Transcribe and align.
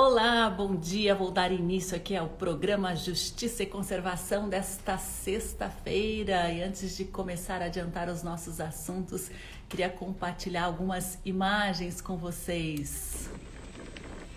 Olá, 0.00 0.48
bom 0.48 0.76
dia. 0.76 1.12
Vou 1.12 1.32
dar 1.32 1.50
início 1.50 1.96
aqui 1.96 2.14
ao 2.14 2.28
programa 2.28 2.94
Justiça 2.94 3.64
e 3.64 3.66
Conservação 3.66 4.48
desta 4.48 4.96
sexta-feira. 4.96 6.52
E 6.52 6.62
antes 6.62 6.96
de 6.96 7.04
começar 7.04 7.60
a 7.60 7.64
adiantar 7.64 8.08
os 8.08 8.22
nossos 8.22 8.60
assuntos, 8.60 9.28
queria 9.68 9.90
compartilhar 9.90 10.66
algumas 10.66 11.18
imagens 11.24 12.00
com 12.00 12.16
vocês. 12.16 13.28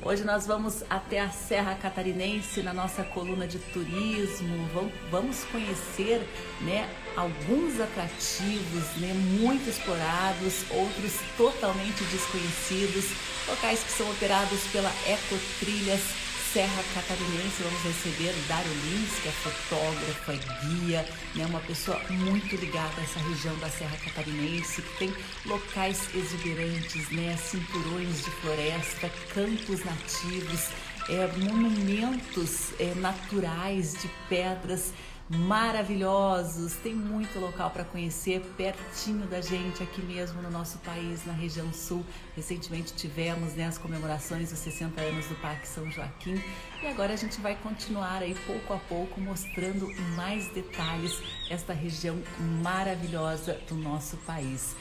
Hoje 0.03 0.23
nós 0.23 0.47
vamos 0.47 0.83
até 0.89 1.19
a 1.19 1.29
Serra 1.29 1.75
Catarinense 1.75 2.63
na 2.63 2.73
nossa 2.73 3.03
coluna 3.03 3.47
de 3.47 3.59
turismo. 3.59 4.67
Vamos 5.11 5.43
conhecer 5.51 6.27
né, 6.61 6.89
alguns 7.15 7.79
atrativos 7.79 8.95
né, 8.97 9.13
muito 9.39 9.69
explorados, 9.69 10.65
outros 10.71 11.13
totalmente 11.37 12.03
desconhecidos, 12.05 13.11
locais 13.47 13.83
que 13.83 13.91
são 13.91 14.09
operados 14.09 14.63
pela 14.71 14.91
Ecotrilhas 15.07 16.30
Serra 16.53 16.83
Catarinense. 16.93 17.63
Vamos 17.63 17.81
receber 17.83 18.33
Dário 18.47 18.71
Lins, 18.71 19.19
que 19.21 19.29
é 19.29 19.31
fotógrafa, 19.31 20.33
guia, 20.65 21.07
né, 21.33 21.45
uma 21.45 21.61
pessoa 21.61 21.97
muito 22.09 22.55
ligada 22.57 22.93
a 22.97 23.03
essa 23.03 23.19
região 23.19 23.57
da 23.59 23.69
Serra 23.69 23.95
Catarinense, 24.03 24.81
que 24.81 24.97
tem 24.97 25.13
locais 25.45 26.09
exuberantes, 26.13 27.09
né, 27.11 27.37
cinturões 27.37 28.25
de 28.25 28.31
floresta, 28.41 29.09
campos 29.33 29.85
nativos, 29.85 30.69
é, 31.09 31.27
monumentos 31.37 32.73
é, 32.79 32.93
naturais 32.95 33.93
de 34.01 34.09
pedras 34.27 34.93
maravilhosos. 35.37 36.73
Tem 36.73 36.93
muito 36.93 37.39
local 37.39 37.69
para 37.71 37.83
conhecer 37.83 38.41
pertinho 38.57 39.25
da 39.27 39.41
gente 39.41 39.81
aqui 39.81 40.01
mesmo 40.01 40.41
no 40.41 40.51
nosso 40.51 40.77
país, 40.79 41.25
na 41.25 41.33
região 41.33 41.71
sul. 41.71 42.05
Recentemente 42.35 42.93
tivemos 42.93 43.53
né, 43.53 43.65
as 43.65 43.77
comemorações 43.77 44.49
dos 44.49 44.59
60 44.59 44.99
anos 44.99 45.25
do 45.27 45.35
Parque 45.35 45.67
São 45.67 45.89
Joaquim 45.89 46.41
e 46.83 46.87
agora 46.87 47.13
a 47.13 47.15
gente 47.15 47.39
vai 47.39 47.55
continuar 47.55 48.21
aí 48.21 48.35
pouco 48.45 48.73
a 48.73 48.77
pouco 48.77 49.21
mostrando 49.21 49.87
mais 50.15 50.47
detalhes 50.49 51.21
esta 51.49 51.73
região 51.73 52.21
maravilhosa 52.61 53.59
do 53.67 53.75
nosso 53.75 54.17
país. 54.17 54.75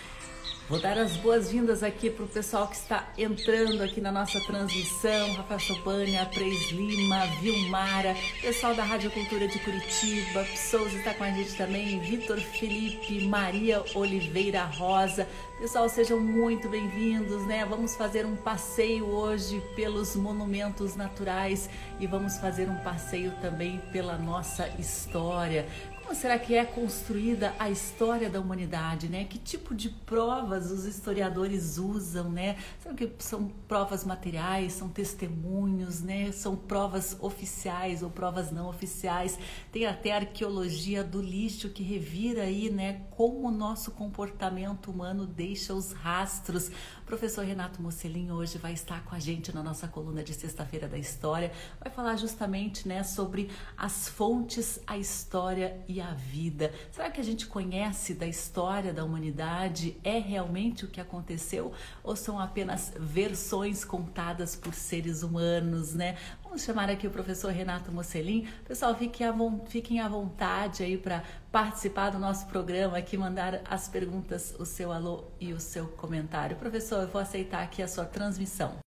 Vou 0.70 0.78
dar 0.78 0.96
as 0.98 1.16
boas-vindas 1.16 1.82
aqui 1.82 2.08
para 2.08 2.24
o 2.24 2.28
pessoal 2.28 2.68
que 2.68 2.76
está 2.76 3.08
entrando 3.18 3.82
aqui 3.82 4.00
na 4.00 4.12
nossa 4.12 4.38
transmissão. 4.38 5.32
Rafael 5.32 5.58
Chopânia, 5.58 6.24
Preis 6.26 6.70
Lima, 6.70 7.26
Vilmara, 7.40 8.14
pessoal 8.40 8.72
da 8.72 8.84
Rádio 8.84 9.10
Cultura 9.10 9.48
de 9.48 9.58
Curitiba, 9.58 10.46
Souza 10.54 10.96
está 10.96 11.12
com 11.12 11.24
a 11.24 11.30
gente 11.32 11.56
também, 11.56 11.98
Vitor 11.98 12.38
Felipe, 12.38 13.26
Maria 13.26 13.82
Oliveira 13.96 14.62
Rosa. 14.62 15.26
Pessoal, 15.58 15.88
sejam 15.90 16.18
muito 16.18 16.70
bem-vindos, 16.70 17.44
né? 17.46 17.66
Vamos 17.66 17.94
fazer 17.94 18.24
um 18.24 18.34
passeio 18.34 19.04
hoje 19.06 19.60
pelos 19.76 20.16
monumentos 20.16 20.96
naturais 20.96 21.68
e 21.98 22.06
vamos 22.06 22.38
fazer 22.38 22.66
um 22.70 22.76
passeio 22.76 23.32
também 23.42 23.78
pela 23.92 24.16
nossa 24.16 24.68
história. 24.78 25.66
Como 26.10 26.20
será 26.20 26.40
que 26.40 26.56
é 26.56 26.64
construída 26.64 27.54
a 27.56 27.70
história 27.70 28.28
da 28.28 28.40
humanidade, 28.40 29.08
né? 29.08 29.26
Que 29.26 29.38
tipo 29.38 29.72
de 29.72 29.88
provas 29.88 30.68
os 30.72 30.84
historiadores 30.84 31.78
usam, 31.78 32.28
né? 32.28 32.56
Será 32.80 32.96
que 32.96 33.12
são 33.20 33.46
provas 33.68 34.04
materiais, 34.04 34.72
são 34.72 34.88
testemunhos, 34.88 36.02
né? 36.02 36.32
São 36.32 36.56
provas 36.56 37.16
oficiais 37.20 38.02
ou 38.02 38.10
provas 38.10 38.50
não 38.50 38.68
oficiais? 38.68 39.38
Tem 39.70 39.86
até 39.86 40.10
arqueologia 40.10 41.04
do 41.04 41.22
lixo 41.22 41.68
que 41.68 41.84
revira 41.84 42.42
aí, 42.42 42.70
né? 42.70 43.02
Como 43.12 43.46
o 43.46 43.52
nosso 43.52 43.92
comportamento 43.92 44.90
humano 44.90 45.24
deixa 45.24 45.72
os 45.72 45.92
rastros. 45.92 46.72
Professor 47.10 47.44
Renato 47.44 47.82
Mocelin 47.82 48.30
hoje 48.30 48.56
vai 48.56 48.72
estar 48.72 49.04
com 49.04 49.16
a 49.16 49.18
gente 49.18 49.52
na 49.52 49.64
nossa 49.64 49.88
coluna 49.88 50.22
de 50.22 50.32
sexta-feira 50.32 50.86
da 50.86 50.96
história. 50.96 51.50
Vai 51.80 51.90
falar 51.92 52.14
justamente, 52.14 52.86
né, 52.86 53.02
sobre 53.02 53.50
as 53.76 54.08
fontes, 54.08 54.78
a 54.86 54.96
história 54.96 55.84
e 55.88 56.00
a 56.00 56.14
vida? 56.14 56.72
Será 56.92 57.10
que 57.10 57.20
a 57.20 57.24
gente 57.24 57.48
conhece 57.48 58.14
da 58.14 58.28
história 58.28 58.92
da 58.92 59.04
humanidade? 59.04 59.98
É 60.04 60.20
realmente 60.20 60.84
o 60.84 60.88
que 60.88 61.00
aconteceu 61.00 61.72
ou 62.04 62.14
são 62.14 62.38
apenas 62.38 62.92
versões 62.96 63.84
contadas 63.84 64.54
por 64.54 64.72
seres 64.72 65.24
humanos, 65.24 65.92
né? 65.92 66.16
Vamos 66.50 66.64
chamar 66.64 66.90
aqui 66.90 67.06
o 67.06 67.12
professor 67.12 67.52
Renato 67.52 67.92
Mocelin. 67.92 68.44
Pessoal, 68.66 68.92
fiquem 68.96 69.24
à, 69.24 69.32
fiquem 69.68 70.00
à 70.00 70.08
vontade 70.08 70.82
aí 70.82 70.98
para 70.98 71.22
participar 71.52 72.10
do 72.10 72.18
nosso 72.18 72.48
programa 72.48 72.98
aqui, 72.98 73.16
mandar 73.16 73.62
as 73.70 73.86
perguntas, 73.86 74.52
o 74.58 74.64
seu 74.64 74.90
alô 74.90 75.30
e 75.38 75.52
o 75.52 75.60
seu 75.60 75.86
comentário. 75.86 76.56
Professor, 76.56 77.02
eu 77.02 77.06
vou 77.06 77.20
aceitar 77.20 77.62
aqui 77.62 77.80
a 77.80 77.86
sua 77.86 78.04
transmissão. 78.04 78.80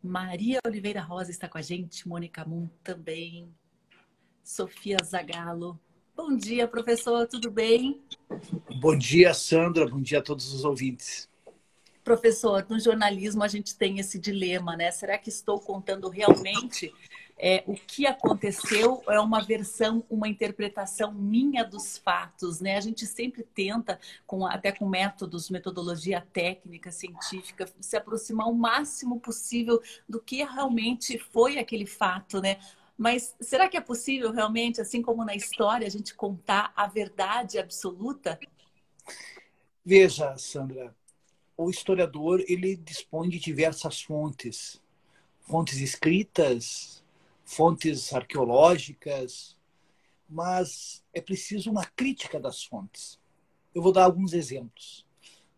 Maria 0.00 0.60
Oliveira 0.64 1.00
Rosa 1.00 1.32
está 1.32 1.48
com 1.48 1.58
a 1.58 1.62
gente, 1.62 2.06
Mônica 2.06 2.44
Moon 2.44 2.68
também. 2.84 3.52
Sofia 4.44 4.98
Zagalo. 5.02 5.80
Bom 6.14 6.36
dia, 6.36 6.68
professor, 6.68 7.26
tudo 7.26 7.50
bem? 7.50 8.00
Bom 8.80 8.96
dia, 8.96 9.34
Sandra. 9.34 9.88
Bom 9.88 10.00
dia 10.00 10.20
a 10.20 10.22
todos 10.22 10.54
os 10.54 10.64
ouvintes. 10.64 11.28
Professor, 12.06 12.64
no 12.70 12.78
jornalismo 12.78 13.42
a 13.42 13.48
gente 13.48 13.74
tem 13.74 13.98
esse 13.98 14.16
dilema, 14.16 14.76
né? 14.76 14.92
Será 14.92 15.18
que 15.18 15.28
estou 15.28 15.58
contando 15.58 16.08
realmente 16.08 16.94
é, 17.36 17.64
o 17.66 17.74
que 17.74 18.06
aconteceu 18.06 19.02
é 19.08 19.18
uma 19.18 19.42
versão, 19.42 20.04
uma 20.08 20.28
interpretação 20.28 21.12
minha 21.12 21.64
dos 21.64 21.98
fatos, 21.98 22.60
né? 22.60 22.76
A 22.76 22.80
gente 22.80 23.04
sempre 23.04 23.42
tenta, 23.42 23.98
com, 24.24 24.46
até 24.46 24.70
com 24.70 24.88
métodos, 24.88 25.50
metodologia 25.50 26.24
técnica, 26.32 26.92
científica, 26.92 27.66
se 27.80 27.96
aproximar 27.96 28.46
o 28.46 28.54
máximo 28.54 29.18
possível 29.18 29.82
do 30.08 30.20
que 30.20 30.44
realmente 30.44 31.18
foi 31.18 31.58
aquele 31.58 31.86
fato, 31.86 32.40
né? 32.40 32.60
Mas 32.96 33.34
será 33.40 33.68
que 33.68 33.76
é 33.76 33.80
possível 33.80 34.30
realmente, 34.30 34.80
assim 34.80 35.02
como 35.02 35.24
na 35.24 35.34
história, 35.34 35.88
a 35.88 35.90
gente 35.90 36.14
contar 36.14 36.72
a 36.76 36.86
verdade 36.86 37.58
absoluta? 37.58 38.38
Veja, 39.84 40.38
Sandra, 40.38 40.95
o 41.56 41.70
historiador 41.70 42.44
ele 42.46 42.76
dispõe 42.76 43.28
de 43.28 43.38
diversas 43.38 44.02
fontes, 44.02 44.80
fontes 45.40 45.78
escritas, 45.78 47.02
fontes 47.44 48.12
arqueológicas, 48.12 49.56
mas 50.28 51.02
é 51.14 51.20
preciso 51.20 51.70
uma 51.70 51.84
crítica 51.84 52.38
das 52.38 52.64
fontes. 52.64 53.18
Eu 53.74 53.80
vou 53.80 53.92
dar 53.92 54.04
alguns 54.04 54.32
exemplos. 54.32 55.06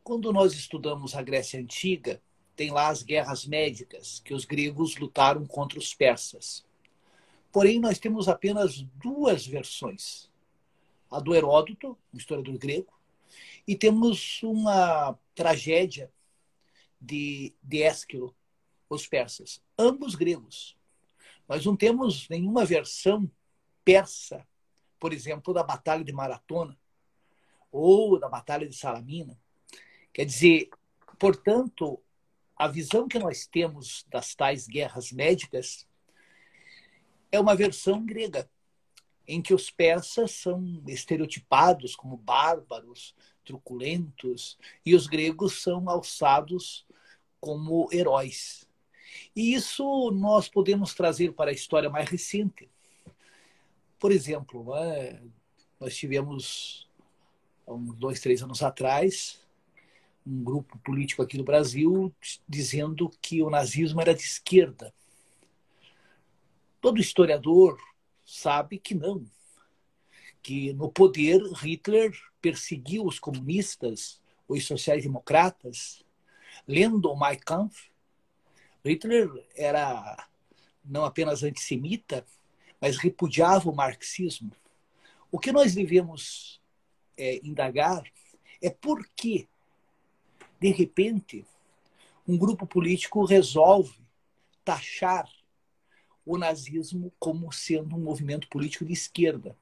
Quando 0.04 0.32
nós 0.32 0.52
estudamos 0.54 1.14
a 1.14 1.22
Grécia 1.22 1.58
Antiga, 1.58 2.22
tem 2.54 2.70
lá 2.70 2.88
as 2.88 3.02
guerras 3.02 3.46
médicas 3.46 4.20
que 4.24 4.34
os 4.34 4.44
gregos 4.44 4.96
lutaram 4.96 5.46
contra 5.46 5.78
os 5.78 5.94
persas. 5.94 6.64
Porém, 7.52 7.80
nós 7.80 7.98
temos 7.98 8.28
apenas 8.28 8.82
duas 9.02 9.46
versões. 9.46 10.30
A 11.10 11.18
do 11.20 11.34
Heródoto, 11.34 11.96
um 12.12 12.18
historiador 12.18 12.58
grego, 12.58 12.92
e 13.66 13.76
temos 13.76 14.42
uma 14.42 15.18
tragédia 15.38 16.12
de, 17.00 17.54
de 17.62 17.84
Ésquilo, 17.84 18.34
os 18.90 19.06
persas, 19.06 19.62
ambos 19.78 20.16
gregos. 20.16 20.76
Nós 21.48 21.64
não 21.64 21.76
temos 21.76 22.28
nenhuma 22.28 22.64
versão 22.64 23.30
persa, 23.84 24.44
por 24.98 25.12
exemplo, 25.12 25.54
da 25.54 25.62
Batalha 25.62 26.02
de 26.02 26.12
Maratona 26.12 26.76
ou 27.70 28.18
da 28.18 28.28
Batalha 28.28 28.68
de 28.68 28.74
Salamina. 28.74 29.40
Quer 30.12 30.24
dizer, 30.24 30.70
portanto, 31.20 32.02
a 32.56 32.66
visão 32.66 33.06
que 33.06 33.20
nós 33.20 33.46
temos 33.46 34.04
das 34.08 34.34
tais 34.34 34.66
guerras 34.66 35.12
médicas 35.12 35.86
é 37.30 37.38
uma 37.38 37.54
versão 37.54 38.04
grega, 38.04 38.50
em 39.24 39.40
que 39.40 39.54
os 39.54 39.70
persas 39.70 40.32
são 40.32 40.82
estereotipados 40.88 41.94
como 41.94 42.16
bárbaros, 42.16 43.14
truculentos, 43.48 44.58
e 44.84 44.94
os 44.94 45.06
gregos 45.06 45.62
são 45.62 45.88
alçados 45.88 46.86
como 47.40 47.88
heróis. 47.90 48.68
E 49.34 49.54
isso 49.54 50.10
nós 50.10 50.48
podemos 50.48 50.94
trazer 50.94 51.32
para 51.32 51.50
a 51.50 51.54
história 51.54 51.88
mais 51.88 52.08
recente. 52.10 52.70
Por 53.98 54.12
exemplo, 54.12 54.74
né, 54.74 55.20
nós 55.80 55.96
tivemos, 55.96 56.86
há 57.66 57.72
uns 57.72 57.96
dois, 57.96 58.20
três 58.20 58.42
anos 58.42 58.62
atrás, 58.62 59.40
um 60.26 60.44
grupo 60.44 60.78
político 60.80 61.22
aqui 61.22 61.38
no 61.38 61.44
Brasil 61.44 62.14
dizendo 62.46 63.10
que 63.22 63.42
o 63.42 63.48
nazismo 63.48 64.00
era 64.00 64.14
de 64.14 64.22
esquerda. 64.22 64.92
Todo 66.82 67.00
historiador 67.00 67.78
sabe 68.26 68.78
que 68.78 68.94
não. 68.94 69.24
Que 70.42 70.72
no 70.72 70.90
poder, 70.90 71.40
Hitler 71.54 72.12
perseguiu 72.40 73.04
os 73.04 73.18
comunistas, 73.18 74.20
os 74.46 74.66
sociais-democratas. 74.66 76.04
Lendo 76.66 77.10
o 77.10 77.18
Mein 77.18 77.38
Kampf, 77.38 77.90
Hitler 78.84 79.28
era 79.54 80.28
não 80.84 81.04
apenas 81.04 81.42
antissemita, 81.42 82.24
mas 82.80 82.96
repudiava 82.96 83.68
o 83.68 83.74
marxismo. 83.74 84.52
O 85.30 85.38
que 85.38 85.52
nós 85.52 85.74
devemos 85.74 86.60
é, 87.16 87.36
indagar 87.44 88.02
é 88.62 88.70
por 88.70 89.06
que, 89.14 89.46
de 90.58 90.70
repente, 90.70 91.44
um 92.26 92.36
grupo 92.38 92.66
político 92.66 93.24
resolve 93.24 93.98
taxar 94.64 95.28
o 96.24 96.36
nazismo 96.36 97.12
como 97.18 97.50
sendo 97.52 97.96
um 97.96 98.00
movimento 98.00 98.48
político 98.48 98.84
de 98.84 98.92
esquerda. 98.92 99.56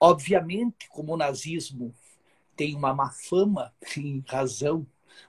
Obviamente, 0.00 0.88
como 0.88 1.14
o 1.14 1.16
nazismo 1.16 1.94
tem 2.56 2.74
uma 2.74 2.94
má 2.94 3.10
fama 3.10 3.74
em 3.96 4.22
razão 4.26 4.86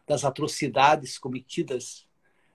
das 0.08 0.24
atrocidades 0.24 1.18
cometidas 1.18 2.08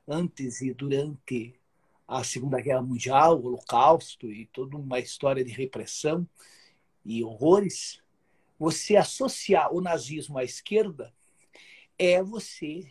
antes 0.07 0.61
e 0.61 0.73
durante 0.73 1.59
a 2.07 2.23
Segunda 2.23 2.61
Guerra 2.61 2.83
Mundial, 2.83 3.41
o 3.41 3.47
Holocausto 3.47 4.31
e 4.31 4.47
toda 4.47 4.77
uma 4.77 4.99
história 4.99 5.45
de 5.45 5.53
repressão 5.53 6.29
e 7.05 7.25
horrores, 7.25 8.03
você 8.59 8.97
associar 8.97 9.73
o 9.73 9.81
nazismo 9.81 10.39
à 10.39 10.45
esquerda 10.45 11.13
é 11.99 12.23
você 12.23 12.91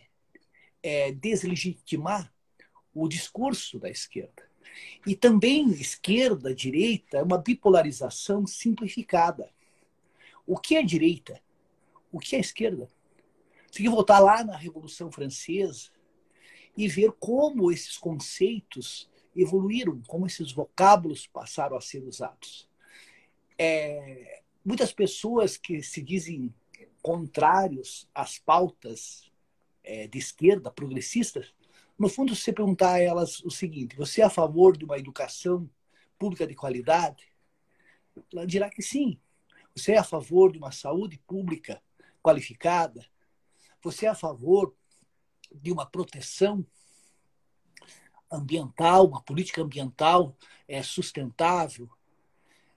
é, 0.82 1.12
deslegitimar 1.12 2.32
o 2.92 3.08
discurso 3.08 3.78
da 3.78 3.88
esquerda. 3.88 4.43
E 5.06 5.14
também 5.14 5.70
esquerda, 5.70 6.54
direita, 6.54 7.18
é 7.18 7.22
uma 7.22 7.38
bipolarização 7.38 8.46
simplificada. 8.46 9.50
O 10.46 10.58
que 10.58 10.76
é 10.76 10.82
direita? 10.82 11.40
O 12.12 12.18
que 12.18 12.36
é 12.36 12.40
esquerda? 12.40 12.88
Você 13.66 13.78
tem 13.78 13.86
que 13.86 13.90
voltar 13.90 14.20
lá 14.20 14.44
na 14.44 14.56
Revolução 14.56 15.10
Francesa 15.10 15.90
e 16.76 16.88
ver 16.88 17.12
como 17.18 17.72
esses 17.72 17.96
conceitos 17.96 19.10
evoluíram, 19.34 20.00
como 20.06 20.26
esses 20.26 20.52
vocábulos 20.52 21.26
passaram 21.26 21.76
a 21.76 21.80
ser 21.80 22.04
usados. 22.04 22.68
É, 23.58 24.42
muitas 24.64 24.92
pessoas 24.92 25.56
que 25.56 25.82
se 25.82 26.02
dizem 26.02 26.54
contrários 27.02 28.08
às 28.14 28.38
pautas 28.38 29.30
é, 29.82 30.06
de 30.06 30.18
esquerda, 30.18 30.70
progressistas, 30.70 31.52
no 31.98 32.08
fundo, 32.08 32.34
você 32.34 32.52
perguntar 32.52 32.94
a 32.94 33.00
elas 33.00 33.40
o 33.44 33.50
seguinte: 33.50 33.96
você 33.96 34.20
é 34.20 34.24
a 34.24 34.30
favor 34.30 34.76
de 34.76 34.84
uma 34.84 34.98
educação 34.98 35.68
pública 36.18 36.46
de 36.46 36.54
qualidade? 36.54 37.28
Ela 38.32 38.46
dirá 38.46 38.68
que 38.68 38.82
sim. 38.82 39.18
Você 39.74 39.92
é 39.92 39.98
a 39.98 40.04
favor 40.04 40.52
de 40.52 40.58
uma 40.58 40.72
saúde 40.72 41.18
pública 41.26 41.82
qualificada? 42.22 43.04
Você 43.82 44.06
é 44.06 44.08
a 44.08 44.14
favor 44.14 44.74
de 45.52 45.72
uma 45.72 45.84
proteção 45.84 46.64
ambiental, 48.30 49.06
uma 49.06 49.22
política 49.22 49.62
ambiental 49.62 50.36
é, 50.66 50.82
sustentável? 50.82 51.88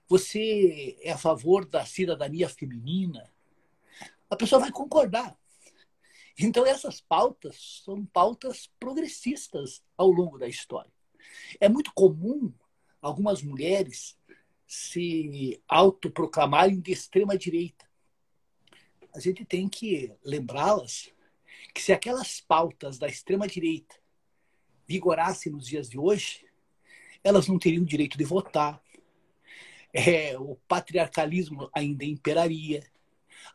Você 0.08 0.98
é 1.02 1.12
a 1.12 1.18
favor 1.18 1.64
da 1.64 1.84
cidadania 1.84 2.48
feminina? 2.48 3.30
A 4.30 4.36
pessoa 4.36 4.60
vai 4.60 4.70
concordar. 4.70 5.38
Então, 6.38 6.64
essas 6.64 7.00
pautas 7.00 7.82
são 7.84 8.06
pautas 8.06 8.70
progressistas 8.78 9.82
ao 9.96 10.08
longo 10.08 10.38
da 10.38 10.46
história. 10.46 10.92
É 11.58 11.68
muito 11.68 11.92
comum 11.92 12.52
algumas 13.02 13.42
mulheres 13.42 14.16
se 14.66 15.60
autoproclamarem 15.66 16.80
de 16.80 16.92
extrema-direita. 16.92 17.88
A 19.14 19.18
gente 19.18 19.44
tem 19.44 19.68
que 19.68 20.12
lembrá-las 20.22 21.12
que 21.74 21.82
se 21.82 21.92
aquelas 21.92 22.40
pautas 22.40 22.98
da 22.98 23.08
extrema-direita 23.08 23.96
vigorassem 24.86 25.50
nos 25.50 25.66
dias 25.66 25.88
de 25.88 25.98
hoje, 25.98 26.46
elas 27.24 27.48
não 27.48 27.58
teriam 27.58 27.84
direito 27.84 28.16
de 28.16 28.24
votar. 28.24 28.80
É, 29.92 30.38
o 30.38 30.56
patriarcalismo 30.68 31.68
ainda 31.72 32.04
imperaria. 32.04 32.86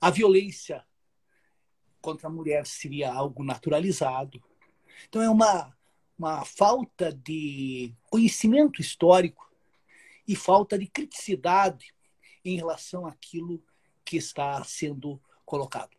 A 0.02 0.10
violência 0.10 0.86
contra 2.04 2.28
a 2.28 2.32
mulher 2.32 2.68
seria 2.68 3.14
algo 3.14 3.46
naturalizado. 3.46 4.44
Então 5.08 5.22
é 5.22 5.30
uma, 5.30 5.74
uma 6.20 6.44
falta 6.44 7.14
de 7.14 7.96
conhecimento 8.12 8.82
histórico 8.82 9.50
e 10.28 10.36
falta 10.36 10.78
de 10.78 10.86
criticidade 10.86 11.96
em 12.44 12.58
relação 12.58 13.08
àquilo 13.08 13.64
que 14.04 14.18
está 14.18 14.62
sendo 14.66 15.20
colocado. 15.46 15.96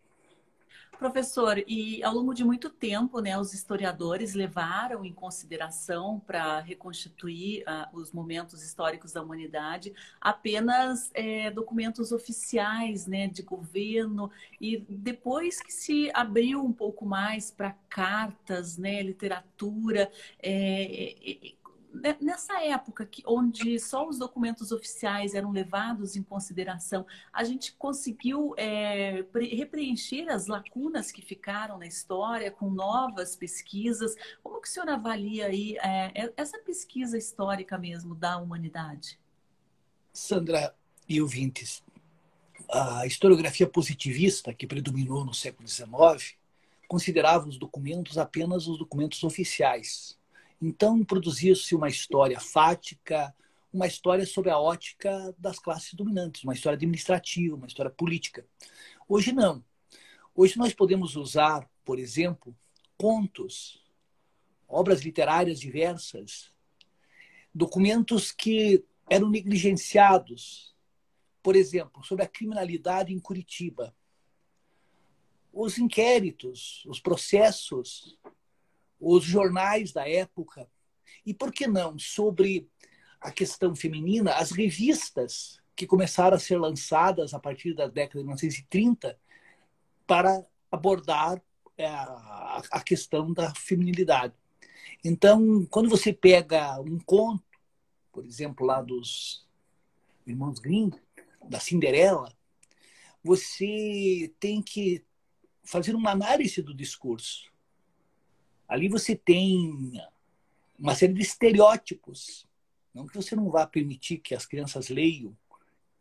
Professor, 1.04 1.62
e 1.68 2.02
ao 2.02 2.14
longo 2.14 2.32
de 2.32 2.42
muito 2.42 2.70
tempo, 2.70 3.20
né, 3.20 3.38
os 3.38 3.52
historiadores 3.52 4.32
levaram 4.32 5.04
em 5.04 5.12
consideração 5.12 6.18
para 6.26 6.60
reconstituir 6.60 7.62
uh, 7.64 7.94
os 7.94 8.10
momentos 8.10 8.62
históricos 8.62 9.12
da 9.12 9.22
humanidade 9.22 9.92
apenas 10.18 11.10
é, 11.12 11.50
documentos 11.50 12.10
oficiais, 12.10 13.06
né, 13.06 13.28
de 13.28 13.42
governo 13.42 14.30
e 14.58 14.78
depois 14.88 15.60
que 15.60 15.70
se 15.70 16.10
abriu 16.14 16.64
um 16.64 16.72
pouco 16.72 17.04
mais 17.04 17.50
para 17.50 17.72
cartas, 17.90 18.78
né, 18.78 19.02
literatura, 19.02 20.10
é, 20.42 21.16
né, 21.42 21.63
nessa 22.20 22.62
época 22.62 23.06
que, 23.06 23.22
onde 23.26 23.78
só 23.78 24.06
os 24.08 24.18
documentos 24.18 24.72
oficiais 24.72 25.34
eram 25.34 25.52
levados 25.52 26.16
em 26.16 26.22
consideração, 26.22 27.06
a 27.32 27.44
gente 27.44 27.72
conseguiu 27.72 28.54
é, 28.56 29.24
repreencher 29.34 30.28
as 30.28 30.46
lacunas 30.46 31.12
que 31.12 31.22
ficaram 31.22 31.78
na 31.78 31.86
história 31.86 32.50
com 32.50 32.70
novas 32.70 33.36
pesquisas. 33.36 34.14
Como 34.42 34.60
que 34.60 34.68
o 34.68 34.70
senhor 34.70 34.88
avalia 34.88 35.46
aí 35.46 35.76
é, 35.78 36.32
essa 36.36 36.58
pesquisa 36.58 37.16
histórica 37.16 37.78
mesmo 37.78 38.14
da 38.14 38.36
humanidade? 38.38 39.18
Sandra 40.12 40.74
e 41.08 41.20
ouvintes, 41.20 41.82
a 42.70 43.06
historiografia 43.06 43.66
positivista 43.66 44.54
que 44.54 44.66
predominou 44.66 45.24
no 45.24 45.34
século 45.34 45.68
XIX 45.68 46.36
considerava 46.88 47.48
os 47.48 47.58
documentos 47.58 48.18
apenas 48.18 48.66
os 48.66 48.78
documentos 48.78 49.22
oficiais, 49.24 50.16
então, 50.66 51.04
produzia-se 51.04 51.74
uma 51.74 51.88
história 51.88 52.40
fática, 52.40 53.36
uma 53.70 53.86
história 53.86 54.24
sobre 54.24 54.48
a 54.48 54.58
ótica 54.58 55.34
das 55.36 55.58
classes 55.58 55.92
dominantes, 55.92 56.42
uma 56.42 56.54
história 56.54 56.74
administrativa, 56.74 57.54
uma 57.54 57.66
história 57.66 57.90
política. 57.90 58.46
Hoje 59.06 59.30
não. 59.30 59.62
Hoje 60.34 60.56
nós 60.56 60.72
podemos 60.72 61.16
usar, 61.16 61.68
por 61.84 61.98
exemplo, 61.98 62.56
contos, 62.96 63.84
obras 64.66 65.02
literárias 65.02 65.60
diversas, 65.60 66.50
documentos 67.54 68.32
que 68.32 68.82
eram 69.10 69.28
negligenciados, 69.28 70.74
por 71.42 71.56
exemplo, 71.56 72.02
sobre 72.02 72.24
a 72.24 72.28
criminalidade 72.28 73.12
em 73.12 73.20
Curitiba. 73.20 73.94
Os 75.52 75.76
inquéritos, 75.76 76.82
os 76.86 77.00
processos 77.00 78.18
os 78.98 79.24
jornais 79.24 79.92
da 79.92 80.08
época, 80.08 80.68
e 81.24 81.32
por 81.32 81.52
que 81.52 81.66
não, 81.66 81.98
sobre 81.98 82.68
a 83.20 83.30
questão 83.30 83.74
feminina, 83.74 84.34
as 84.34 84.50
revistas 84.50 85.58
que 85.74 85.86
começaram 85.86 86.36
a 86.36 86.40
ser 86.40 86.58
lançadas 86.58 87.34
a 87.34 87.38
partir 87.38 87.74
da 87.74 87.86
década 87.86 88.20
de 88.20 88.24
1930 88.24 89.18
para 90.06 90.44
abordar 90.70 91.42
é, 91.76 91.86
a 91.86 92.82
questão 92.84 93.32
da 93.32 93.52
feminilidade. 93.54 94.34
Então, 95.02 95.66
quando 95.70 95.88
você 95.88 96.12
pega 96.12 96.80
um 96.80 96.98
conto, 96.98 97.42
por 98.12 98.24
exemplo, 98.24 98.66
lá 98.66 98.80
dos 98.80 99.46
Irmãos 100.26 100.58
Grimm, 100.58 100.90
da 101.48 101.58
Cinderela, 101.58 102.32
você 103.22 104.32
tem 104.38 104.62
que 104.62 105.04
fazer 105.64 105.94
uma 105.94 106.10
análise 106.10 106.62
do 106.62 106.74
discurso. 106.74 107.50
Ali 108.68 108.88
você 108.88 109.14
tem 109.14 109.92
uma 110.78 110.94
série 110.94 111.12
de 111.12 111.22
estereótipos. 111.22 112.46
Não 112.92 113.06
que 113.06 113.16
você 113.16 113.34
não 113.34 113.50
vá 113.50 113.66
permitir 113.66 114.18
que 114.18 114.34
as 114.34 114.46
crianças 114.46 114.88
leiam 114.88 115.36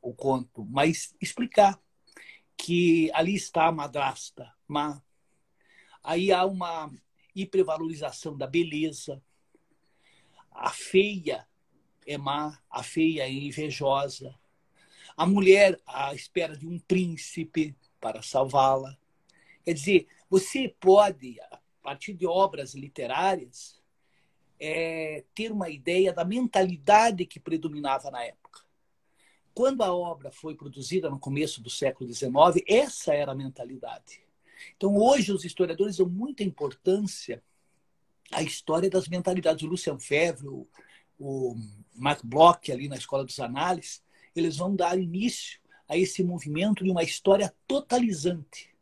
o 0.02 0.14
conto, 0.14 0.66
mas 0.66 1.16
explicar 1.22 1.80
que 2.58 3.10
ali 3.14 3.36
está 3.36 3.68
a 3.68 3.72
madrasta 3.72 4.54
má. 4.68 5.02
Aí 6.04 6.32
há 6.32 6.46
uma 6.46 6.92
hipervalorização 7.36 8.38
da 8.38 8.46
beleza. 8.46 9.22
A 10.52 10.70
feia 10.70 11.48
é 12.06 12.18
má, 12.18 12.60
a 12.70 12.84
feia 12.84 13.24
é 13.24 13.32
invejosa. 13.32 14.38
A 15.16 15.26
mulher 15.26 15.80
à 15.86 16.14
espera 16.14 16.56
de 16.56 16.68
um 16.68 16.80
príncipe 16.80 17.76
para 18.00 18.22
salvá-la. 18.22 18.98
Quer 19.64 19.74
dizer, 19.74 20.08
você 20.30 20.76
pode, 20.80 21.38
partir 21.84 22.14
de 22.14 22.26
obras 22.26 22.74
literárias, 22.74 23.82
é, 24.60 25.26
ter 25.36 25.52
uma 25.52 25.70
ideia 25.70 26.14
da 26.14 26.24
mentalidade 26.24 27.26
que 27.26 27.40
predominava 27.40 28.10
na 28.10 28.24
época. 28.24 28.62
Quando 29.54 29.84
a 29.84 29.94
obra 29.94 30.32
foi 30.32 30.56
produzida 30.56 31.10
no 31.10 31.20
começo 31.20 31.62
do 31.62 31.70
século 31.70 32.12
XIX, 32.12 32.32
essa 32.68 33.14
era 33.14 33.34
a 33.34 33.36
mentalidade. 33.36 34.22
Então, 34.76 34.96
hoje, 34.98 35.32
os 35.32 35.44
historiadores 35.44 35.98
dão 35.98 36.08
muita 36.08 36.44
importância 36.44 37.44
à 38.32 38.42
história 38.42 38.90
das 38.90 39.08
mentalidades. 39.08 39.64
O 39.64 39.68
Lucian 39.68 40.00
Febvre, 40.00 40.48
o, 40.48 40.68
o 41.20 41.56
Mark 41.94 42.22
Bloch, 42.24 42.72
ali 42.72 42.88
na 42.88 42.96
Escola 42.96 43.26
dos 43.26 43.40
Análises, 43.40 44.02
eles 44.36 44.58
vão 44.58 44.76
dar 44.76 44.98
início 44.98 45.60
a 45.88 45.98
esse 45.98 46.24
movimento 46.24 46.84
de 46.84 46.90
uma 46.90 47.04
história 47.04 47.54
totalizante, 47.68 48.74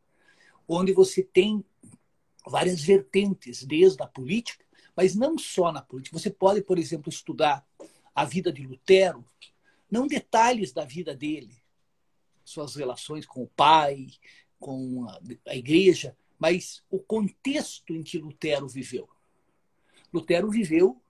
onde 0.68 0.94
você 0.94 1.24
tem 1.24 1.66
várias 2.46 2.82
vertentes, 2.82 3.64
desde 3.64 4.02
a 4.02 4.08
política, 4.08 4.66
Mas 4.96 5.16
não 5.16 5.38
só 5.38 5.72
na 5.72 5.82
política. 5.82 6.20
Você 6.20 6.30
pode, 6.30 6.62
por 6.62 6.78
exemplo, 6.78 7.10
estudar 7.10 7.66
a 8.14 8.26
vida 8.26 8.52
de 8.52 8.66
Lutero, 8.66 9.26
não 9.90 10.08
detalhes 10.08 10.72
da 10.72 10.84
vida 10.84 11.16
dele, 11.16 11.62
suas 12.44 12.76
relações 12.76 13.26
com 13.26 13.44
o 13.44 13.48
pai, 13.48 14.08
com 14.60 15.08
a, 15.48 15.56
igreja, 15.56 16.16
mas 16.38 16.84
o 16.90 17.00
contexto 17.00 17.94
em 17.94 18.04
que 18.04 18.18
Lutero 18.18 18.68
viveu. 18.68 19.10
Lutero 20.14 20.50
viveu 20.50 21.02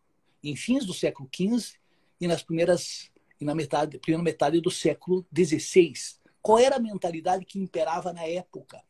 em 0.44 0.56
fins 0.56 0.86
do 0.86 0.94
século 0.94 1.30
XV 1.34 1.78
e 2.20 2.28
nas 2.28 2.44
primeiras 2.44 3.12
e 3.40 3.46
na 3.46 3.56
metade, 3.56 3.98
primeira 3.98 4.24
metade 4.24 4.62
do 4.62 4.70
século 4.70 5.26
XVI. 5.36 5.94
Qual 6.42 6.60
era 6.60 6.76
a 6.76 6.80
mentalidade 6.80 7.44
que 7.44 7.60
imperava 7.60 8.14
na 8.14 8.24
época? 8.24 8.84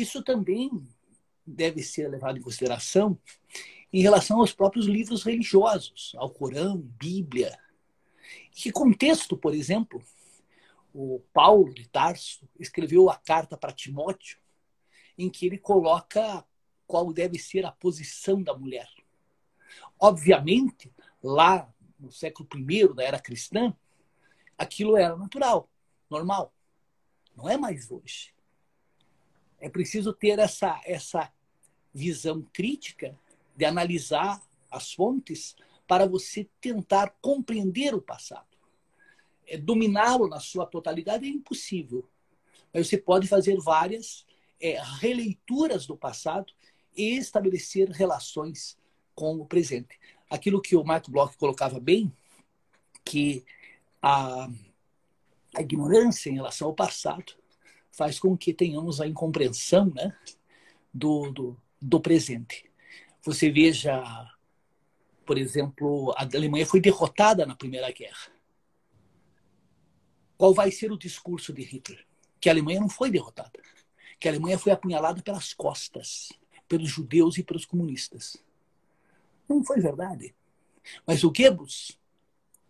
Isso 0.00 0.22
também 0.22 0.70
deve 1.44 1.82
ser 1.82 2.08
levado 2.08 2.38
em 2.38 2.42
consideração 2.42 3.18
em 3.92 4.00
relação 4.00 4.38
aos 4.38 4.52
próprios 4.52 4.86
livros 4.86 5.24
religiosos, 5.24 6.14
ao 6.16 6.30
Corão, 6.30 6.76
Bíblia. 6.78 7.58
Que 8.52 8.70
contexto, 8.70 9.36
por 9.36 9.54
exemplo, 9.54 10.00
o 10.94 11.20
Paulo 11.32 11.74
de 11.74 11.88
Tarso 11.88 12.48
escreveu 12.60 13.10
a 13.10 13.16
carta 13.16 13.56
para 13.56 13.72
Timóteo, 13.72 14.38
em 15.16 15.28
que 15.28 15.46
ele 15.46 15.58
coloca 15.58 16.44
qual 16.86 17.12
deve 17.12 17.38
ser 17.38 17.66
a 17.66 17.72
posição 17.72 18.40
da 18.42 18.56
mulher. 18.56 18.88
Obviamente, 19.98 20.92
lá 21.20 21.72
no 21.98 22.12
século 22.12 22.48
I 22.54 22.94
da 22.94 23.02
era 23.02 23.18
cristã, 23.18 23.74
aquilo 24.56 24.96
era 24.96 25.16
natural, 25.16 25.68
normal. 26.08 26.54
Não 27.34 27.48
é 27.48 27.56
mais 27.56 27.90
hoje. 27.90 28.37
É 29.60 29.68
preciso 29.68 30.12
ter 30.12 30.38
essa, 30.38 30.80
essa 30.84 31.32
visão 31.92 32.42
crítica 32.52 33.18
de 33.56 33.64
analisar 33.64 34.40
as 34.70 34.92
fontes 34.92 35.56
para 35.86 36.06
você 36.06 36.48
tentar 36.60 37.16
compreender 37.20 37.94
o 37.94 38.02
passado. 38.02 38.46
É, 39.46 39.56
dominá-lo 39.56 40.28
na 40.28 40.38
sua 40.38 40.66
totalidade 40.66 41.26
é 41.26 41.30
impossível. 41.30 42.08
Mas 42.72 42.88
você 42.88 42.98
pode 42.98 43.26
fazer 43.26 43.56
várias 43.58 44.26
é, 44.60 44.80
releituras 45.00 45.86
do 45.86 45.96
passado 45.96 46.52
e 46.96 47.16
estabelecer 47.16 47.88
relações 47.90 48.76
com 49.14 49.36
o 49.36 49.46
presente. 49.46 49.98
Aquilo 50.28 50.60
que 50.60 50.76
o 50.76 50.84
Marco 50.84 51.10
Bloch 51.10 51.36
colocava 51.36 51.80
bem, 51.80 52.12
que 53.04 53.44
a, 54.02 54.48
a 55.54 55.62
ignorância 55.62 56.28
em 56.28 56.34
relação 56.34 56.68
ao 56.68 56.74
passado 56.74 57.32
faz 57.98 58.20
com 58.20 58.38
que 58.38 58.54
tenhamos 58.54 59.00
a 59.00 59.08
incompreensão 59.08 59.86
né, 59.86 60.16
do, 60.94 61.32
do, 61.32 61.56
do 61.82 62.00
presente. 62.00 62.70
Você 63.24 63.50
veja, 63.50 64.00
por 65.26 65.36
exemplo, 65.36 66.14
a 66.16 66.22
Alemanha 66.22 66.64
foi 66.64 66.80
derrotada 66.80 67.44
na 67.44 67.56
Primeira 67.56 67.90
Guerra. 67.90 68.30
Qual 70.36 70.54
vai 70.54 70.70
ser 70.70 70.92
o 70.92 70.96
discurso 70.96 71.52
de 71.52 71.62
Hitler? 71.62 72.06
Que 72.40 72.48
a 72.48 72.52
Alemanha 72.52 72.78
não 72.78 72.88
foi 72.88 73.10
derrotada, 73.10 73.60
que 74.20 74.28
a 74.28 74.30
Alemanha 74.30 74.56
foi 74.56 74.70
apunhalada 74.70 75.20
pelas 75.20 75.52
costas, 75.52 76.28
pelos 76.68 76.88
judeus 76.88 77.36
e 77.36 77.42
pelos 77.42 77.66
comunistas. 77.66 78.36
Não 79.48 79.64
foi 79.64 79.80
verdade. 79.80 80.32
Mas 81.04 81.24
o 81.24 81.32
Goebbels, 81.32 81.97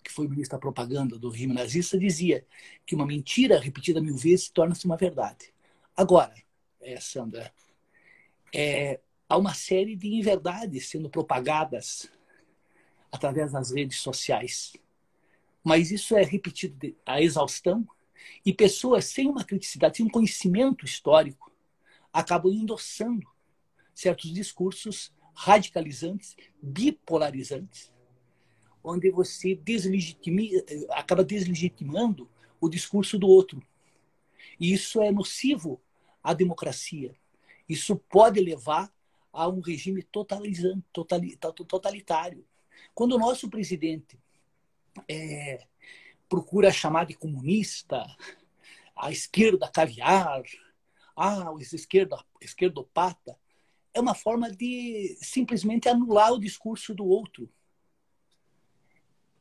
que 0.08 0.14
foi 0.14 0.26
ministro 0.26 0.56
da 0.56 0.60
propaganda 0.60 1.18
do 1.18 1.28
regime 1.28 1.52
nazista, 1.52 1.98
dizia 1.98 2.44
que 2.86 2.94
uma 2.94 3.06
mentira 3.06 3.60
repetida 3.60 4.00
mil 4.00 4.16
vezes 4.16 4.48
torna-se 4.48 4.86
uma 4.86 4.96
verdade. 4.96 5.52
Agora, 5.94 6.34
é, 6.80 6.98
Sandra, 6.98 7.52
é, 8.54 8.98
há 9.28 9.36
uma 9.36 9.52
série 9.52 9.94
de 9.94 10.08
inverdades 10.08 10.88
sendo 10.88 11.10
propagadas 11.10 12.10
através 13.12 13.52
das 13.52 13.70
redes 13.70 14.00
sociais. 14.00 14.72
Mas 15.62 15.90
isso 15.90 16.16
é 16.16 16.22
repetido 16.22 16.96
a 17.04 17.20
exaustão 17.20 17.86
e 18.44 18.52
pessoas 18.52 19.04
sem 19.04 19.28
uma 19.28 19.44
criticidade, 19.44 19.98
sem 19.98 20.06
um 20.06 20.10
conhecimento 20.10 20.86
histórico, 20.86 21.52
acabam 22.10 22.50
endossando 22.50 23.26
certos 23.94 24.32
discursos 24.32 25.12
radicalizantes, 25.34 26.34
bipolarizantes, 26.62 27.92
onde 28.82 29.10
você 29.10 29.60
acaba 30.90 31.24
deslegitimando 31.24 32.28
o 32.60 32.68
discurso 32.68 33.18
do 33.18 33.28
outro. 33.28 33.62
E 34.58 34.72
isso 34.72 35.00
é 35.00 35.10
nocivo 35.10 35.80
à 36.22 36.34
democracia. 36.34 37.14
Isso 37.68 37.96
pode 37.96 38.40
levar 38.40 38.92
a 39.32 39.48
um 39.48 39.60
regime 39.60 40.02
totalizante, 40.02 40.84
totalitário. 40.92 42.44
Quando 42.94 43.12
o 43.12 43.18
nosso 43.18 43.48
presidente 43.48 44.18
é, 45.08 45.66
procura 46.28 46.72
chamar 46.72 47.06
de 47.06 47.14
comunista 47.14 48.04
a 48.96 49.12
esquerda 49.12 49.70
caviar, 49.70 50.42
ah, 51.14 51.52
o 51.52 51.60
esquerda, 51.60 52.24
esquerdopata, 52.40 53.38
é 53.94 54.00
uma 54.00 54.14
forma 54.14 54.50
de 54.50 55.16
simplesmente 55.20 55.88
anular 55.88 56.32
o 56.32 56.40
discurso 56.40 56.94
do 56.94 57.04
outro. 57.04 57.48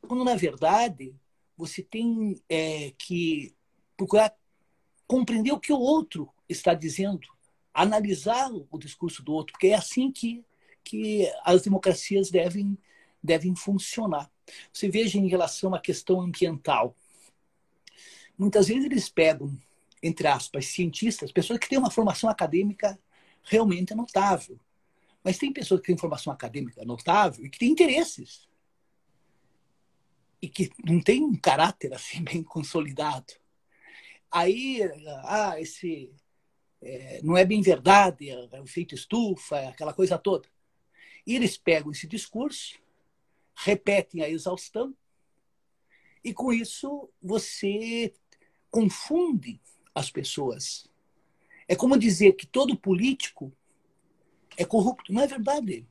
Quando, 0.07 0.23
na 0.23 0.35
verdade, 0.35 1.13
você 1.57 1.83
tem 1.83 2.41
é, 2.47 2.93
que 2.97 3.53
procurar 3.95 4.33
compreender 5.07 5.51
o 5.51 5.59
que 5.59 5.71
o 5.71 5.79
outro 5.79 6.29
está 6.49 6.73
dizendo, 6.73 7.27
analisar 7.73 8.51
o 8.51 8.77
discurso 8.77 9.23
do 9.23 9.33
outro, 9.33 9.53
porque 9.53 9.67
é 9.67 9.75
assim 9.75 10.11
que, 10.11 10.43
que 10.83 11.31
as 11.43 11.61
democracias 11.61 12.29
devem, 12.29 12.77
devem 13.23 13.55
funcionar. 13.55 14.29
Você 14.71 14.89
veja 14.89 15.17
em 15.17 15.27
relação 15.27 15.73
à 15.73 15.79
questão 15.79 16.21
ambiental. 16.21 16.95
Muitas 18.37 18.67
vezes 18.67 18.85
eles 18.85 19.09
pegam, 19.09 19.57
entre 20.01 20.27
aspas, 20.27 20.67
cientistas, 20.67 21.31
pessoas 21.31 21.59
que 21.59 21.69
têm 21.69 21.77
uma 21.77 21.91
formação 21.91 22.29
acadêmica 22.29 22.99
realmente 23.43 23.95
notável. 23.95 24.59
Mas 25.23 25.37
tem 25.37 25.51
pessoas 25.51 25.81
que 25.81 25.87
têm 25.87 25.97
formação 25.97 26.31
acadêmica 26.31 26.83
notável 26.85 27.45
e 27.45 27.49
que 27.49 27.59
têm 27.59 27.71
interesses. 27.71 28.46
E 30.41 30.47
que 30.47 30.69
não 30.85 31.01
têm 31.01 31.23
um 31.23 31.35
caráter 31.35 31.93
assim 31.93 32.23
bem 32.23 32.43
consolidado. 32.43 33.33
Aí, 34.31 34.81
ah, 35.23 35.59
esse 35.59 36.11
é, 36.81 37.21
não 37.23 37.37
é 37.37 37.45
bem 37.45 37.61
verdade, 37.61 38.29
é, 38.29 38.47
é 38.51 38.61
o 38.61 38.65
efeito 38.65 38.93
estufa, 38.93 39.57
é 39.57 39.67
aquela 39.67 39.93
coisa 39.93 40.17
toda. 40.17 40.47
E 41.25 41.35
eles 41.35 41.57
pegam 41.57 41.91
esse 41.91 42.07
discurso, 42.07 42.79
repetem 43.55 44.21
a 44.21 44.29
exaustão, 44.29 44.95
e 46.23 46.33
com 46.33 46.51
isso 46.51 47.09
você 47.21 48.13
confunde 48.69 49.61
as 49.95 50.11
pessoas. 50.11 50.87
É 51.67 51.75
como 51.75 51.97
dizer 51.97 52.33
que 52.33 52.45
todo 52.45 52.77
político 52.77 53.51
é 54.55 54.65
corrupto. 54.65 55.13
Não 55.13 55.21
é 55.21 55.27
verdade. 55.27 55.85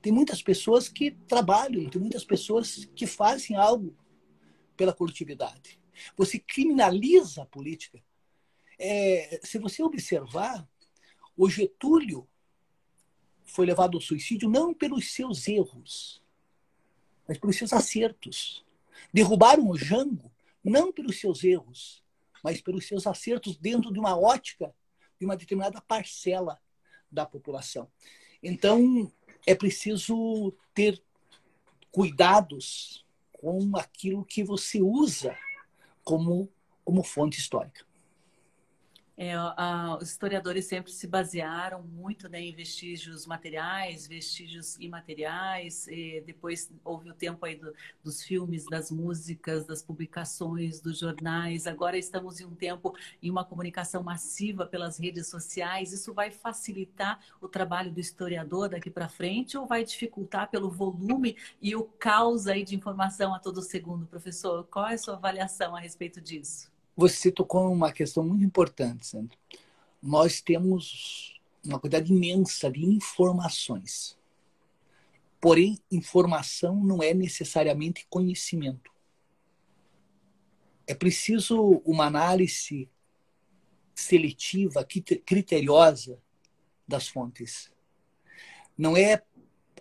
Tem 0.00 0.12
muitas 0.12 0.42
pessoas 0.42 0.88
que 0.88 1.10
trabalham, 1.10 1.88
tem 1.88 2.00
muitas 2.00 2.24
pessoas 2.24 2.84
que 2.94 3.06
fazem 3.06 3.56
algo 3.56 3.96
pela 4.76 4.92
coletividade. 4.92 5.78
Você 6.16 6.38
criminaliza 6.38 7.42
a 7.42 7.46
política. 7.46 8.02
É, 8.78 9.40
se 9.42 9.58
você 9.58 9.82
observar, 9.82 10.68
o 11.36 11.50
Getúlio 11.50 12.28
foi 13.44 13.66
levado 13.66 13.96
ao 13.96 14.00
suicídio 14.00 14.48
não 14.48 14.72
pelos 14.72 15.12
seus 15.12 15.48
erros, 15.48 16.22
mas 17.26 17.38
pelos 17.38 17.56
seus 17.56 17.72
acertos. 17.72 18.64
Derrubaram 19.12 19.68
o 19.68 19.76
Jango 19.76 20.30
não 20.62 20.92
pelos 20.92 21.18
seus 21.18 21.42
erros, 21.42 22.04
mas 22.42 22.60
pelos 22.60 22.86
seus 22.86 23.06
acertos 23.06 23.56
dentro 23.56 23.92
de 23.92 23.98
uma 23.98 24.16
ótica 24.18 24.74
de 25.18 25.24
uma 25.24 25.36
determinada 25.36 25.80
parcela 25.80 26.60
da 27.10 27.26
população. 27.26 27.90
Então, 28.42 29.10
é 29.48 29.54
preciso 29.54 30.52
ter 30.74 31.02
cuidados 31.90 33.02
com 33.32 33.78
aquilo 33.78 34.22
que 34.22 34.44
você 34.44 34.82
usa 34.82 35.34
como, 36.04 36.50
como 36.84 37.02
fonte 37.02 37.38
histórica. 37.40 37.87
É, 39.20 39.34
os 40.00 40.10
historiadores 40.10 40.66
sempre 40.66 40.92
se 40.92 41.04
basearam 41.08 41.82
muito 41.82 42.28
né, 42.28 42.40
em 42.40 42.54
vestígios 42.54 43.26
materiais, 43.26 44.06
vestígios 44.06 44.76
imateriais. 44.78 45.88
depois 46.24 46.70
houve 46.84 47.10
o 47.10 47.14
tempo 47.14 47.44
aí 47.44 47.56
do, 47.56 47.74
dos 48.00 48.22
filmes, 48.22 48.64
das 48.66 48.92
músicas, 48.92 49.66
das 49.66 49.82
publicações, 49.82 50.80
dos 50.80 51.00
jornais. 51.00 51.66
Agora 51.66 51.98
estamos 51.98 52.38
em 52.38 52.44
um 52.44 52.54
tempo 52.54 52.94
em 53.20 53.28
uma 53.28 53.44
comunicação 53.44 54.04
massiva 54.04 54.64
pelas 54.64 55.00
redes 55.00 55.26
sociais. 55.26 55.92
Isso 55.92 56.14
vai 56.14 56.30
facilitar 56.30 57.18
o 57.40 57.48
trabalho 57.48 57.90
do 57.90 57.98
historiador 57.98 58.68
daqui 58.68 58.88
para 58.88 59.08
frente 59.08 59.58
ou 59.58 59.66
vai 59.66 59.82
dificultar 59.82 60.48
pelo 60.48 60.70
volume 60.70 61.36
e 61.60 61.74
o 61.74 61.82
caos 61.82 62.46
aí 62.46 62.62
de 62.62 62.76
informação 62.76 63.34
a 63.34 63.40
todo 63.40 63.62
segundo, 63.62 64.06
professor? 64.06 64.64
Qual 64.70 64.86
é 64.86 64.94
a 64.94 64.98
sua 64.98 65.14
avaliação 65.14 65.74
a 65.74 65.80
respeito 65.80 66.20
disso? 66.20 66.77
Você 66.98 67.30
tocou 67.30 67.72
uma 67.72 67.92
questão 67.92 68.24
muito 68.24 68.44
importante, 68.44 69.06
Sandra. 69.06 69.38
Nós 70.02 70.40
temos 70.40 71.40
uma 71.64 71.78
quantidade 71.78 72.12
imensa 72.12 72.68
de 72.68 72.84
informações. 72.84 74.18
Porém, 75.40 75.78
informação 75.92 76.74
não 76.74 77.00
é 77.00 77.14
necessariamente 77.14 78.04
conhecimento. 78.10 78.90
É 80.88 80.92
preciso 80.92 81.80
uma 81.84 82.06
análise 82.06 82.90
seletiva, 83.94 84.84
criteriosa 85.24 86.20
das 86.86 87.06
fontes. 87.06 87.70
Não 88.76 88.96
é 88.96 89.22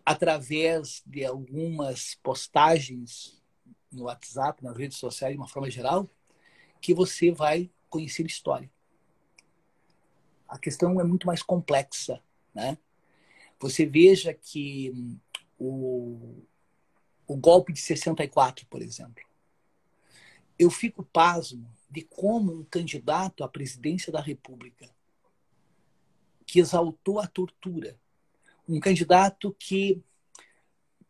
através 0.05 1.01
de 1.03 1.25
algumas 1.25 2.13
postagens 2.21 3.41
no 3.91 4.03
WhatsApp, 4.03 4.63
nas 4.63 4.77
redes 4.77 4.99
sociais, 4.99 5.33
de 5.33 5.39
uma 5.39 5.47
forma 5.47 5.71
geral, 5.71 6.07
que 6.81 6.93
você 6.93 7.31
vai 7.31 7.69
conhecer 7.89 8.25
história. 8.25 8.71
A 10.47 10.57
questão 10.57 10.99
é 10.99 11.03
muito 11.03 11.27
mais 11.27 11.41
complexa, 11.41 12.21
né? 12.53 12.77
Você 13.59 13.85
veja 13.85 14.33
que 14.33 15.17
o, 15.57 16.43
o 17.25 17.35
golpe 17.35 17.73
de 17.73 17.81
64, 17.81 18.65
por 18.67 18.81
exemplo. 18.81 19.23
Eu 20.57 20.69
fico 20.69 21.03
pasmo 21.03 21.69
de 21.89 22.01
como 22.01 22.51
um 22.51 22.63
candidato 22.63 23.43
à 23.43 23.47
presidência 23.47 24.11
da 24.11 24.21
República 24.21 24.89
que 26.45 26.59
exaltou 26.59 27.19
a 27.19 27.27
tortura, 27.27 27.99
um 28.67 28.79
candidato 28.79 29.55
que 29.59 30.01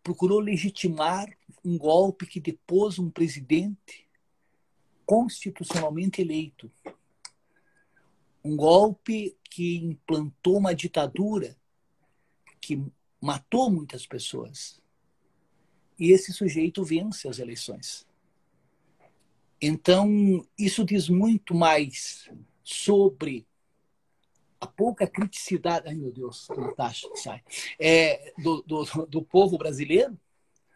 procurou 0.01 0.39
legitimar 0.39 1.27
um 1.63 1.77
golpe 1.77 2.25
que 2.25 2.39
depôs 2.39 2.97
um 2.97 3.09
presidente 3.09 4.06
constitucionalmente 5.07 6.21
eleito, 6.21 6.69
um 8.43 8.57
golpe 8.57 9.37
que 9.49 9.77
implantou 9.77 10.57
uma 10.57 10.75
ditadura 10.75 11.57
que 12.59 12.83
matou 13.21 13.71
muitas 13.71 14.05
pessoas. 14.05 14.81
E 15.97 16.11
esse 16.11 16.33
sujeito 16.33 16.83
vence 16.83 17.27
as 17.27 17.39
eleições. 17.39 18.05
Então, 19.61 20.45
isso 20.59 20.83
diz 20.83 21.07
muito 21.07 21.55
mais 21.55 22.29
sobre 22.61 23.47
a 24.59 24.67
pouca 24.67 25.07
criticidade, 25.07 25.87
ai 25.87 25.95
meu 25.95 26.11
Deus, 26.11 26.49
Natasha, 26.49 27.07
sai, 27.15 27.41
é, 27.79 28.33
do, 28.37 28.61
do, 28.63 29.05
do 29.05 29.21
povo 29.23 29.57
brasileiro 29.57 30.19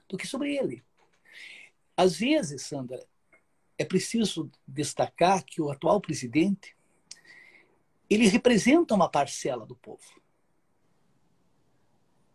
do 0.07 0.17
que 0.17 0.25
sobre 0.25 0.55
ele. 0.55 0.83
Às 1.97 2.15
vezes, 2.15 2.61
Sandra, 2.63 3.05
é 3.81 3.85
preciso 3.85 4.49
destacar 4.67 5.43
que 5.43 5.61
o 5.61 5.71
atual 5.71 5.99
presidente 5.99 6.75
ele 8.09 8.27
representa 8.27 8.93
uma 8.93 9.09
parcela 9.09 9.65
do 9.65 9.75
povo 9.75 10.21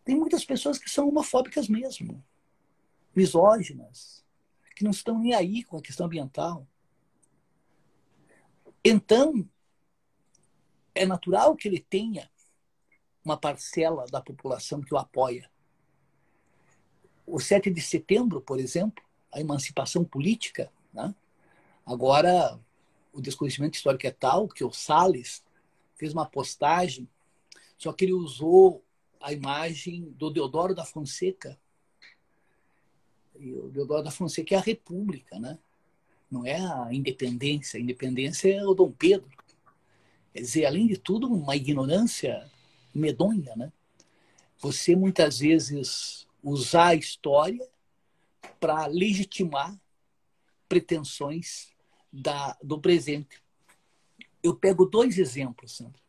tem 0.06 0.14
muitas 0.14 0.44
pessoas 0.44 0.78
que 0.78 0.88
são 0.88 1.08
homofóbicas 1.08 1.68
mesmo, 1.68 2.24
misóginas, 3.12 4.24
que 4.76 4.84
não 4.84 4.92
estão 4.92 5.18
nem 5.18 5.34
aí 5.34 5.64
com 5.64 5.76
a 5.76 5.82
questão 5.82 6.06
ambiental. 6.06 6.64
Então, 8.84 9.44
é 10.94 11.04
natural 11.04 11.56
que 11.56 11.66
ele 11.66 11.80
tenha 11.80 12.30
uma 13.24 13.36
parcela 13.36 14.06
da 14.06 14.20
população 14.20 14.80
que 14.80 14.94
o 14.94 14.96
apoia. 14.96 15.50
O 17.26 17.40
7 17.40 17.68
de 17.68 17.80
setembro, 17.80 18.40
por 18.40 18.60
exemplo, 18.60 19.04
a 19.32 19.40
emancipação 19.40 20.04
política, 20.04 20.72
né? 20.94 21.12
Agora 21.86 22.58
o 23.12 23.20
desconhecimento 23.20 23.74
histórico 23.74 24.06
é 24.06 24.10
tal 24.10 24.48
que 24.48 24.64
o 24.64 24.72
Salles 24.72 25.42
fez 25.94 26.12
uma 26.12 26.26
postagem, 26.26 27.08
só 27.78 27.92
que 27.92 28.04
ele 28.04 28.12
usou 28.12 28.84
a 29.20 29.32
imagem 29.32 30.02
do 30.18 30.30
Deodoro 30.30 30.74
da 30.74 30.84
Fonseca. 30.84 31.58
E 33.38 33.52
o 33.52 33.68
Deodoro 33.68 34.02
da 34.02 34.10
Fonseca 34.10 34.54
é 34.54 34.58
a 34.58 34.62
República, 34.62 35.38
né? 35.38 35.58
não 36.30 36.44
é 36.44 36.56
a 36.56 36.88
independência. 36.92 37.78
A 37.78 37.80
independência 37.80 38.52
é 38.52 38.66
o 38.66 38.74
Dom 38.74 38.90
Pedro. 38.90 39.30
Quer 40.32 40.40
dizer, 40.40 40.66
além 40.66 40.86
de 40.86 40.96
tudo, 40.96 41.32
uma 41.32 41.56
ignorância 41.56 42.50
medonha. 42.94 43.54
Né? 43.56 43.72
Você 44.58 44.94
muitas 44.94 45.38
vezes 45.38 46.26
usar 46.42 46.88
a 46.88 46.94
história 46.94 47.66
para 48.60 48.86
legitimar 48.86 49.78
pretensões 50.68 51.70
da, 52.16 52.56
do 52.62 52.80
presente. 52.80 53.42
Eu 54.42 54.56
pego 54.56 54.86
dois 54.86 55.18
exemplos, 55.18 55.76
Sandra, 55.76 56.00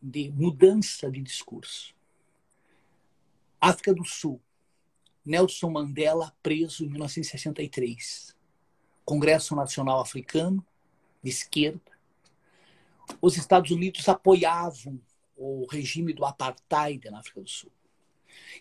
de 0.00 0.30
mudança 0.30 1.10
de 1.10 1.20
discurso. 1.20 1.94
África 3.60 3.94
do 3.94 4.04
Sul. 4.04 4.40
Nelson 5.24 5.70
Mandela 5.70 6.34
preso 6.42 6.84
em 6.84 6.88
1963. 6.88 8.34
Congresso 9.04 9.54
Nacional 9.54 10.00
Africano, 10.00 10.64
de 11.22 11.30
esquerda. 11.30 11.80
Os 13.20 13.36
Estados 13.36 13.70
Unidos 13.70 14.08
apoiavam 14.08 15.00
o 15.36 15.66
regime 15.70 16.12
do 16.12 16.24
apartheid 16.24 17.10
na 17.10 17.18
África 17.18 17.40
do 17.40 17.48
Sul. 17.48 17.70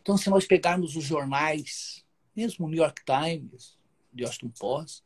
Então, 0.01 0.17
se 0.17 0.29
nós 0.29 0.45
pegarmos 0.45 0.95
os 0.95 1.05
jornais, 1.05 2.03
mesmo 2.35 2.65
o 2.65 2.69
New 2.69 2.79
York 2.79 3.01
Times, 3.05 3.77
The 4.15 4.25
Washington 4.25 4.51
Post, 4.59 5.03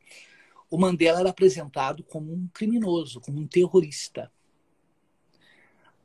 o 0.70 0.78
Mandela 0.78 1.20
era 1.20 1.30
apresentado 1.30 2.02
como 2.02 2.32
um 2.32 2.48
criminoso, 2.48 3.20
como 3.20 3.40
um 3.40 3.46
terrorista. 3.46 4.32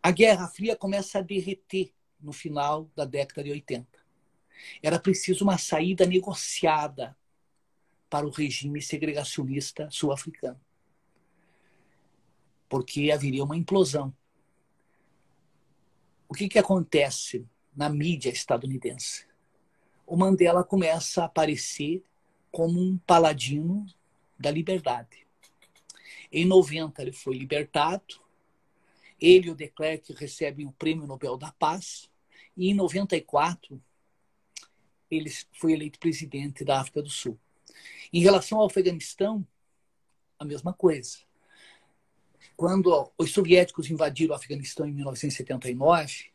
A 0.01 0.11
Guerra 0.11 0.47
Fria 0.47 0.75
começa 0.75 1.19
a 1.19 1.21
derreter 1.21 1.93
no 2.19 2.31
final 2.31 2.89
da 2.95 3.05
década 3.05 3.43
de 3.43 3.51
80. 3.51 3.87
Era 4.81 4.99
preciso 4.99 5.43
uma 5.43 5.57
saída 5.57 6.05
negociada 6.05 7.17
para 8.09 8.27
o 8.27 8.29
regime 8.29 8.81
segregacionista 8.81 9.89
sul-africano. 9.89 10.59
Porque 12.69 13.11
haveria 13.11 13.43
uma 13.43 13.57
implosão. 13.57 14.13
O 16.27 16.33
que, 16.33 16.47
que 16.47 16.59
acontece 16.59 17.45
na 17.75 17.89
mídia 17.89 18.29
estadunidense? 18.29 19.25
O 20.05 20.15
Mandela 20.15 20.63
começa 20.63 21.21
a 21.23 21.25
aparecer 21.25 22.03
como 22.51 22.79
um 22.79 22.97
paladino 22.97 23.85
da 24.41 24.51
liberdade. 24.51 25.25
Em 26.31 26.45
90 26.45 27.01
ele 27.01 27.11
foi 27.11 27.37
libertado. 27.37 28.21
Ele 29.19 29.47
e 29.47 29.51
o 29.51 29.55
de 29.55 29.67
Klerk 29.67 30.13
recebem 30.13 30.65
o 30.65 30.71
Prêmio 30.71 31.05
Nobel 31.05 31.37
da 31.37 31.51
Paz. 31.51 32.09
E 32.57 32.69
em 32.69 32.73
94, 32.73 33.81
ele 35.09 35.29
foi 35.53 35.73
eleito 35.73 35.99
presidente 35.99 36.63
da 36.65 36.79
África 36.79 37.01
do 37.01 37.09
Sul. 37.09 37.39
Em 38.11 38.21
relação 38.21 38.59
ao 38.59 38.65
Afeganistão, 38.65 39.45
a 40.39 40.45
mesma 40.45 40.73
coisa. 40.73 41.19
Quando 42.57 43.11
os 43.17 43.31
soviéticos 43.31 43.89
invadiram 43.89 44.33
o 44.33 44.35
Afeganistão 44.35 44.87
em 44.87 44.91
1979, 44.91 46.31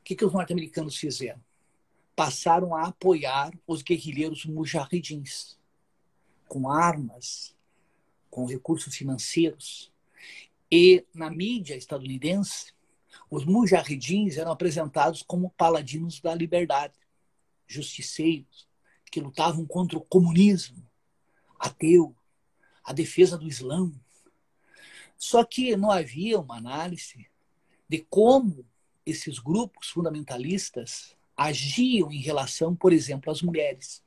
o 0.00 0.04
que, 0.04 0.14
que 0.14 0.24
os 0.24 0.32
norte-americanos 0.32 0.96
fizeram? 0.96 1.42
Passaram 2.14 2.74
a 2.74 2.88
apoiar 2.88 3.52
os 3.66 3.82
guerrilheiros 3.82 4.44
mujahidins 4.44 5.55
com 6.48 6.70
armas, 6.70 7.54
com 8.30 8.46
recursos 8.46 8.94
financeiros. 8.94 9.92
E 10.70 11.04
na 11.14 11.30
mídia 11.30 11.74
estadunidense, 11.74 12.72
os 13.30 13.44
mujahidins 13.44 14.36
eram 14.36 14.52
apresentados 14.52 15.22
como 15.22 15.50
paladinos 15.50 16.20
da 16.20 16.34
liberdade, 16.34 16.94
justiceiros, 17.66 18.68
que 19.10 19.20
lutavam 19.20 19.66
contra 19.66 19.98
o 19.98 20.04
comunismo, 20.04 20.84
ateu, 21.58 22.14
a 22.84 22.92
defesa 22.92 23.36
do 23.36 23.48
Islã. 23.48 23.90
Só 25.18 25.44
que 25.44 25.76
não 25.76 25.90
havia 25.90 26.38
uma 26.38 26.56
análise 26.56 27.26
de 27.88 28.06
como 28.08 28.64
esses 29.04 29.38
grupos 29.38 29.88
fundamentalistas 29.88 31.16
agiam 31.36 32.10
em 32.12 32.20
relação, 32.20 32.74
por 32.74 32.92
exemplo, 32.92 33.30
às 33.30 33.42
mulheres. 33.42 34.02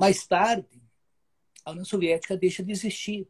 Mais 0.00 0.26
tarde, 0.26 0.82
a 1.62 1.72
União 1.72 1.84
Soviética 1.84 2.34
deixa 2.34 2.62
de 2.62 2.72
existir. 2.72 3.28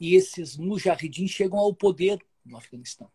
E 0.00 0.14
esses 0.14 0.56
mujahidins 0.56 1.30
chegam 1.30 1.58
ao 1.58 1.74
poder 1.74 2.26
no 2.42 2.56
Afeganistão. 2.56 3.12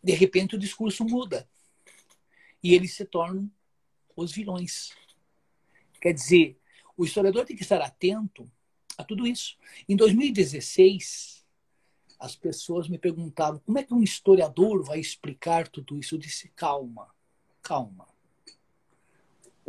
De 0.00 0.12
repente 0.12 0.54
o 0.54 0.58
discurso 0.58 1.04
muda 1.04 1.50
e 2.62 2.76
eles 2.76 2.94
se 2.94 3.04
tornam 3.04 3.50
os 4.14 4.30
vilões. 4.30 4.92
Quer 6.00 6.12
dizer, 6.12 6.56
o 6.96 7.04
historiador 7.04 7.44
tem 7.44 7.56
que 7.56 7.64
estar 7.64 7.82
atento 7.82 8.48
a 8.96 9.02
tudo 9.02 9.26
isso. 9.26 9.58
Em 9.88 9.96
2016, 9.96 11.44
as 12.20 12.36
pessoas 12.36 12.88
me 12.88 12.98
perguntavam 12.98 13.58
como 13.66 13.80
é 13.80 13.82
que 13.82 13.92
um 13.92 14.04
historiador 14.04 14.84
vai 14.84 15.00
explicar 15.00 15.66
tudo 15.66 15.98
isso. 15.98 16.14
Eu 16.14 16.20
disse: 16.20 16.52
calma, 16.54 17.12
calma. 17.60 18.07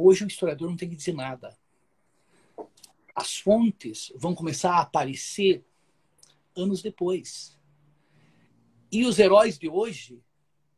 Hoje 0.02 0.24
o 0.24 0.28
historiador 0.28 0.70
não 0.70 0.78
tem 0.78 0.88
que 0.88 0.96
dizer 0.96 1.12
nada. 1.12 1.60
As 3.14 3.38
fontes 3.38 4.14
vão 4.16 4.34
começar 4.34 4.72
a 4.72 4.82
aparecer 4.84 5.66
anos 6.56 6.82
depois. 6.82 7.60
E 8.90 9.04
os 9.04 9.20
heróis 9.20 9.60
de 9.60 9.68
hoje 9.68 10.24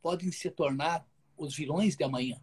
podem 0.02 0.32
se 0.32 0.50
tornar 0.50 1.08
os 1.38 1.56
vilões 1.56 1.96
de 1.96 2.04
amanhã. 2.04 2.42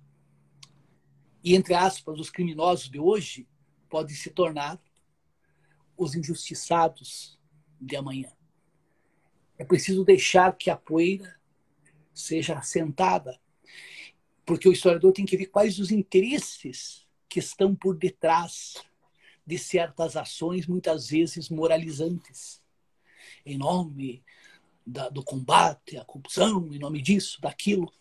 E, 1.43 1.57
entre 1.57 1.75
aspas, 1.75 2.21
os 2.21 2.31
criminosos 2.31 2.89
de 2.89 3.01
hoje 3.01 3.49
podem 3.91 4.15
se 4.15 4.31
tornar 4.31 4.81
os 5.97 6.15
injustiçados 6.15 7.41
de 7.81 7.97
amanhã. 7.97 8.31
É 9.59 9.65
preciso 9.65 10.05
deixar 10.05 10.57
que 10.57 10.71
a 10.71 10.77
poeira 10.77 11.41
seja 12.15 12.57
assentada, 12.57 13.37
porque 14.49 14.67
o 14.67 14.73
historiador 14.73 15.13
tem 15.13 15.27
que 15.27 15.37
ver 15.37 15.49
quais 15.49 15.79
os 15.79 15.91
interesses 15.91 17.07
que 17.29 17.39
estão 17.39 17.77
por 17.77 17.95
detrás 17.95 18.77
de 19.47 19.59
certas 19.59 20.17
ações, 20.17 20.67
muitas 20.67 21.09
vezes 21.11 21.51
moralizantes, 21.51 22.63
em 23.45 23.59
nome 23.59 24.25
da, 24.87 25.11
do 25.11 25.23
combate 25.23 25.99
à 25.99 26.05
corrupção, 26.07 26.73
em 26.73 26.79
nome 26.79 27.03
disso, 27.03 27.39
daquilo. 27.43 27.93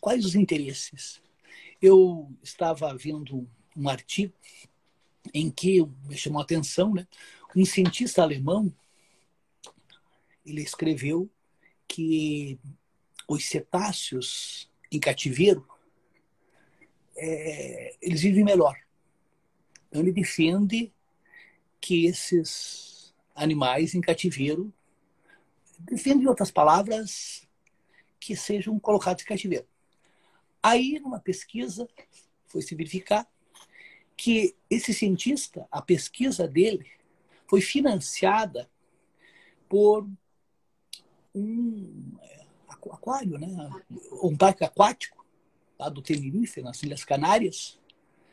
Quais 0.00 0.24
os 0.24 0.36
interesses? 0.36 1.20
Eu 1.82 2.30
estava 2.44 2.96
vendo 2.96 3.50
um 3.76 3.88
artigo 3.88 4.32
em 5.34 5.50
que 5.50 5.84
me 6.04 6.16
chamou 6.16 6.38
a 6.38 6.44
atenção, 6.44 6.94
né? 6.94 7.08
Um 7.56 7.64
cientista 7.64 8.22
alemão 8.22 8.72
ele 10.46 10.62
escreveu 10.62 11.28
que 11.88 12.56
os 13.26 13.46
cetáceos 13.46 14.70
em 14.92 15.00
cativeiro 15.00 15.66
é, 17.18 17.96
eles 18.00 18.22
vivem 18.22 18.44
melhor. 18.44 18.76
Então 19.88 20.00
ele 20.02 20.12
defende 20.12 20.92
que 21.80 22.06
esses 22.06 23.14
animais 23.34 23.94
em 23.94 24.00
cativeiro 24.00 24.72
defende, 25.78 26.24
em 26.24 26.28
outras 26.28 26.50
palavras, 26.50 27.46
que 28.18 28.34
sejam 28.34 28.78
colocados 28.78 29.22
em 29.22 29.26
cativeiro. 29.26 29.66
Aí, 30.62 30.98
numa 30.98 31.20
pesquisa, 31.20 31.88
foi 32.46 32.62
se 32.62 32.74
verificar 32.74 33.26
que 34.16 34.56
esse 34.68 34.92
cientista, 34.92 35.66
a 35.70 35.80
pesquisa 35.80 36.48
dele, 36.48 36.90
foi 37.46 37.60
financiada 37.60 38.68
por 39.68 40.08
um 41.34 42.16
é, 42.20 42.44
aquário, 42.68 43.38
né? 43.38 43.70
um 44.22 44.36
parque 44.36 44.64
aquático 44.64 45.17
lá 45.78 45.88
do 45.88 46.02
Tenerife, 46.02 46.62
nas 46.62 46.82
Ilhas 46.82 47.04
Canárias, 47.04 47.78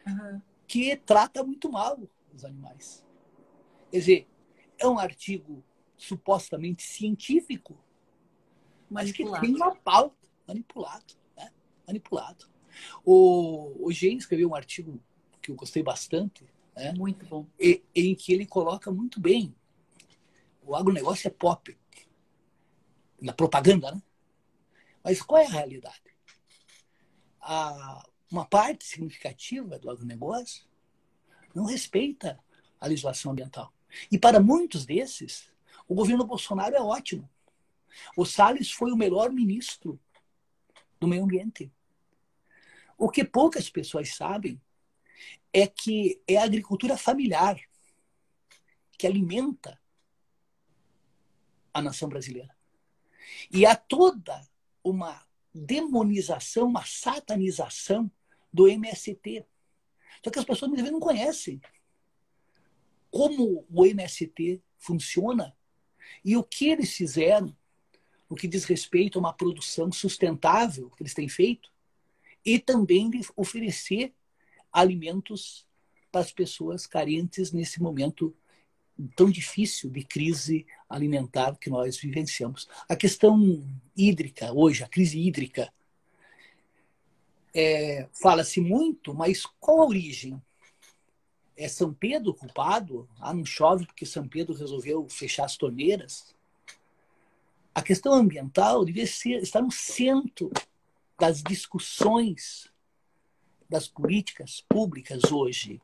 uhum. 0.05 0.41
que 0.67 0.95
trata 0.97 1.43
muito 1.43 1.71
mal 1.71 1.99
os 2.33 2.43
animais. 2.43 3.05
Quer 3.91 3.99
dizer, 3.99 4.27
é 4.77 4.87
um 4.87 4.97
artigo 4.97 5.63
supostamente 5.97 6.83
científico, 6.83 7.77
mas 8.89 9.11
que 9.11 9.23
tem 9.39 9.55
uma 9.55 9.75
pauta 9.75 10.15
manipulado, 10.47 11.13
né? 11.37 11.51
manipulado. 11.87 12.47
O, 13.03 13.87
o 13.87 13.91
Gen 13.91 14.17
escreveu 14.17 14.49
um 14.49 14.55
artigo 14.55 15.01
que 15.41 15.51
eu 15.51 15.55
gostei 15.55 15.81
bastante, 15.81 16.45
né? 16.75 16.91
muito 16.93 17.25
bom, 17.25 17.47
e, 17.59 17.83
em 17.95 18.13
que 18.15 18.33
ele 18.33 18.45
coloca 18.45 18.91
muito 18.91 19.19
bem 19.19 19.55
o 20.65 20.75
agronegócio 20.75 21.27
é 21.27 21.31
pop, 21.31 21.77
na 23.21 23.31
propaganda, 23.33 23.91
né? 23.91 24.01
Mas 25.03 25.21
qual 25.21 25.41
é 25.41 25.45
a 25.45 25.49
realidade? 25.49 26.14
A, 27.47 28.03
uma 28.31 28.43
parte 28.43 28.83
significativa 28.83 29.77
do 29.77 29.89
agronegócio 29.89 30.65
não 31.53 31.65
respeita 31.65 32.39
a 32.79 32.87
legislação 32.87 33.31
ambiental. 33.31 33.71
E 34.11 34.17
para 34.17 34.39
muitos 34.39 34.85
desses, 34.85 35.49
o 35.87 35.93
governo 35.93 36.25
Bolsonaro 36.25 36.75
é 36.75 36.81
ótimo. 36.81 37.29
O 38.17 38.25
Salles 38.25 38.71
foi 38.71 38.91
o 38.91 38.97
melhor 38.97 39.31
ministro 39.31 39.99
do 40.99 41.07
meio 41.07 41.23
ambiente. 41.23 41.71
O 42.97 43.09
que 43.09 43.23
poucas 43.23 43.69
pessoas 43.69 44.15
sabem 44.15 44.59
é 45.53 45.67
que 45.67 46.21
é 46.27 46.37
a 46.37 46.43
agricultura 46.43 46.97
familiar 46.97 47.59
que 48.97 49.05
alimenta 49.05 49.79
a 51.73 51.81
nação 51.81 52.09
brasileira. 52.09 52.55
E 53.51 53.65
há 53.65 53.75
toda 53.75 54.47
uma 54.83 55.24
demonização, 55.55 56.67
uma 56.67 56.83
satanização 56.85 58.11
do 58.51 58.67
MST. 58.67 59.45
Só 60.21 60.29
que 60.29 60.39
as 60.39 60.43
pessoas 60.43 60.69
muitas 60.69 60.83
vezes 60.83 60.91
não 60.91 60.99
conhecem 60.99 61.61
como 63.09 63.65
o 63.69 63.85
MST 63.85 64.61
funciona 64.77 65.55
e 66.23 66.35
o 66.35 66.43
que 66.43 66.67
eles 66.67 66.91
fizeram 66.93 67.55
no 68.29 68.35
que 68.35 68.47
diz 68.47 68.65
respeito 68.65 69.17
a 69.17 69.21
uma 69.21 69.33
produção 69.33 69.89
sustentável 69.91 70.89
que 70.89 71.01
eles 71.01 71.13
têm 71.13 71.29
feito 71.29 71.71
e 72.43 72.59
também 72.59 73.09
de 73.09 73.21
oferecer 73.37 74.13
alimentos 74.71 75.65
para 76.11 76.19
as 76.21 76.31
pessoas 76.31 76.85
carentes 76.85 77.53
nesse 77.53 77.81
momento 77.81 78.35
tão 79.15 79.29
difícil 79.29 79.89
de 79.89 80.03
crise 80.03 80.65
alimentar 80.95 81.57
que 81.57 81.69
nós 81.69 81.97
vivenciamos. 81.97 82.67
A 82.87 82.95
questão 82.95 83.63
hídrica 83.95 84.51
hoje, 84.53 84.83
a 84.83 84.87
crise 84.87 85.19
hídrica, 85.19 85.71
é, 87.53 88.07
fala-se 88.13 88.59
muito, 88.59 89.13
mas 89.13 89.45
qual 89.59 89.81
a 89.81 89.85
origem? 89.85 90.41
É 91.57 91.69
São 91.69 91.93
Pedro 91.93 92.33
culpado? 92.33 93.07
Ah, 93.17 93.33
não 93.33 93.45
chove 93.45 93.85
porque 93.85 94.05
São 94.05 94.27
Pedro 94.27 94.53
resolveu 94.53 95.07
fechar 95.07 95.45
as 95.45 95.55
torneiras? 95.55 96.35
A 97.73 97.81
questão 97.81 98.13
ambiental 98.13 98.83
devia 98.83 99.07
ser, 99.07 99.41
estar 99.41 99.61
no 99.61 99.71
centro 99.71 100.51
das 101.17 101.41
discussões 101.41 102.69
das 103.69 103.87
políticas 103.87 104.63
públicas 104.67 105.31
hoje. 105.31 105.81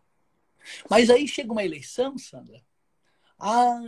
Mas 0.89 1.09
aí 1.09 1.27
chega 1.27 1.51
uma 1.51 1.63
eleição, 1.63 2.17
Sandra, 2.17 2.61
ah, 3.39 3.81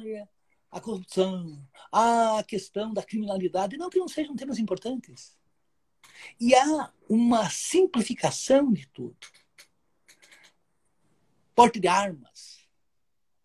a 0.74 0.82
corrupção, 0.82 1.64
a 1.92 2.44
questão 2.48 2.92
da 2.92 3.04
criminalidade, 3.04 3.78
não 3.78 3.92
que 3.92 4.00
não 4.00 4.08
sejam 4.08 4.36
temas 4.36 4.58
importantes. 4.58 5.38
E 6.40 6.56
há 6.56 6.92
uma 7.08 7.48
simplificação 7.48 8.74
de 8.74 8.88
tudo. 8.88 9.16
Porte 11.54 11.80
de 11.80 11.88
armas. 11.88 12.68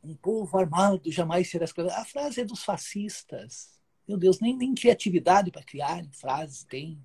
Um 0.03 0.17
povo 0.17 0.57
armado 0.59 1.13
jamais 1.13 1.51
será 1.51 1.67
escravizado. 1.67 2.01
A 2.01 2.07
frase 2.07 2.41
é 2.41 2.45
dos 2.47 2.65
fascistas. 2.65 3.79
Meu 4.07 4.17
Deus, 4.17 4.41
nem, 4.41 4.57
nem 4.57 4.75
criatividade 4.75 5.51
para 5.51 5.63
criar 5.63 6.03
frases 6.13 6.65
tem. 6.65 6.99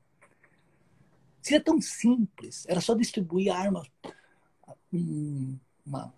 Seria 1.41 1.61
tão 1.61 1.81
simples. 1.81 2.65
Era 2.69 2.79
só 2.79 2.95
distribuir 2.95 3.53
arma, 3.53 3.85
um, 4.93 5.59
uma, 5.85 6.13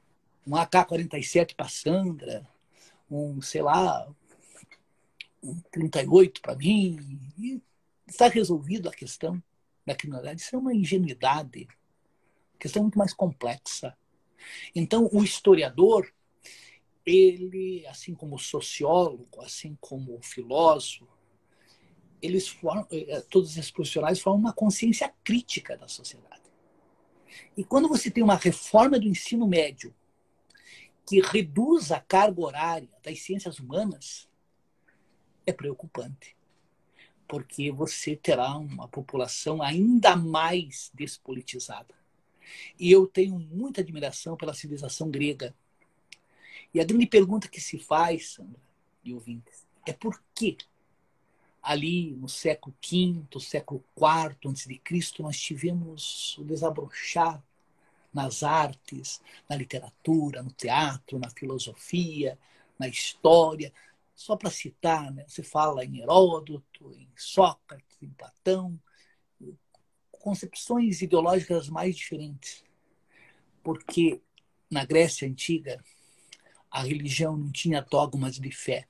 um 0.45 0.55
AK-47 0.55 1.55
para 1.55 1.67
Sandra, 1.67 2.47
um, 3.09 3.41
sei 3.41 3.61
lá, 3.61 4.07
um 5.43 5.59
38 5.71 6.41
para 6.41 6.55
mim, 6.55 6.97
e 7.37 7.61
está 8.07 8.27
resolvido 8.27 8.89
a 8.89 8.93
questão 8.93 9.41
da 9.85 9.95
criminalidade. 9.95 10.41
Isso 10.41 10.55
é 10.55 10.59
uma 10.59 10.73
ingenuidade. 10.73 11.67
A 12.55 12.57
questão 12.57 12.81
muito 12.81 12.97
mais 12.97 13.13
complexa. 13.13 13.95
Então, 14.75 15.09
o 15.11 15.23
historiador, 15.23 16.11
ele, 17.05 17.85
assim 17.87 18.15
como 18.15 18.35
o 18.35 18.39
sociólogo, 18.39 19.41
assim 19.41 19.77
como 19.79 20.17
o 20.17 20.21
filósofo, 20.21 21.07
eles 22.21 22.47
formam, 22.47 22.87
eh, 22.91 23.21
todos 23.29 23.57
esses 23.57 23.71
profissionais 23.71 24.19
formam 24.19 24.41
uma 24.41 24.53
consciência 24.53 25.13
crítica 25.23 25.77
da 25.77 25.87
sociedade. 25.87 26.41
E 27.55 27.63
quando 27.63 27.87
você 27.87 28.09
tem 28.09 28.23
uma 28.23 28.35
reforma 28.35 28.99
do 28.99 29.07
ensino 29.07 29.47
médio 29.47 29.93
que 31.05 31.21
reduz 31.21 31.91
a 31.91 31.99
carga 31.99 32.41
horária 32.41 32.89
das 33.03 33.21
ciências 33.21 33.59
humanas 33.59 34.27
é 35.45 35.53
preocupante, 35.53 36.35
porque 37.27 37.71
você 37.71 38.15
terá 38.15 38.57
uma 38.57 38.87
população 38.87 39.61
ainda 39.61 40.15
mais 40.15 40.91
despolitizada. 40.93 41.93
E 42.79 42.91
eu 42.91 43.07
tenho 43.07 43.37
muita 43.39 43.81
admiração 43.81 44.35
pela 44.35 44.53
civilização 44.53 45.09
grega. 45.09 45.55
E 46.73 46.79
a 46.79 46.83
grande 46.83 47.05
pergunta 47.05 47.47
que 47.47 47.61
se 47.61 47.77
faz, 47.77 48.33
Sandra 48.33 48.61
e 49.03 49.13
ouvintes, 49.13 49.65
é 49.85 49.93
por 49.93 50.21
que 50.33 50.57
ali 51.61 52.11
no 52.11 52.29
século 52.29 52.75
V, 52.81 53.39
século 53.39 53.83
IV 53.97 54.37
antes 54.45 54.67
de 54.67 54.77
Cristo, 54.77 55.23
nós 55.23 55.39
tivemos 55.39 56.37
o 56.37 56.43
desabrochar 56.43 57.43
nas 58.15 58.41
artes, 58.43 59.21
na 59.49 59.57
literatura, 59.57 60.41
no 60.41 60.51
teatro, 60.51 61.19
na 61.19 61.29
filosofia, 61.29 62.39
na 62.79 62.87
história. 62.87 63.73
Só 64.15 64.37
para 64.37 64.49
citar, 64.49 65.11
né? 65.11 65.25
você 65.27 65.43
fala 65.43 65.83
em 65.83 65.99
Heródoto, 65.99 66.93
em 66.93 67.09
Sócrates, 67.17 68.01
em 68.01 68.09
Platão, 68.09 68.79
concepções 70.11 71.01
ideológicas 71.01 71.67
mais 71.67 71.95
diferentes. 71.95 72.63
Porque 73.61 74.21
na 74.71 74.85
Grécia 74.85 75.27
Antiga, 75.27 75.83
a 76.71 76.81
religião 76.81 77.35
não 77.35 77.51
tinha 77.51 77.81
dogmas 77.81 78.39
de 78.39 78.51
fé. 78.51 78.87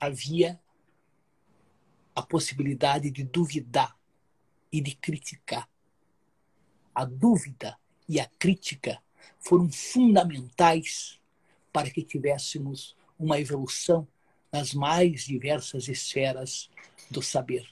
Havia 0.00 0.58
a 2.14 2.22
possibilidade 2.22 3.10
de 3.10 3.24
duvidar 3.24 3.96
e 4.72 4.80
de 4.80 4.94
criticar. 4.96 5.68
A 6.94 7.04
dúvida 7.04 7.76
e 8.08 8.20
a 8.20 8.26
crítica 8.38 9.02
foram 9.40 9.70
fundamentais 9.70 11.18
para 11.72 11.90
que 11.90 12.02
tivéssemos 12.02 12.96
uma 13.18 13.40
evolução 13.40 14.06
nas 14.52 14.72
mais 14.72 15.24
diversas 15.24 15.88
esferas 15.88 16.70
do 17.10 17.20
saber. 17.20 17.66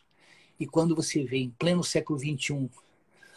E 0.58 0.66
quando 0.66 0.96
você 0.96 1.24
vê 1.24 1.38
em 1.38 1.50
pleno 1.50 1.84
século 1.84 2.18
XXI 2.18 2.68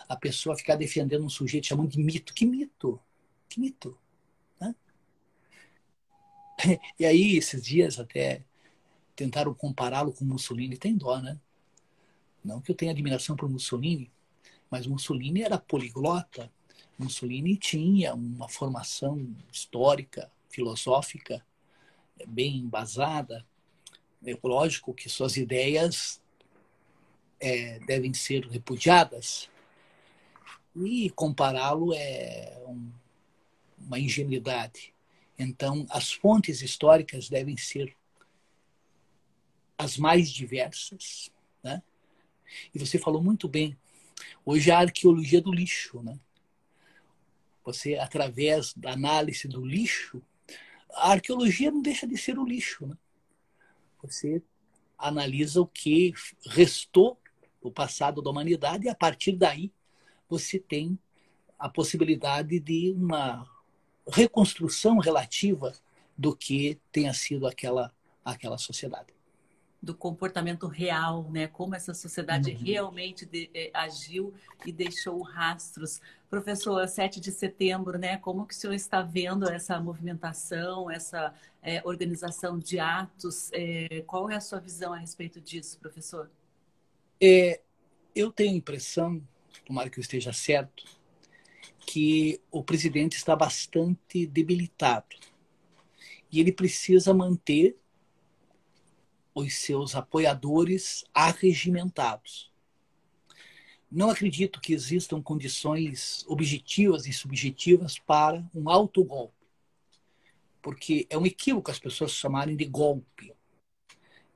a 0.08 0.16
pessoa 0.16 0.58
ficar 0.58 0.76
defendendo 0.76 1.26
um 1.26 1.30
sujeito 1.30 1.68
chamando 1.68 1.92
de 1.92 2.00
mito, 2.00 2.34
que 2.34 2.46
mito? 2.46 3.00
Que 3.50 3.60
mito? 3.60 3.98
Né? 4.60 4.76
E 7.00 7.06
aí, 7.06 7.38
esses 7.38 7.64
dias 7.64 8.00
até 8.00 8.44
tentaram 9.16 9.54
compará-lo 9.54 10.12
com 10.12 10.26
Mussolini, 10.26 10.78
tem 10.78 10.96
dó, 10.96 11.20
né? 11.20 11.40
Não 12.44 12.62
que 12.62 12.72
eu 12.72 12.76
tenha 12.76 12.92
admiração 12.92 13.36
por 13.36 13.50
Mussolini, 13.50 14.12
mas 14.70 14.88
Mussolini 14.88 15.42
era 15.42 15.58
poliglota. 15.58 16.52
Mussolini 16.98 17.58
tinha 17.58 18.14
uma 18.14 18.48
formação 18.48 19.36
histórica, 19.52 20.32
filosófica 20.50 21.46
bem 22.28 22.58
embasada. 22.58 23.46
É 24.26 24.38
lógico 24.44 24.94
que 24.94 25.10
suas 25.10 25.38
ideias 25.38 26.22
é, 27.40 27.80
devem 27.80 28.14
ser 28.14 28.46
repudiadas. 28.48 29.50
E 30.76 31.10
compará-lo 31.12 31.94
é 31.94 32.62
um, 32.68 32.92
uma 33.78 34.00
ingenuidade. 34.00 34.94
Então, 35.38 35.86
as 35.90 36.12
fontes 36.12 36.62
históricas 36.62 37.30
devem 37.30 37.58
ser 37.58 37.96
as 39.78 39.98
mais 39.98 40.30
diversas. 40.30 41.30
Né? 41.64 41.82
E 42.74 42.80
você 42.80 42.98
falou 42.98 43.22
muito 43.22 43.48
bem. 43.48 43.78
Hoje 44.46 44.72
a 44.72 44.80
arqueologia 44.80 45.42
do 45.42 45.52
lixo. 45.52 46.02
Né? 46.02 46.20
Você, 47.64 47.96
através 47.96 48.74
da 48.74 48.92
análise 48.92 49.48
do 49.48 49.66
lixo, 49.66 50.22
a 50.94 51.12
arqueologia 51.12 51.72
não 51.72 51.82
deixa 51.82 52.08
de 52.08 52.18
ser 52.18 52.38
o 52.38 52.46
lixo. 52.46 52.86
Né? 52.86 52.98
Você 54.02 54.42
analisa 54.98 55.62
o 55.62 55.68
que 55.68 56.14
restou 56.46 57.20
do 57.62 57.72
passado 57.72 58.22
da 58.22 58.30
humanidade 58.30 58.86
e 58.86 58.90
a 58.90 58.96
partir 58.96 59.34
daí 59.34 59.72
você 60.30 60.60
tem 60.60 60.98
a 61.58 61.68
possibilidade 61.70 62.60
de 62.60 62.92
uma 62.92 63.50
reconstrução 64.08 65.00
relativa 65.00 65.74
do 66.18 66.36
que 66.36 66.80
tenha 66.92 67.14
sido 67.14 67.48
aquela, 67.48 67.92
aquela 68.24 68.58
sociedade 68.58 69.15
do 69.86 69.94
comportamento 69.94 70.68
real, 70.68 71.30
né? 71.32 71.48
Como 71.48 71.76
essa 71.76 71.94
sociedade 71.94 72.52
uhum. 72.52 72.58
realmente 72.58 73.26
de, 73.26 73.50
eh, 73.54 73.70
agiu 73.72 74.34
e 74.66 74.72
deixou 74.72 75.22
rastros. 75.22 76.02
Professor, 76.28 76.86
7 76.88 77.22
de 77.22 77.32
setembro, 77.32 77.98
né? 78.00 78.18
Como 78.18 78.48
que 78.48 78.56
o 78.56 78.58
senhor 78.58 78.74
está 78.74 79.04
vendo 79.04 79.48
essa 79.48 79.80
movimentação, 79.80 80.90
essa 80.90 81.34
eh, 81.62 81.82
organização 81.86 82.58
de 82.58 82.80
atos? 82.80 83.52
Eh, 83.54 84.04
qual 84.08 84.28
é 84.30 84.36
a 84.36 84.42
sua 84.42 84.60
visão 84.60 84.92
a 84.92 84.98
respeito 84.98 85.40
disso, 85.40 85.78
professor? 85.80 86.32
É, 87.22 87.62
eu 88.16 88.32
tenho 88.32 88.54
a 88.54 88.58
impressão, 88.58 89.22
tomara 89.66 89.90
que 89.90 90.00
eu 90.00 90.02
esteja 90.02 90.34
certo, 90.34 90.84
que 91.86 92.42
o 92.50 92.64
presidente 92.64 93.16
está 93.16 93.36
bastante 93.36 94.26
debilitado 94.26 95.16
e 96.32 96.40
ele 96.40 96.52
precisa 96.52 97.14
manter 97.14 97.78
os 99.36 99.54
seus 99.58 99.96
apoiadores 99.96 101.04
arregimentados. 101.14 102.50
Não 103.92 104.10
acredito 104.10 104.62
que 104.62 104.74
existam 104.74 105.22
condições 105.22 106.26
objetivas 106.28 107.06
e 107.06 107.14
subjetivas 107.14 108.00
para 108.00 108.44
um 108.56 108.70
autogolpe, 108.70 109.46
porque 110.62 111.06
é 111.10 111.18
um 111.18 111.26
equívoco 111.26 111.70
as 111.70 111.78
pessoas 111.78 112.12
chamarem 112.12 112.56
de 112.56 112.66
golpe. 112.66 113.34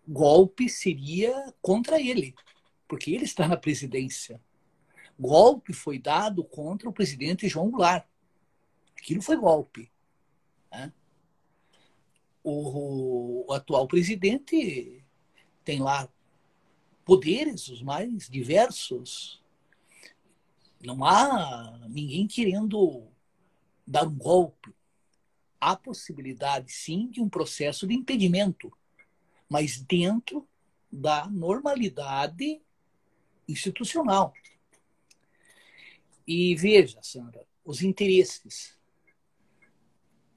Golpe 0.08 0.70
seria 0.70 1.54
contra 1.62 2.00
ele, 2.00 2.36
porque 2.88 3.12
ele 3.12 3.24
está 3.24 3.48
na 3.48 3.58
presidência. 3.58 4.40
Golpe 5.18 5.74
foi 5.74 5.98
dado 5.98 6.44
contra 6.44 6.90
o 6.90 6.94
presidente 6.94 7.48
João 7.48 7.70
Goulart. 7.70 8.06
Aquilo 8.98 9.22
foi 9.22 9.38
golpe. 9.38 9.92
O, 12.52 13.46
o 13.48 13.54
atual 13.54 13.88
presidente 13.88 15.04
tem 15.64 15.80
lá 15.80 16.10
poderes 17.06 17.68
os 17.68 17.84
mais 17.84 18.28
diversos. 18.28 19.40
Não 20.84 21.06
há 21.06 21.80
ninguém 21.88 22.26
querendo 22.26 23.08
dar 23.86 24.08
um 24.08 24.16
golpe. 24.18 24.74
Há 25.62 25.76
possibilidade, 25.76 26.72
sim, 26.72 27.08
de 27.12 27.22
um 27.22 27.30
processo 27.30 27.86
de 27.86 27.94
impedimento, 27.94 28.76
mas 29.48 29.80
dentro 29.80 30.48
da 30.92 31.28
normalidade 31.28 32.60
institucional. 33.48 34.34
E 36.26 36.56
veja, 36.56 37.00
Sandra, 37.04 37.46
os 37.64 37.84
interesses. 37.84 38.76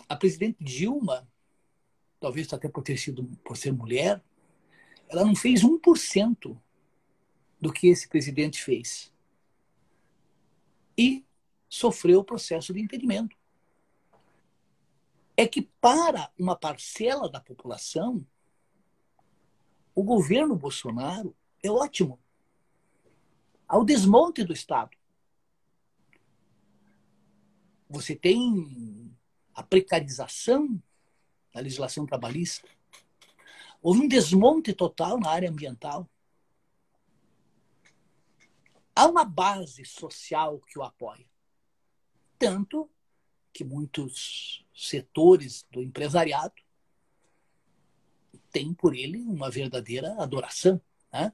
A 0.07 0.15
presidente 0.15 0.63
Dilma 0.63 1.32
talvez 2.23 2.53
até 2.53 2.69
por 2.69 2.85
ter 2.85 2.97
sido 2.97 3.25
por 3.45 3.57
ser 3.57 3.73
mulher, 3.73 4.23
ela 5.09 5.25
não 5.25 5.35
fez 5.35 5.63
1% 5.63 6.57
do 7.61 7.73
que 7.73 7.89
esse 7.89 8.09
presidente 8.09 8.63
fez. 8.63 9.13
E 10.97 11.27
sofreu 11.69 12.21
o 12.21 12.25
processo 12.25 12.73
de 12.73 12.81
impedimento. 12.81 13.37
É 15.37 15.49
que 15.49 15.63
para 15.81 16.31
uma 16.39 16.55
parcela 16.55 17.29
da 17.29 17.41
população, 17.41 18.25
o 19.93 20.05
governo 20.05 20.55
Bolsonaro 20.55 21.35
é 21.61 21.69
ótimo. 21.69 22.21
Ao 23.67 23.85
desmonte 23.85 24.45
do 24.45 24.53
Estado. 24.53 24.97
Você 27.89 28.15
tem 28.15 29.13
a 29.53 29.63
precarização 29.63 30.81
na 31.55 31.61
legislação 31.61 32.07
trabalhista. 32.07 32.69
Houve 33.81 34.01
um 34.01 34.09
desmonte 34.09 34.73
total 34.73 35.19
na 35.19 35.31
área 35.31 35.51
ambiental. 35.51 36.09
Há 38.95 39.07
uma 39.07 39.25
base 39.25 39.85
social 39.85 40.61
que 40.61 40.79
o 40.79 40.83
apoia. 40.83 41.27
Tanto 42.39 42.91
que 43.53 43.65
muitos 43.65 44.65
setores 44.75 45.67
do 45.71 45.83
empresariado 45.83 46.55
têm 48.51 48.73
por 48.73 48.95
ele 48.95 49.19
uma 49.23 49.51
verdadeira 49.51 50.15
adoração. 50.23 50.81
Né? 51.13 51.33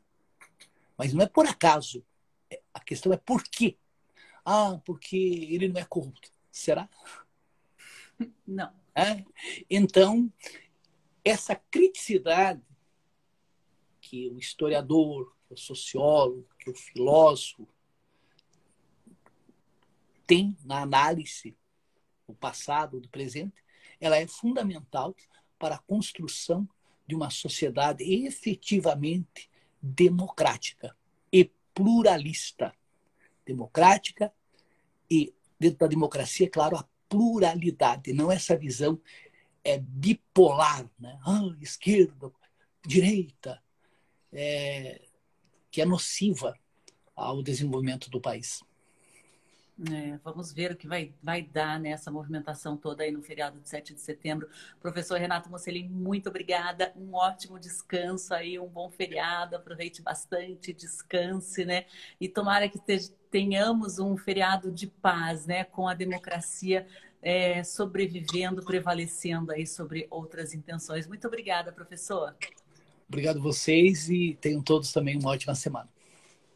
Mas 0.97 1.13
não 1.13 1.23
é 1.23 1.29
por 1.29 1.47
acaso. 1.47 2.05
A 2.73 2.81
questão 2.81 3.13
é 3.13 3.17
por 3.17 3.43
quê. 3.43 3.77
Ah, 4.45 4.81
porque 4.85 5.17
ele 5.17 5.69
não 5.69 5.81
é 5.81 5.85
corrupto. 5.85 6.33
Será? 6.51 6.89
Não. 8.47 8.73
É? 8.99 9.25
Então, 9.71 10.29
essa 11.25 11.55
criticidade 11.55 12.61
que 14.01 14.29
o 14.29 14.37
historiador, 14.37 15.37
que 15.47 15.55
o 15.55 15.57
sociólogo, 15.57 16.49
que 16.59 16.69
o 16.69 16.75
filósofo 16.75 17.69
tem 20.27 20.59
na 20.65 20.83
análise 20.83 21.57
do 22.27 22.35
passado, 22.35 22.99
do 22.99 23.09
presente, 23.09 23.63
ela 24.01 24.17
é 24.17 24.27
fundamental 24.27 25.15
para 25.61 25.77
a 25.77 25.83
construção 25.83 26.69
de 27.07 27.15
uma 27.15 27.31
sociedade 27.31 28.03
efetivamente 28.03 29.49
democrática 29.81 30.97
e 31.33 31.45
pluralista. 31.73 32.75
Democrática 33.47 34.33
e, 35.09 35.33
dentro 35.57 35.79
da 35.79 35.87
democracia, 35.87 36.47
é 36.47 36.51
claro, 36.51 36.77
a 36.77 36.89
pluralidade, 37.09 38.13
não 38.13 38.31
essa 38.31 38.57
visão 38.57 39.01
é 39.65 39.79
bipolar, 39.79 40.89
né? 40.99 41.19
Ah, 41.25 41.55
esquerda, 41.61 42.33
direita, 42.87 43.63
é, 44.33 45.01
que 45.71 45.81
é 45.81 45.85
nociva 45.85 46.55
ao 47.15 47.43
desenvolvimento 47.43 48.09
do 48.11 48.21
país. 48.21 48.63
É, 49.93 50.19
vamos 50.25 50.53
ver 50.53 50.73
o 50.73 50.77
que 50.77 50.89
vai, 50.89 51.13
vai 51.23 51.41
dar 51.43 51.79
nessa 51.79 52.11
movimentação 52.11 52.77
toda 52.77 53.05
aí 53.05 53.13
no 53.13 53.23
feriado 53.23 53.61
de 53.61 53.69
7 53.69 53.95
de 53.95 54.01
setembro. 54.01 54.49
Professor 54.81 55.21
Renato 55.21 55.49
Mocelin, 55.49 55.89
muito 55.89 56.29
obrigada. 56.29 56.93
Um 56.97 57.15
ótimo 57.15 57.61
descanso 57.61 58.35
aí, 58.35 58.59
um 58.59 58.67
bom 58.67 58.91
feriado. 58.91 59.55
Aproveite 59.55 60.03
bastante, 60.03 60.73
descanse, 60.73 61.65
né? 61.65 61.85
E 62.21 62.29
tomara 62.29 62.69
que 62.69 62.81
tenhamos 63.31 64.01
um 64.01 64.17
feriado 64.17 64.73
de 64.73 64.89
paz, 64.89 65.47
né? 65.47 65.63
Com 65.63 65.87
a 65.87 65.95
democracia 65.95 66.85
é, 67.23 67.63
sobrevivendo, 67.63 68.65
prevalecendo 68.65 69.53
aí 69.53 69.65
sobre 69.65 70.09
outras 70.11 70.55
intenções. 70.55 71.07
Muito 71.07 71.27
obrigada, 71.29 71.71
professor. 71.71 72.35
Obrigado 73.09 73.41
vocês 73.41 74.11
e 74.11 74.37
tenham 74.41 74.61
todos 74.61 74.93
também 74.93 75.17
uma 75.17 75.31
ótima 75.31 75.55
semana. 75.55 75.89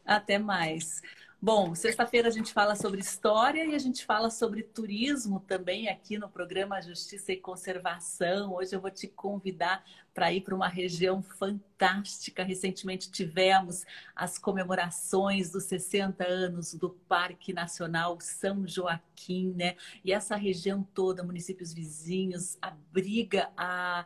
Até 0.05 0.37
mais. 0.37 1.01
Bom, 1.45 1.75
sexta-feira 1.75 2.29
a 2.29 2.31
gente 2.31 2.53
fala 2.53 2.73
sobre 2.73 3.01
história 3.01 3.65
e 3.65 3.75
a 3.75 3.77
gente 3.77 4.05
fala 4.05 4.29
sobre 4.29 4.63
turismo 4.63 5.41
também 5.41 5.89
aqui 5.89 6.17
no 6.17 6.29
programa 6.29 6.81
Justiça 6.81 7.33
e 7.33 7.35
Conservação. 7.35 8.53
Hoje 8.53 8.73
eu 8.73 8.79
vou 8.79 8.89
te 8.89 9.09
convidar 9.09 9.83
para 10.13 10.31
ir 10.31 10.39
para 10.39 10.55
uma 10.55 10.69
região 10.69 11.21
fantástica. 11.21 12.45
Recentemente 12.45 13.11
tivemos 13.11 13.83
as 14.15 14.37
comemorações 14.37 15.51
dos 15.51 15.65
60 15.65 16.25
anos 16.25 16.75
do 16.75 16.91
Parque 17.09 17.51
Nacional 17.51 18.17
São 18.21 18.65
Joaquim, 18.65 19.51
né? 19.51 19.75
E 20.01 20.13
essa 20.13 20.37
região 20.37 20.87
toda, 20.93 21.23
municípios 21.23 21.73
vizinhos, 21.73 22.57
abriga 22.61 23.51
a 23.57 24.05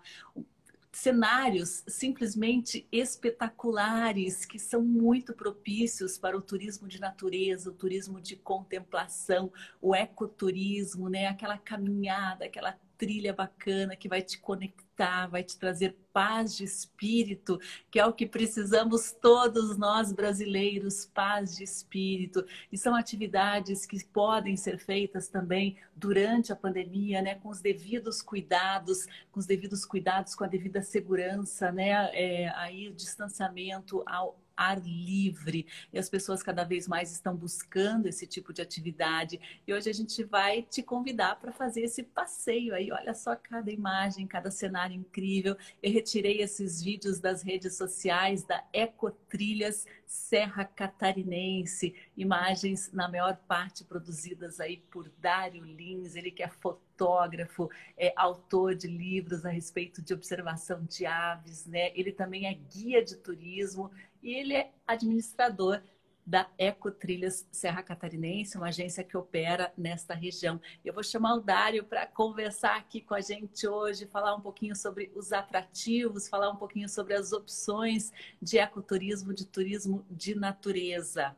cenários 0.97 1.83
simplesmente 1.87 2.87
espetaculares 2.91 4.45
que 4.45 4.57
são 4.57 4.81
muito 4.81 5.31
propícios 5.31 6.17
para 6.17 6.35
o 6.35 6.41
turismo 6.41 6.87
de 6.87 6.99
natureza, 6.99 7.69
o 7.69 7.73
turismo 7.73 8.19
de 8.19 8.35
contemplação, 8.35 9.53
o 9.79 9.95
ecoturismo, 9.95 11.07
né? 11.07 11.27
Aquela 11.27 11.59
caminhada, 11.59 12.45
aquela 12.45 12.79
trilha 12.97 13.33
bacana 13.33 13.95
que 13.95 14.09
vai 14.09 14.21
te 14.21 14.39
conectar, 14.39 15.27
vai 15.27 15.43
te 15.43 15.57
trazer 15.57 15.95
paz 16.11 16.57
de 16.57 16.63
espírito, 16.63 17.59
que 17.91 17.99
é 17.99 18.05
o 18.05 18.13
que 18.13 18.25
precisamos 18.25 19.11
todos 19.11 19.77
nós 19.77 20.11
brasileiros, 20.11 21.05
paz 21.05 21.55
de 21.55 21.63
espírito. 21.63 22.45
E 22.71 22.77
são 22.77 22.95
atividades 22.95 23.85
que 23.85 24.03
podem 24.05 24.57
ser 24.57 24.79
feitas 24.79 25.27
também 25.27 25.77
durante 25.95 26.51
a 26.51 26.55
pandemia, 26.55 27.21
né, 27.21 27.35
com 27.35 27.49
os 27.49 27.61
devidos 27.61 28.21
cuidados, 28.21 29.05
com 29.31 29.39
os 29.39 29.45
devidos 29.45 29.85
cuidados, 29.85 30.33
com 30.33 30.43
a 30.43 30.47
devida 30.47 30.81
segurança, 30.81 31.71
né, 31.71 32.09
é, 32.13 32.49
aí 32.55 32.89
o 32.89 32.93
distanciamento 32.93 34.03
ao 34.05 34.39
ar 34.57 34.81
livre. 34.83 35.67
E 35.93 35.99
as 35.99 36.09
pessoas 36.09 36.41
cada 36.41 36.63
vez 36.63 36.87
mais 36.87 37.11
estão 37.11 37.35
buscando 37.35 38.07
esse 38.07 38.25
tipo 38.25 38.51
de 38.51 38.61
atividade. 38.61 39.39
E 39.65 39.73
hoje 39.73 39.89
a 39.89 39.93
gente 39.93 40.23
vai 40.23 40.63
te 40.63 40.81
convidar 40.81 41.39
para 41.39 41.53
fazer 41.53 41.81
esse 41.81 42.01
passeio 42.01 42.73
aí. 42.73 42.91
Olha 42.91 43.13
só 43.13 43.35
cada 43.35 43.71
imagem, 43.71 44.25
cada 44.25 44.49
cenário 44.49 44.95
incrível. 44.95 45.55
Eu 45.81 45.91
retirei 45.91 46.41
esses 46.41 46.81
vídeos 46.81 47.19
das 47.19 47.43
redes 47.43 47.77
sociais 47.77 48.43
da 48.43 48.63
Ecotrilhas 48.73 49.85
Serra 50.07 50.63
Catarinense, 50.63 51.93
imagens 52.15 52.89
na 52.93 53.09
maior 53.09 53.35
parte 53.45 53.83
produzidas 53.83 54.61
aí 54.61 54.77
por 54.89 55.11
Dário 55.19 55.63
Lins, 55.65 56.15
ele 56.15 56.31
que 56.31 56.41
é 56.41 56.47
fotógrafo, 56.47 57.69
é 57.97 58.13
autor 58.15 58.73
de 58.73 58.87
livros 58.87 59.45
a 59.45 59.49
respeito 59.49 60.01
de 60.01 60.13
observação 60.13 60.85
de 60.85 61.05
aves, 61.05 61.65
né? 61.65 61.91
Ele 61.93 62.13
também 62.13 62.47
é 62.47 62.53
guia 62.53 63.03
de 63.03 63.17
turismo 63.17 63.91
e 64.27 64.33
ele 64.33 64.53
é 64.53 64.73
administrador 64.85 65.81
da 66.25 66.49
Ecotrilhas 66.57 67.47
Serra 67.49 67.81
Catarinense, 67.81 68.57
uma 68.57 68.67
agência 68.67 69.01
que 69.01 69.15
opera 69.15 69.71
nesta 69.77 70.13
região. 70.13 70.59
Eu 70.83 70.93
vou 70.93 71.01
chamar 71.01 71.35
o 71.35 71.39
Dário 71.39 71.85
para 71.85 72.05
conversar 72.05 72.75
aqui 72.75 72.99
com 72.99 73.13
a 73.13 73.21
gente 73.21 73.65
hoje, 73.65 74.05
falar 74.05 74.35
um 74.35 74.41
pouquinho 74.41 74.75
sobre 74.75 75.09
os 75.15 75.31
atrativos, 75.31 76.27
falar 76.27 76.51
um 76.51 76.57
pouquinho 76.57 76.89
sobre 76.89 77.13
as 77.13 77.31
opções 77.31 78.11
de 78.41 78.57
ecoturismo, 78.57 79.33
de 79.33 79.45
turismo 79.45 80.05
de 80.11 80.35
natureza. 80.35 81.33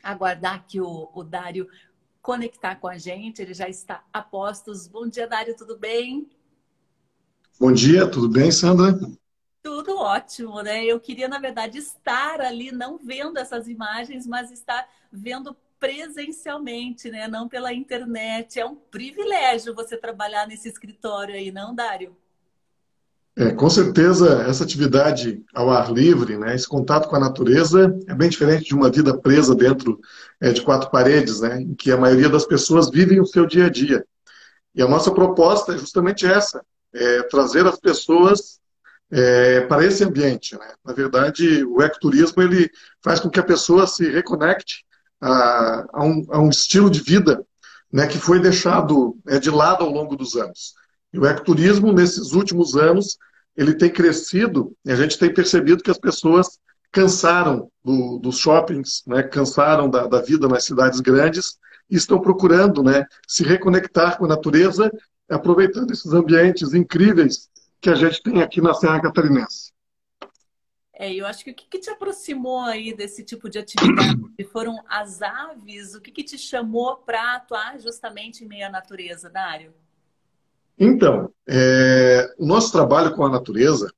Aguardar 0.00 0.64
que 0.68 0.80
o, 0.80 1.10
o 1.12 1.24
Dário 1.24 1.68
conectar 2.22 2.76
com 2.76 2.86
a 2.86 2.98
gente, 2.98 3.42
ele 3.42 3.52
já 3.52 3.68
está 3.68 4.04
a 4.12 4.22
postos. 4.22 4.86
Bom 4.86 5.08
dia, 5.08 5.26
Dário, 5.26 5.56
tudo 5.56 5.76
bem? 5.76 6.30
Bom 7.58 7.72
dia, 7.72 8.08
tudo 8.08 8.28
bem, 8.28 8.52
Sandra? 8.52 8.96
Tudo 9.62 9.96
ótimo, 9.96 10.62
né? 10.62 10.84
Eu 10.84 10.98
queria, 10.98 11.28
na 11.28 11.38
verdade, 11.38 11.78
estar 11.78 12.40
ali, 12.40 12.72
não 12.72 12.98
vendo 12.98 13.38
essas 13.38 13.68
imagens, 13.68 14.26
mas 14.26 14.50
estar 14.50 14.88
vendo 15.12 15.54
presencialmente, 15.78 17.10
né? 17.10 17.28
Não 17.28 17.48
pela 17.48 17.72
internet. 17.72 18.58
É 18.58 18.64
um 18.64 18.74
privilégio 18.74 19.74
você 19.74 19.96
trabalhar 19.96 20.46
nesse 20.46 20.68
escritório 20.68 21.34
aí, 21.34 21.50
não, 21.50 21.74
Dário? 21.74 22.16
É, 23.36 23.52
com 23.52 23.70
certeza, 23.70 24.42
essa 24.42 24.64
atividade 24.64 25.42
ao 25.54 25.70
ar 25.70 25.92
livre, 25.92 26.36
né, 26.36 26.54
esse 26.54 26.68
contato 26.68 27.08
com 27.08 27.16
a 27.16 27.20
natureza, 27.20 27.96
é 28.08 28.14
bem 28.14 28.28
diferente 28.28 28.64
de 28.64 28.74
uma 28.74 28.90
vida 28.90 29.16
presa 29.16 29.54
dentro 29.54 30.00
é, 30.40 30.52
de 30.52 30.60
quatro 30.60 30.90
paredes, 30.90 31.40
né, 31.40 31.60
em 31.62 31.74
que 31.74 31.92
a 31.92 31.96
maioria 31.96 32.28
das 32.28 32.44
pessoas 32.44 32.90
vivem 32.90 33.20
o 33.20 33.24
seu 33.24 33.46
dia 33.46 33.66
a 33.66 33.70
dia. 33.70 34.04
E 34.74 34.82
a 34.82 34.88
nossa 34.88 35.12
proposta 35.12 35.74
é 35.74 35.78
justamente 35.78 36.26
essa: 36.26 36.62
é 36.92 37.22
trazer 37.24 37.66
as 37.66 37.78
pessoas 37.78 38.60
é, 39.10 39.62
para 39.62 39.84
esse 39.84 40.04
ambiente. 40.04 40.54
Né? 40.54 40.72
Na 40.84 40.92
verdade, 40.92 41.64
o 41.64 41.82
ecoturismo 41.82 42.42
ele 42.42 42.70
faz 43.02 43.20
com 43.20 43.28
que 43.28 43.40
a 43.40 43.44
pessoa 43.44 43.86
se 43.86 44.08
reconecte 44.08 44.84
a, 45.20 45.86
a, 45.92 46.04
um, 46.04 46.24
a 46.30 46.40
um, 46.40 46.48
estilo 46.48 46.88
de 46.88 47.00
vida 47.00 47.44
né, 47.92 48.06
que 48.06 48.18
foi 48.18 48.40
deixado 48.40 49.16
é, 49.26 49.38
de 49.38 49.50
lado 49.50 49.84
ao 49.84 49.90
longo 49.90 50.16
dos 50.16 50.36
anos. 50.36 50.74
E 51.12 51.18
o 51.18 51.26
ecoturismo, 51.26 51.92
nesses 51.92 52.32
últimos 52.32 52.76
anos, 52.76 53.18
ele 53.56 53.74
tem 53.74 53.90
crescido 53.90 54.72
e 54.84 54.92
a 54.92 54.96
gente 54.96 55.18
tem 55.18 55.32
percebido 55.32 55.82
que 55.82 55.90
as 55.90 55.98
pessoas 55.98 56.58
cansaram 56.92 57.70
do, 57.84 58.18
dos 58.18 58.38
shoppings, 58.38 59.02
né, 59.06 59.22
cansaram 59.22 59.90
da, 59.90 60.06
da, 60.06 60.20
vida 60.20 60.48
nas 60.48 60.64
cidades 60.64 61.00
grandes 61.00 61.58
e 61.90 61.96
estão 61.96 62.20
procurando 62.20 62.82
né, 62.82 63.04
se 63.26 63.42
reconectar 63.42 64.18
com 64.18 64.24
a 64.24 64.28
natureza, 64.28 64.90
aproveitando 65.28 65.90
esses 65.90 66.12
ambientes 66.12 66.74
incríveis 66.74 67.48
que 67.80 67.90
a 67.90 67.94
gente 67.94 68.22
tem 68.22 68.42
aqui 68.42 68.60
na 68.60 68.74
Serra 68.74 69.00
Catarinense. 69.00 69.72
É, 70.92 71.14
eu 71.14 71.26
acho 71.26 71.42
que 71.42 71.50
o 71.50 71.54
que, 71.54 71.66
que 71.66 71.78
te 71.78 71.88
aproximou 71.88 72.60
aí 72.60 72.94
desse 72.94 73.24
tipo 73.24 73.48
de 73.48 73.58
atividade? 73.58 74.20
Foram 74.52 74.78
as 74.86 75.22
aves? 75.22 75.94
O 75.94 76.00
que, 76.00 76.10
que 76.10 76.22
te 76.22 76.36
chamou 76.36 76.96
para 76.96 77.36
atuar 77.36 77.80
justamente 77.80 78.44
em 78.44 78.46
meio 78.46 78.66
à 78.66 78.70
natureza, 78.70 79.30
Dário? 79.30 79.72
Então, 80.78 81.32
é, 81.48 82.34
o 82.38 82.44
nosso 82.44 82.70
trabalho 82.70 83.14
com 83.14 83.24
a 83.24 83.30
natureza, 83.30 83.90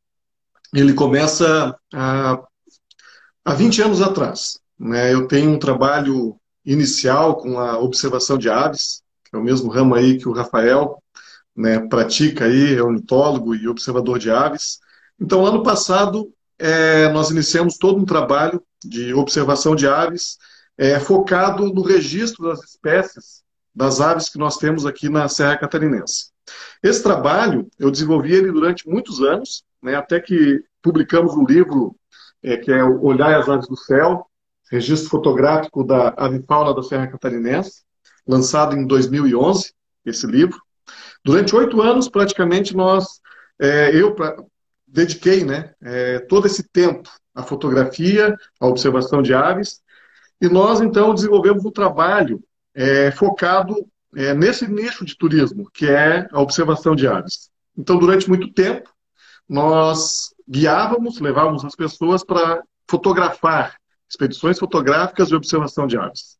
ele 0.72 0.94
começa 0.94 1.76
há, 1.92 2.40
há 3.44 3.54
20 3.54 3.82
anos 3.82 4.00
atrás. 4.00 4.60
Né? 4.78 5.12
Eu 5.12 5.26
tenho 5.26 5.50
um 5.50 5.58
trabalho 5.58 6.36
inicial 6.64 7.36
com 7.36 7.58
a 7.58 7.78
observação 7.80 8.38
de 8.38 8.48
aves, 8.48 9.02
que 9.24 9.34
é 9.34 9.38
o 9.38 9.42
mesmo 9.42 9.70
ramo 9.70 9.96
aí 9.96 10.18
que 10.18 10.28
o 10.28 10.32
Rafael 10.32 11.02
né, 11.56 11.80
pratica 11.80 12.46
aí, 12.46 12.74
é 12.74 12.82
ornitólogo 12.82 13.54
e 13.54 13.68
observador 13.68 14.18
de 14.18 14.30
aves. 14.30 14.78
Então, 15.20 15.44
ano 15.44 15.62
passado, 15.62 16.32
é, 16.58 17.08
nós 17.10 17.30
iniciamos 17.30 17.76
todo 17.76 18.00
um 18.00 18.04
trabalho 18.04 18.62
de 18.84 19.12
observação 19.14 19.74
de 19.74 19.86
aves 19.86 20.38
é, 20.76 20.98
focado 20.98 21.72
no 21.72 21.82
registro 21.82 22.48
das 22.48 22.62
espécies 22.64 23.42
das 23.74 24.00
aves 24.00 24.28
que 24.28 24.38
nós 24.38 24.58
temos 24.58 24.84
aqui 24.84 25.08
na 25.08 25.28
Serra 25.28 25.56
Catarinense. 25.56 26.30
Esse 26.82 27.02
trabalho, 27.02 27.68
eu 27.78 27.90
desenvolvi 27.90 28.34
ele 28.34 28.52
durante 28.52 28.88
muitos 28.88 29.20
anos, 29.20 29.64
né, 29.82 29.94
até 29.94 30.20
que 30.20 30.62
publicamos 30.82 31.34
um 31.34 31.44
livro 31.44 31.96
é, 32.42 32.56
que 32.56 32.70
é 32.70 32.82
Olhar 32.84 33.38
as 33.38 33.48
Aves 33.48 33.68
do 33.68 33.76
Céu, 33.76 34.26
registro 34.70 35.10
fotográfico 35.10 35.84
da 35.84 36.08
avifauna 36.16 36.74
da 36.74 36.82
Serra 36.82 37.06
Catarinense, 37.06 37.82
lançado 38.26 38.76
em 38.76 38.86
2011, 38.86 39.72
esse 40.04 40.26
livro. 40.26 40.60
Durante 41.24 41.54
oito 41.54 41.80
anos, 41.80 42.08
praticamente, 42.08 42.74
nós, 42.74 43.20
é, 43.60 43.94
eu 43.94 44.14
pra, 44.14 44.36
dediquei 44.86 45.44
né, 45.44 45.72
é, 45.82 46.18
todo 46.20 46.46
esse 46.46 46.62
tempo 46.62 47.08
à 47.34 47.42
fotografia, 47.42 48.36
à 48.60 48.66
observação 48.66 49.22
de 49.22 49.32
aves, 49.32 49.80
e 50.40 50.48
nós, 50.48 50.80
então, 50.80 51.14
desenvolvemos 51.14 51.64
um 51.64 51.70
trabalho 51.70 52.42
é, 52.74 53.10
focado 53.12 53.76
é, 54.16 54.34
nesse 54.34 54.66
nicho 54.66 55.04
de 55.04 55.16
turismo, 55.16 55.70
que 55.72 55.86
é 55.86 56.26
a 56.30 56.40
observação 56.40 56.94
de 56.94 57.06
aves. 57.06 57.50
Então, 57.76 57.98
durante 57.98 58.28
muito 58.28 58.52
tempo, 58.52 58.90
nós 59.48 60.34
guiávamos, 60.48 61.20
levávamos 61.20 61.64
as 61.64 61.74
pessoas 61.74 62.24
para 62.24 62.62
fotografar, 62.90 63.76
expedições 64.08 64.58
fotográficas 64.58 65.28
de 65.28 65.34
observação 65.34 65.86
de 65.86 65.96
aves. 65.96 66.36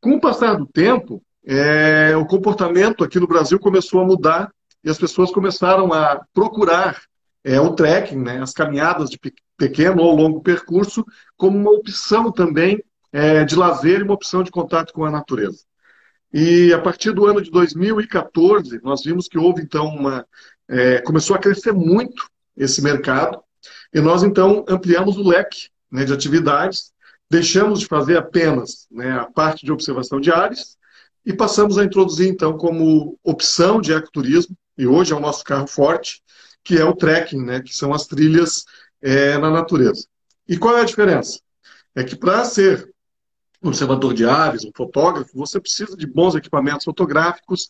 Com 0.00 0.14
o 0.14 0.20
passar 0.20 0.56
do 0.56 0.66
tempo, 0.66 1.22
é, 1.44 2.16
o 2.16 2.26
comportamento 2.26 3.04
aqui 3.04 3.18
no 3.18 3.26
Brasil 3.26 3.58
começou 3.58 4.00
a 4.00 4.04
mudar 4.04 4.52
e 4.84 4.90
as 4.90 4.98
pessoas 4.98 5.30
começaram 5.30 5.92
a 5.92 6.20
procurar 6.32 7.00
é, 7.44 7.60
o 7.60 7.74
trekking, 7.74 8.18
né, 8.18 8.42
as 8.42 8.52
caminhadas 8.52 9.10
de 9.10 9.18
pequeno 9.56 10.02
ou 10.02 10.14
longo 10.14 10.40
percurso, 10.40 11.04
como 11.36 11.58
uma 11.58 11.70
opção 11.70 12.30
também 12.30 12.82
é, 13.12 13.44
de 13.44 13.56
lazer 13.56 14.00
e 14.00 14.02
uma 14.02 14.14
opção 14.14 14.42
de 14.42 14.50
contato 14.50 14.92
com 14.92 15.04
a 15.04 15.10
natureza. 15.10 15.64
E 16.32 16.72
a 16.72 16.78
partir 16.78 17.12
do 17.12 17.24
ano 17.26 17.40
de 17.40 17.50
2014, 17.50 18.80
nós 18.82 19.02
vimos 19.02 19.28
que 19.28 19.38
houve 19.38 19.62
então 19.62 19.86
uma. 19.86 20.26
É, 20.68 21.00
começou 21.00 21.34
a 21.34 21.38
crescer 21.38 21.72
muito 21.72 22.28
esse 22.54 22.82
mercado, 22.82 23.42
e 23.94 24.00
nós 24.00 24.22
então 24.22 24.64
ampliamos 24.68 25.16
o 25.16 25.26
leque 25.26 25.70
né, 25.90 26.04
de 26.04 26.12
atividades, 26.12 26.92
deixamos 27.30 27.80
de 27.80 27.86
fazer 27.86 28.18
apenas 28.18 28.86
né, 28.90 29.12
a 29.12 29.24
parte 29.24 29.64
de 29.64 29.72
observação 29.72 30.20
de 30.20 30.30
aves 30.30 30.76
e 31.28 31.32
passamos 31.32 31.78
a 31.78 31.84
introduzir, 31.84 32.28
então, 32.28 32.56
como 32.56 33.18
opção 33.22 33.80
de 33.80 33.92
ecoturismo, 33.92 34.56
e 34.76 34.86
hoje 34.86 35.12
é 35.12 35.16
o 35.16 35.20
nosso 35.20 35.44
carro 35.44 35.66
forte, 35.66 36.22
que 36.64 36.76
é 36.76 36.84
o 36.84 36.94
trekking, 36.94 37.44
né, 37.44 37.60
que 37.60 37.72
são 37.72 37.94
as 37.94 38.06
trilhas 38.06 38.64
é, 39.00 39.38
na 39.38 39.50
natureza. 39.50 40.06
E 40.48 40.56
qual 40.56 40.76
é 40.76 40.80
a 40.80 40.84
diferença? 40.84 41.38
é 41.98 42.04
que 42.04 42.14
para 42.14 42.44
ser 42.44 42.88
um 43.60 43.68
observador 43.68 44.14
de 44.14 44.24
aves, 44.24 44.64
um 44.64 44.70
fotógrafo, 44.74 45.30
você 45.34 45.60
precisa 45.60 45.96
de 45.96 46.06
bons 46.06 46.36
equipamentos 46.36 46.84
fotográficos. 46.84 47.68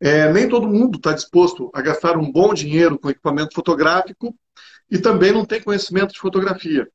É, 0.00 0.32
nem 0.32 0.48
todo 0.48 0.66
mundo 0.66 0.96
está 0.96 1.12
disposto 1.12 1.70
a 1.74 1.82
gastar 1.82 2.16
um 2.16 2.32
bom 2.32 2.54
dinheiro 2.54 2.98
com 2.98 3.10
equipamento 3.10 3.54
fotográfico 3.54 4.34
e 4.90 4.98
também 4.98 5.30
não 5.30 5.44
tem 5.44 5.62
conhecimento 5.62 6.14
de 6.14 6.18
fotografia. 6.18 6.88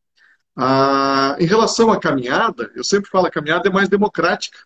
Ah, 0.56 1.36
em 1.40 1.46
relação 1.46 1.92
à 1.92 2.00
caminhada, 2.00 2.72
eu 2.76 2.84
sempre 2.84 3.12
falo 3.12 3.26
que 3.26 3.30
a 3.30 3.34
caminhada 3.34 3.70
é 3.70 3.72
mais 3.72 3.88
democrática. 3.88 4.58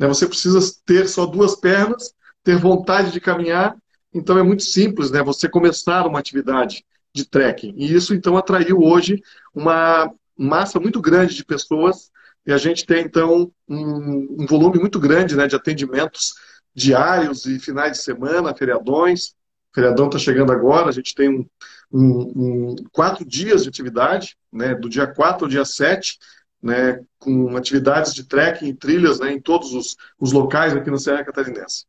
Né? 0.00 0.08
Você 0.08 0.26
precisa 0.26 0.58
ter 0.86 1.06
só 1.06 1.26
duas 1.26 1.54
pernas, 1.54 2.14
ter 2.42 2.56
vontade 2.56 3.12
de 3.12 3.20
caminhar. 3.20 3.76
Então 4.12 4.38
é 4.38 4.42
muito 4.42 4.62
simples 4.62 5.10
né? 5.10 5.22
você 5.22 5.46
começar 5.48 6.06
uma 6.06 6.18
atividade 6.18 6.84
de 7.14 7.28
trekking. 7.28 7.74
E 7.76 7.94
isso 7.94 8.14
então 8.14 8.36
atraiu 8.36 8.78
hoje 8.78 9.22
uma 9.54 10.10
massa 10.36 10.80
muito 10.80 11.00
grande 11.02 11.34
de 11.34 11.44
pessoas 11.44 12.10
e 12.46 12.52
a 12.52 12.56
gente 12.56 12.86
tem 12.86 13.04
então 13.04 13.52
um, 13.68 14.42
um 14.42 14.46
volume 14.46 14.78
muito 14.78 14.98
grande 14.98 15.36
né, 15.36 15.46
de 15.46 15.54
atendimentos 15.54 16.32
diários 16.74 17.44
e 17.44 17.58
finais 17.58 17.92
de 17.92 17.98
semana, 17.98 18.54
feriadões. 18.54 19.34
O 19.70 19.74
feriadão 19.74 20.06
está 20.06 20.18
chegando 20.18 20.50
agora, 20.50 20.88
a 20.88 20.92
gente 20.92 21.14
tem 21.14 21.28
um, 21.28 21.46
um, 21.92 22.70
um, 22.70 22.74
quatro 22.90 23.24
dias 23.24 23.64
de 23.64 23.68
atividade, 23.68 24.36
né, 24.50 24.74
do 24.74 24.88
dia 24.88 25.06
4 25.06 25.44
ao 25.44 25.50
dia 25.50 25.64
7, 25.64 26.18
né, 26.62 27.04
com 27.18 27.56
atividades 27.56 28.14
de 28.14 28.24
trekking 28.24 28.68
e 28.68 28.74
trilhas 28.74 29.20
né, 29.20 29.32
em 29.32 29.40
todos 29.40 29.72
os, 29.72 29.96
os 30.18 30.32
locais 30.32 30.74
aqui 30.74 30.90
na 30.90 30.98
Serra 30.98 31.24
Catarinense 31.24 31.86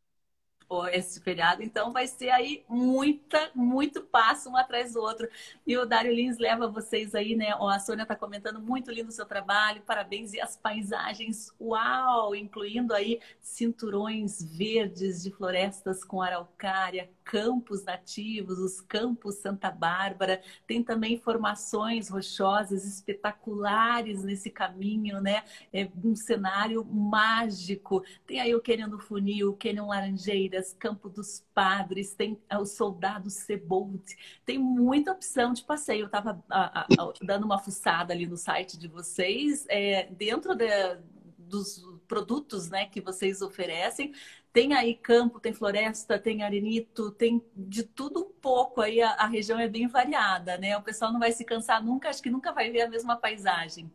esse 0.90 1.20
feriado, 1.20 1.62
então 1.62 1.92
vai 1.92 2.06
ser 2.06 2.30
aí 2.30 2.64
muita, 2.68 3.50
muito 3.54 4.00
passo 4.00 4.48
um 4.48 4.56
atrás 4.56 4.94
do 4.94 5.00
outro. 5.00 5.28
E 5.66 5.76
o 5.76 5.84
Dário 5.84 6.12
Lins 6.12 6.38
leva 6.38 6.68
vocês 6.68 7.14
aí, 7.14 7.34
né? 7.36 7.52
a 7.52 7.78
Sônia 7.78 8.02
está 8.02 8.16
comentando 8.16 8.60
muito 8.60 8.90
lindo 8.90 9.10
o 9.10 9.12
seu 9.12 9.26
trabalho, 9.26 9.82
parabéns. 9.82 10.32
E 10.32 10.40
as 10.40 10.56
paisagens, 10.56 11.52
uau! 11.60 12.34
Incluindo 12.34 12.94
aí 12.94 13.20
cinturões 13.40 14.42
verdes 14.42 15.22
de 15.22 15.30
florestas 15.30 16.04
com 16.04 16.22
araucária, 16.22 17.10
campos 17.24 17.84
nativos, 17.84 18.58
os 18.58 18.80
campos 18.80 19.36
Santa 19.36 19.70
Bárbara. 19.70 20.42
Tem 20.66 20.82
também 20.82 21.18
formações 21.18 22.08
rochosas 22.08 22.84
espetaculares 22.84 24.22
nesse 24.22 24.50
caminho, 24.50 25.20
né? 25.20 25.44
É 25.72 25.88
um 26.04 26.14
cenário 26.14 26.84
mágico. 26.84 28.04
Tem 28.26 28.40
aí 28.40 28.54
o 28.54 28.60
Cânion 28.60 28.88
do 28.88 28.98
Funil, 28.98 29.56
o 29.80 29.86
Laranjeiras, 29.86 30.74
Campo 30.78 31.08
dos 31.08 31.44
Padres, 31.54 32.14
tem 32.14 32.38
é, 32.48 32.58
o 32.58 32.66
Soldado 32.66 33.30
Sebolt. 33.30 34.12
Tem 34.44 34.58
muita 34.58 35.12
opção 35.12 35.52
de 35.52 35.62
passeio. 35.62 36.02
Eu 36.02 36.06
estava 36.06 36.42
dando 37.22 37.44
uma 37.44 37.58
fuçada 37.58 38.12
ali 38.12 38.26
no 38.26 38.36
site 38.36 38.78
de 38.78 38.88
vocês. 38.88 39.66
É, 39.68 40.06
dentro 40.12 40.54
de, 40.54 40.68
dos 41.38 41.84
produtos 42.08 42.68
né, 42.68 42.86
que 42.86 43.00
vocês 43.00 43.40
oferecem, 43.42 44.12
tem 44.52 44.74
aí 44.74 44.94
campo, 44.94 45.40
tem 45.40 45.54
floresta, 45.54 46.18
tem 46.18 46.42
arenito, 46.42 47.10
tem 47.12 47.42
de 47.56 47.82
tudo 47.82 48.20
um 48.20 48.30
pouco 48.40 48.80
aí. 48.80 49.00
A, 49.00 49.12
a, 49.12 49.26
região 49.26 49.58
é 49.58 49.66
bem 49.66 49.88
variada, 49.88 50.58
né? 50.58 50.76
O 50.76 50.82
pessoal 50.82 51.12
não 51.12 51.18
vai 51.18 51.32
se 51.32 51.44
cansar 51.44 51.82
nunca, 51.82 52.08
acho 52.08 52.22
que 52.22 52.30
nunca 52.30 52.52
vai 52.52 52.70
ver 52.70 52.82
a 52.82 52.88
mesma 52.88 53.16
paisagem. 53.16 53.90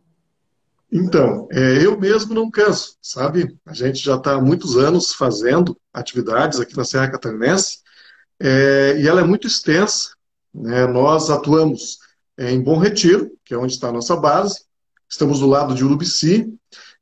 Então, 0.91 1.47
é, 1.51 1.85
eu 1.85 1.99
mesmo 1.99 2.33
não 2.33 2.49
canso, 2.49 2.97
sabe? 3.01 3.55
A 3.65 3.73
gente 3.73 3.99
já 3.99 4.15
está 4.15 4.33
há 4.33 4.41
muitos 4.41 4.77
anos 4.77 5.13
fazendo 5.13 5.77
atividades 5.93 6.59
aqui 6.59 6.75
na 6.75 6.85
Serra 6.85 7.11
Catarinense 7.11 7.79
é, 8.39 8.97
e 8.97 9.07
ela 9.07 9.21
é 9.21 9.23
muito 9.23 9.45
extensa. 9.45 10.11
Né? 10.53 10.87
Nós 10.87 11.29
atuamos 11.29 11.99
é, 12.37 12.51
em 12.51 12.61
Bom 12.61 12.77
Retiro, 12.79 13.31
que 13.43 13.53
é 13.53 13.57
onde 13.57 13.73
está 13.73 13.89
a 13.89 13.91
nossa 13.91 14.15
base, 14.15 14.65
estamos 15.09 15.39
do 15.39 15.47
lado 15.47 15.75
de 15.75 15.83
Urubici, 15.83 16.57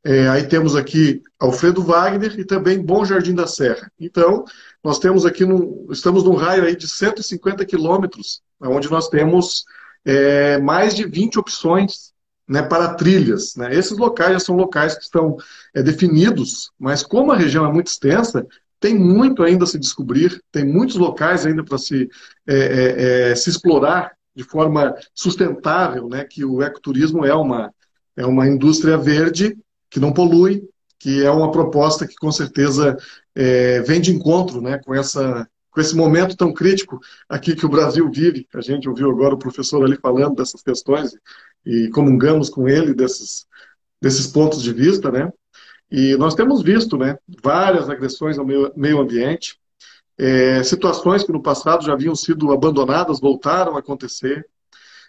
é, 0.06 0.30
aí 0.30 0.48
temos 0.48 0.76
aqui 0.76 1.24
Alfredo 1.40 1.82
Wagner 1.82 2.40
e 2.40 2.46
também 2.46 2.80
Bom 2.80 3.04
Jardim 3.04 3.34
da 3.34 3.48
Serra. 3.48 3.92
Então, 4.00 4.46
nós 4.84 5.00
temos 5.00 5.26
aqui, 5.26 5.44
num, 5.44 5.88
estamos 5.90 6.24
num 6.24 6.36
raio 6.36 6.64
aí 6.64 6.76
de 6.76 6.88
150 6.88 7.66
quilômetros, 7.66 8.40
onde 8.62 8.88
nós 8.92 9.10
temos 9.10 9.66
é, 10.06 10.60
mais 10.60 10.96
de 10.96 11.08
20 11.08 11.40
opções 11.40 12.14
né, 12.48 12.62
para 12.62 12.94
trilhas. 12.94 13.56
Né? 13.56 13.74
Esses 13.74 13.98
locais 13.98 14.34
já 14.34 14.40
são 14.40 14.56
locais 14.56 14.96
que 14.96 15.02
estão 15.02 15.38
é, 15.74 15.82
definidos, 15.82 16.72
mas 16.78 17.02
como 17.02 17.32
a 17.32 17.36
região 17.36 17.66
é 17.66 17.74
muito 17.74 17.88
extensa, 17.88 18.46
tem 18.80 18.94
muito 18.94 19.42
ainda 19.42 19.64
a 19.64 19.68
se 19.68 19.80
descobrir, 19.80 20.40
tem 20.52 20.64
muitos 20.64 20.98
locais 20.98 21.48
ainda 21.48 21.64
para 21.64 21.80
se, 21.80 22.08
é, 22.46 22.56
é, 22.56 23.32
é, 23.32 23.36
se 23.36 23.50
explorar 23.50 24.12
de 24.36 24.44
forma 24.44 24.94
sustentável, 25.16 26.08
né, 26.08 26.24
que 26.26 26.46
o 26.46 26.62
ecoturismo 26.62 27.26
é 27.26 27.34
uma, 27.34 27.74
é 28.16 28.24
uma 28.24 28.48
indústria 28.48 28.98
verde 29.00 29.58
que 29.96 30.00
não 30.02 30.12
polui, 30.12 30.68
que 31.00 31.24
é 31.24 31.32
uma 31.32 31.50
proposta 31.50 32.06
que 32.06 32.16
com 32.16 32.30
certeza 32.30 32.98
é, 33.34 33.80
vem 33.80 34.02
de 34.02 34.14
encontro 34.14 34.60
né, 34.60 34.78
com, 34.78 34.94
essa, 34.94 35.50
com 35.72 35.80
esse 35.80 35.96
momento 35.96 36.36
tão 36.36 36.54
crítico 36.54 37.00
aqui 37.30 37.56
que 37.56 37.66
o 37.66 37.70
Brasil 37.70 38.12
vive. 38.12 38.46
A 38.54 38.60
gente 38.60 38.90
ouviu 38.90 39.10
agora 39.10 39.36
o 39.36 39.40
professor 39.40 39.86
ali 39.86 39.96
falando 39.96 40.36
dessas 40.36 40.62
questões 40.62 41.16
e 41.66 41.88
comungamos 41.94 42.50
com 42.50 42.68
ele 42.68 42.94
desses, 42.94 43.48
desses 44.02 44.28
pontos 44.28 44.62
de 44.62 44.74
vista, 44.74 45.10
né? 45.10 45.32
E 45.90 46.18
nós 46.18 46.36
temos 46.36 46.62
visto 46.62 46.98
né, 46.98 47.18
várias 47.42 47.90
agressões 47.90 48.38
ao 48.38 48.46
meio, 48.46 48.70
meio 48.76 49.00
ambiente, 49.00 49.58
é, 50.18 50.62
situações 50.62 51.24
que 51.24 51.32
no 51.32 51.42
passado 51.42 51.86
já 51.86 51.94
haviam 51.94 52.16
sido 52.18 52.52
abandonadas 52.52 53.22
voltaram 53.22 53.78
a 53.78 53.80
acontecer. 53.80 54.46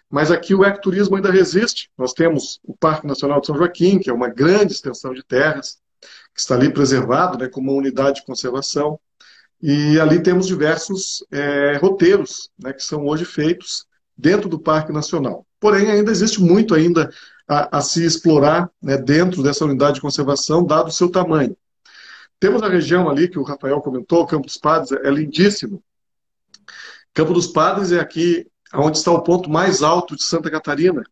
Mas 0.09 0.31
aqui 0.31 0.55
o 0.55 0.63
ecoturismo 0.63 1.15
ainda 1.15 1.31
resiste. 1.31 1.89
Nós 1.97 2.13
temos 2.13 2.59
o 2.63 2.75
Parque 2.75 3.05
Nacional 3.05 3.41
de 3.41 3.47
São 3.47 3.57
Joaquim, 3.57 3.99
que 3.99 4.09
é 4.09 4.13
uma 4.13 4.29
grande 4.29 4.73
extensão 4.73 5.13
de 5.13 5.23
terras, 5.23 5.79
que 6.33 6.39
está 6.39 6.55
ali 6.55 6.71
preservado 6.71 7.37
né, 7.37 7.49
como 7.49 7.71
uma 7.71 7.79
unidade 7.79 8.21
de 8.21 8.25
conservação. 8.25 8.99
E 9.61 9.99
ali 9.99 10.21
temos 10.21 10.47
diversos 10.47 11.25
é, 11.31 11.77
roteiros 11.77 12.49
né, 12.57 12.71
que 12.71 12.83
são 12.83 13.05
hoje 13.05 13.25
feitos 13.25 13.85
dentro 14.15 14.47
do 14.47 14.59
Parque 14.59 14.93
Nacional. 14.93 15.45
Porém, 15.59 15.91
ainda 15.91 16.11
existe 16.11 16.41
muito 16.41 16.73
ainda 16.73 17.09
a, 17.47 17.77
a 17.79 17.81
se 17.81 18.05
explorar 18.05 18.69
né, 18.81 18.97
dentro 18.97 19.41
dessa 19.41 19.65
unidade 19.65 19.95
de 19.95 20.01
conservação, 20.01 20.65
dado 20.65 20.87
o 20.87 20.91
seu 20.91 21.09
tamanho. 21.09 21.57
Temos 22.39 22.61
a 22.61 22.69
região 22.69 23.09
ali 23.09 23.27
que 23.27 23.39
o 23.39 23.43
Rafael 23.43 23.81
comentou, 23.81 24.21
o 24.21 24.27
Campo 24.27 24.45
dos 24.45 24.57
Padres, 24.57 24.91
é 24.91 25.09
lindíssimo. 25.09 25.83
Campo 27.13 27.33
dos 27.33 27.47
Padres 27.47 27.91
é 27.91 27.99
aqui 27.99 28.47
onde 28.73 28.97
está 28.97 29.11
o 29.11 29.23
ponto 29.23 29.49
mais 29.49 29.81
alto 29.81 30.15
de 30.15 30.23
Santa 30.23 30.49
Catarina. 30.49 31.03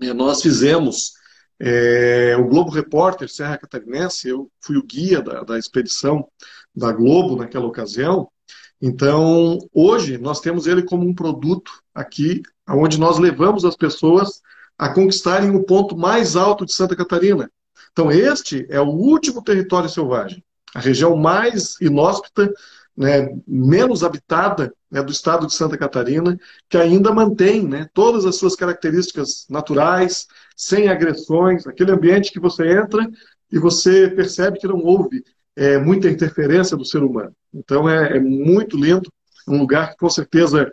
É, 0.00 0.12
nós 0.12 0.42
fizemos 0.42 1.12
é, 1.58 2.36
o 2.38 2.48
Globo 2.48 2.70
Repórter 2.70 3.28
Serra 3.28 3.58
Catarinense, 3.58 4.28
eu 4.28 4.50
fui 4.60 4.76
o 4.76 4.82
guia 4.82 5.22
da, 5.22 5.42
da 5.42 5.58
expedição 5.58 6.28
da 6.74 6.92
Globo 6.92 7.36
naquela 7.36 7.66
ocasião. 7.66 8.28
Então, 8.80 9.58
hoje, 9.72 10.18
nós 10.18 10.40
temos 10.40 10.66
ele 10.66 10.82
como 10.82 11.06
um 11.06 11.14
produto 11.14 11.72
aqui, 11.94 12.42
onde 12.68 13.00
nós 13.00 13.18
levamos 13.18 13.64
as 13.64 13.74
pessoas 13.74 14.42
a 14.76 14.90
conquistarem 14.90 15.50
o 15.50 15.64
ponto 15.64 15.96
mais 15.96 16.36
alto 16.36 16.66
de 16.66 16.74
Santa 16.74 16.94
Catarina. 16.94 17.50
Então, 17.92 18.12
este 18.12 18.66
é 18.68 18.78
o 18.78 18.88
último 18.88 19.42
território 19.42 19.88
selvagem, 19.88 20.44
a 20.74 20.80
região 20.80 21.16
mais 21.16 21.80
inóspita 21.80 22.52
né, 22.96 23.28
menos 23.46 24.02
habitada 24.02 24.72
né, 24.90 25.02
do 25.02 25.12
estado 25.12 25.46
de 25.46 25.54
Santa 25.54 25.76
Catarina, 25.76 26.38
que 26.68 26.78
ainda 26.78 27.12
mantém 27.12 27.66
né, 27.66 27.88
todas 27.92 28.24
as 28.24 28.36
suas 28.36 28.56
características 28.56 29.46
naturais, 29.50 30.26
sem 30.56 30.88
agressões, 30.88 31.66
aquele 31.66 31.92
ambiente 31.92 32.32
que 32.32 32.40
você 32.40 32.66
entra 32.70 33.06
e 33.52 33.58
você 33.58 34.08
percebe 34.08 34.58
que 34.58 34.66
não 34.66 34.78
houve 34.78 35.22
é, 35.54 35.78
muita 35.78 36.08
interferência 36.08 36.76
do 36.76 36.84
ser 36.84 37.02
humano. 37.02 37.32
Então 37.52 37.88
é, 37.88 38.16
é, 38.16 38.20
muito 38.20 38.76
lindo, 38.76 39.10
um 39.46 39.58
lugar 39.58 39.90
que 39.90 39.96
com 39.96 40.10
certeza 40.10 40.72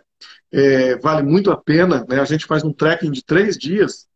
é, 0.50 0.96
vale 0.96 1.22
muito 1.22 1.50
a 1.50 1.56
pena. 1.56 2.04
Né? 2.08 2.20
A 2.20 2.24
gente 2.24 2.46
faz 2.46 2.64
um 2.64 2.72
trekking 2.72 3.10
de 3.10 3.24
três 3.24 3.56
dias, 3.56 4.06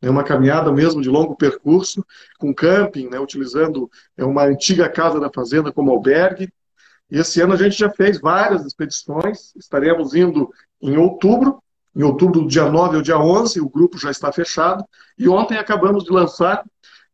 né, 0.00 0.10
uma 0.10 0.24
caminhada 0.24 0.70
mesmo 0.72 1.00
de 1.00 1.08
longo 1.08 1.36
percurso, 1.36 2.04
com 2.38 2.54
camping, 2.54 3.08
né, 3.08 3.18
utilizando 3.18 3.90
é, 4.16 4.24
uma 4.24 4.44
antiga 4.44 4.88
casa 4.88 5.18
da 5.18 5.30
fazenda 5.32 5.72
como 5.72 5.90
albergue, 5.90 6.52
e 7.14 7.18
esse 7.20 7.40
ano 7.40 7.52
a 7.52 7.56
gente 7.56 7.78
já 7.78 7.88
fez 7.88 8.20
várias 8.20 8.66
expedições, 8.66 9.54
estaremos 9.54 10.16
indo 10.16 10.52
em 10.82 10.96
outubro, 10.96 11.62
em 11.94 12.02
outubro 12.02 12.40
do 12.40 12.48
dia 12.48 12.68
9 12.68 12.96
ao 12.96 13.02
dia 13.02 13.16
11, 13.16 13.60
o 13.60 13.68
grupo 13.68 13.96
já 13.96 14.10
está 14.10 14.32
fechado. 14.32 14.84
E 15.16 15.28
ontem 15.28 15.56
acabamos 15.56 16.02
de 16.02 16.10
lançar 16.10 16.64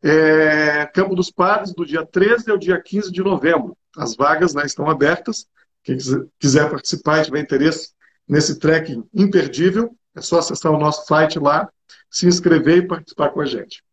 é, 0.03 0.87
Campo 0.87 1.15
dos 1.15 1.31
Padres, 1.31 1.75
do 1.75 1.85
dia 1.85 2.03
13 2.03 2.51
ao 2.51 2.57
dia 2.57 2.81
15 2.81 3.13
de 3.13 3.23
novembro. 3.23 3.77
As 3.95 4.17
vagas 4.17 4.55
né, 4.55 4.65
estão 4.65 4.89
abertas. 4.89 5.47
Quem 5.85 5.99
quiser 6.39 6.71
participar 6.71 7.21
e 7.21 7.25
tiver 7.25 7.41
interesse 7.41 7.91
nesse 8.27 8.59
trekking 8.59 9.05
imperdível, 9.13 9.95
é 10.17 10.23
só 10.23 10.39
acessar 10.39 10.73
o 10.73 10.79
nosso 10.79 11.05
site 11.05 11.39
lá, 11.39 11.69
se 12.11 12.27
inscrever 12.27 12.79
e 12.79 12.89
participar 12.89 13.29
com 13.29 13.43
a 13.43 13.45
gente. 13.45 13.85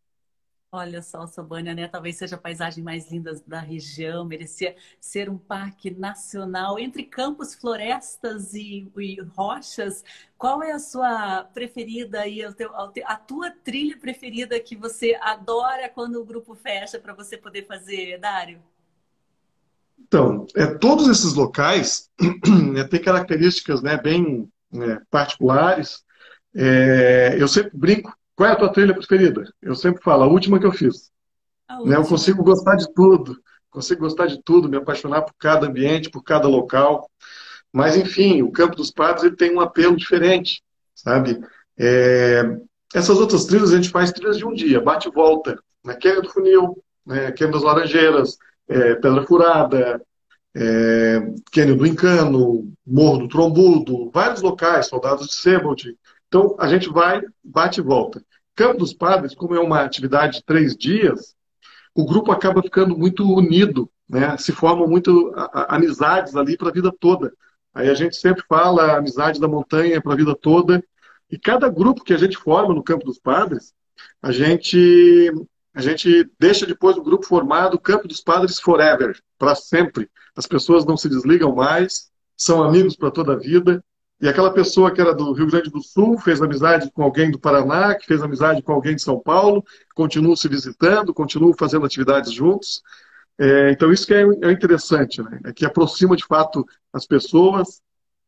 Olha 0.69 1.01
só, 1.01 1.25
Sobânia, 1.25 1.73
né? 1.73 1.87
Talvez 1.87 2.17
seja 2.17 2.35
a 2.35 2.39
paisagem 2.39 2.83
mais 2.83 3.09
linda 3.09 3.41
da 3.47 3.59
região, 3.61 4.25
merecia 4.25 4.75
ser 4.99 5.29
um 5.29 5.37
parque 5.37 5.89
nacional 5.89 6.77
entre 6.77 7.03
campos, 7.03 7.55
florestas 7.55 8.53
e, 8.53 8.85
e 8.97 9.21
rochas. 9.33 10.03
Qual 10.37 10.61
é 10.61 10.73
a 10.73 10.79
sua 10.79 11.45
preferida 11.53 12.27
e 12.27 12.43
a 12.43 13.15
tua 13.15 13.49
trilha 13.49 13.97
preferida 13.97 14.59
que 14.59 14.75
você 14.75 15.17
adora 15.21 15.87
quando 15.87 16.19
o 16.19 16.25
grupo 16.25 16.53
fecha 16.53 16.99
para 16.99 17.13
você 17.13 17.37
poder 17.37 17.65
fazer, 17.65 18.19
Dário? 18.19 18.61
Então, 19.97 20.45
é, 20.53 20.65
todos 20.65 21.07
esses 21.07 21.33
locais 21.33 22.09
né, 22.73 22.83
têm 22.83 23.01
características 23.01 23.81
né, 23.81 23.97
bem 23.97 24.51
né, 24.69 25.01
particulares. 25.09 26.03
É, 26.53 27.37
eu 27.39 27.47
sempre 27.47 27.71
brinco 27.73 28.16
qual 28.37 28.51
é 28.51 28.53
a 28.53 28.55
tua 28.55 28.71
trilha 28.71 28.93
preferida? 28.93 29.51
Eu 29.59 29.73
sempre 29.73 30.03
falo, 30.03 30.23
a 30.23 30.27
última 30.27 30.59
que 30.59 30.65
eu 30.67 30.71
fiz. 30.71 31.09
Né? 31.83 31.95
Eu 31.95 32.03
consigo 32.03 32.43
gostar 32.43 32.75
de 32.75 32.87
tudo, 32.93 33.35
consigo 33.67 34.01
gostar 34.01 34.27
de 34.27 34.39
tudo, 34.43 34.69
me 34.69 34.77
apaixonar 34.77 35.23
por 35.23 35.33
cada 35.39 35.65
ambiente, 35.65 36.11
por 36.11 36.23
cada 36.23 36.47
local. 36.47 37.09
Mas, 37.73 37.97
enfim, 37.97 38.43
o 38.43 38.51
Campo 38.51 38.75
dos 38.75 38.91
Padres 38.91 39.23
ele 39.23 39.35
tem 39.35 39.55
um 39.55 39.59
apelo 39.59 39.95
diferente, 39.95 40.61
sabe? 40.93 41.41
É... 41.79 42.43
Essas 42.93 43.17
outras 43.17 43.45
trilhas 43.45 43.73
a 43.73 43.75
gente 43.75 43.89
faz 43.89 44.11
trilhas 44.11 44.37
de 44.37 44.45
um 44.45 44.53
dia, 44.53 44.79
bate 44.79 45.09
e 45.09 45.11
volta. 45.11 45.59
Né? 45.83 45.95
Quênia 45.95 46.21
do 46.21 46.29
Funil, 46.29 46.77
né? 47.03 47.31
Quênia 47.31 47.53
das 47.53 47.63
Laranjeiras, 47.63 48.37
é... 48.67 48.93
Pedra 48.95 49.25
Furada, 49.25 49.99
é... 50.55 51.33
Quênia 51.51 51.75
do 51.75 51.87
Encano, 51.87 52.71
Morro 52.85 53.17
do 53.17 53.27
Trombudo, 53.27 54.11
vários 54.11 54.43
locais, 54.43 54.85
Soldados 54.85 55.25
de 55.25 55.33
Sebald. 55.33 55.97
Então, 56.27 56.55
a 56.59 56.67
gente 56.67 56.89
vai, 56.89 57.21
bate 57.43 57.79
e 57.79 57.83
volta. 57.83 58.23
Campo 58.55 58.79
dos 58.79 58.93
Padres, 58.93 59.35
como 59.35 59.55
é 59.55 59.59
uma 59.59 59.81
atividade 59.81 60.37
de 60.37 60.43
três 60.43 60.75
dias, 60.75 61.35
o 61.95 62.05
grupo 62.05 62.31
acaba 62.31 62.61
ficando 62.61 62.97
muito 62.97 63.23
unido, 63.23 63.89
né? 64.09 64.37
se 64.37 64.51
formam 64.51 64.87
muito 64.87 65.33
amizades 65.67 66.35
ali 66.35 66.57
para 66.57 66.69
a 66.69 66.71
vida 66.73 66.91
toda. 66.99 67.33
Aí 67.73 67.89
a 67.89 67.93
gente 67.93 68.15
sempre 68.15 68.43
fala 68.47 68.97
amizade 68.97 69.39
da 69.39 69.47
montanha 69.47 70.01
para 70.01 70.13
a 70.13 70.15
vida 70.15 70.35
toda. 70.35 70.83
E 71.29 71.37
cada 71.37 71.69
grupo 71.69 72.03
que 72.03 72.13
a 72.13 72.17
gente 72.17 72.37
forma 72.37 72.73
no 72.73 72.83
Campo 72.83 73.05
dos 73.05 73.19
Padres, 73.19 73.73
a 74.21 74.31
gente, 74.31 75.31
a 75.73 75.81
gente 75.81 76.29
deixa 76.39 76.65
depois 76.65 76.97
o 76.97 77.03
grupo 77.03 77.25
formado 77.25 77.79
Campo 77.79 78.07
dos 78.07 78.21
Padres 78.21 78.59
Forever, 78.59 79.19
para 79.37 79.55
sempre. 79.55 80.09
As 80.35 80.47
pessoas 80.47 80.85
não 80.85 80.97
se 80.97 81.09
desligam 81.09 81.53
mais, 81.53 82.09
são 82.35 82.63
amigos 82.63 82.95
para 82.95 83.11
toda 83.11 83.33
a 83.33 83.37
vida. 83.37 83.83
E 84.19 84.27
aquela 84.27 84.51
pessoa 84.51 84.91
que 84.91 84.99
era 84.99 85.13
do 85.13 85.31
Rio 85.31 85.45
Grande 85.45 85.69
do 85.69 85.81
Sul 85.81 86.17
fez 86.17 86.41
amizade 86.41 86.89
com 86.91 87.03
alguém 87.03 87.29
do 87.29 87.39
Paraná, 87.39 87.93
que 87.93 88.07
fez 88.07 88.21
amizade 88.21 88.63
com 88.63 88.71
alguém 88.71 88.95
de 88.95 89.01
São 89.01 89.19
Paulo, 89.19 89.63
continuam 89.93 90.35
se 90.35 90.47
visitando, 90.47 91.13
continuam 91.13 91.53
fazendo 91.53 91.85
atividades 91.85 92.31
juntos. 92.31 92.81
É, 93.37 93.71
então, 93.71 93.91
isso 93.91 94.07
que 94.07 94.15
é, 94.15 94.23
é 94.23 94.51
interessante, 94.51 95.21
né? 95.21 95.39
É 95.45 95.53
que 95.53 95.65
aproxima 95.65 96.15
de 96.15 96.25
fato 96.25 96.65
as 96.91 97.05
pessoas 97.05 97.79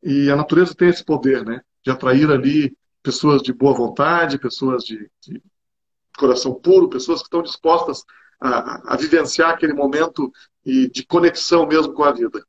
e 0.04 0.30
a 0.30 0.36
natureza 0.36 0.76
tem 0.76 0.90
esse 0.90 1.04
poder, 1.04 1.44
né? 1.44 1.62
De 1.84 1.90
atrair 1.90 2.30
ali 2.30 2.78
pessoas 3.02 3.42
de 3.42 3.52
boa 3.52 3.74
vontade, 3.74 4.38
pessoas 4.38 4.84
de, 4.84 5.10
de 5.22 5.42
coração 6.16 6.54
puro, 6.54 6.90
pessoas 6.90 7.22
que 7.22 7.26
estão 7.26 7.42
dispostas 7.42 8.04
a, 8.40 8.94
a 8.94 8.98
vivenciar 8.98 9.50
aquele 9.50 9.74
momento 9.74 10.32
e 10.64 10.88
de 10.90 11.04
conexão 11.04 11.66
mesmo 11.66 11.94
com 11.94 12.04
a 12.04 12.12
vida. 12.12 12.46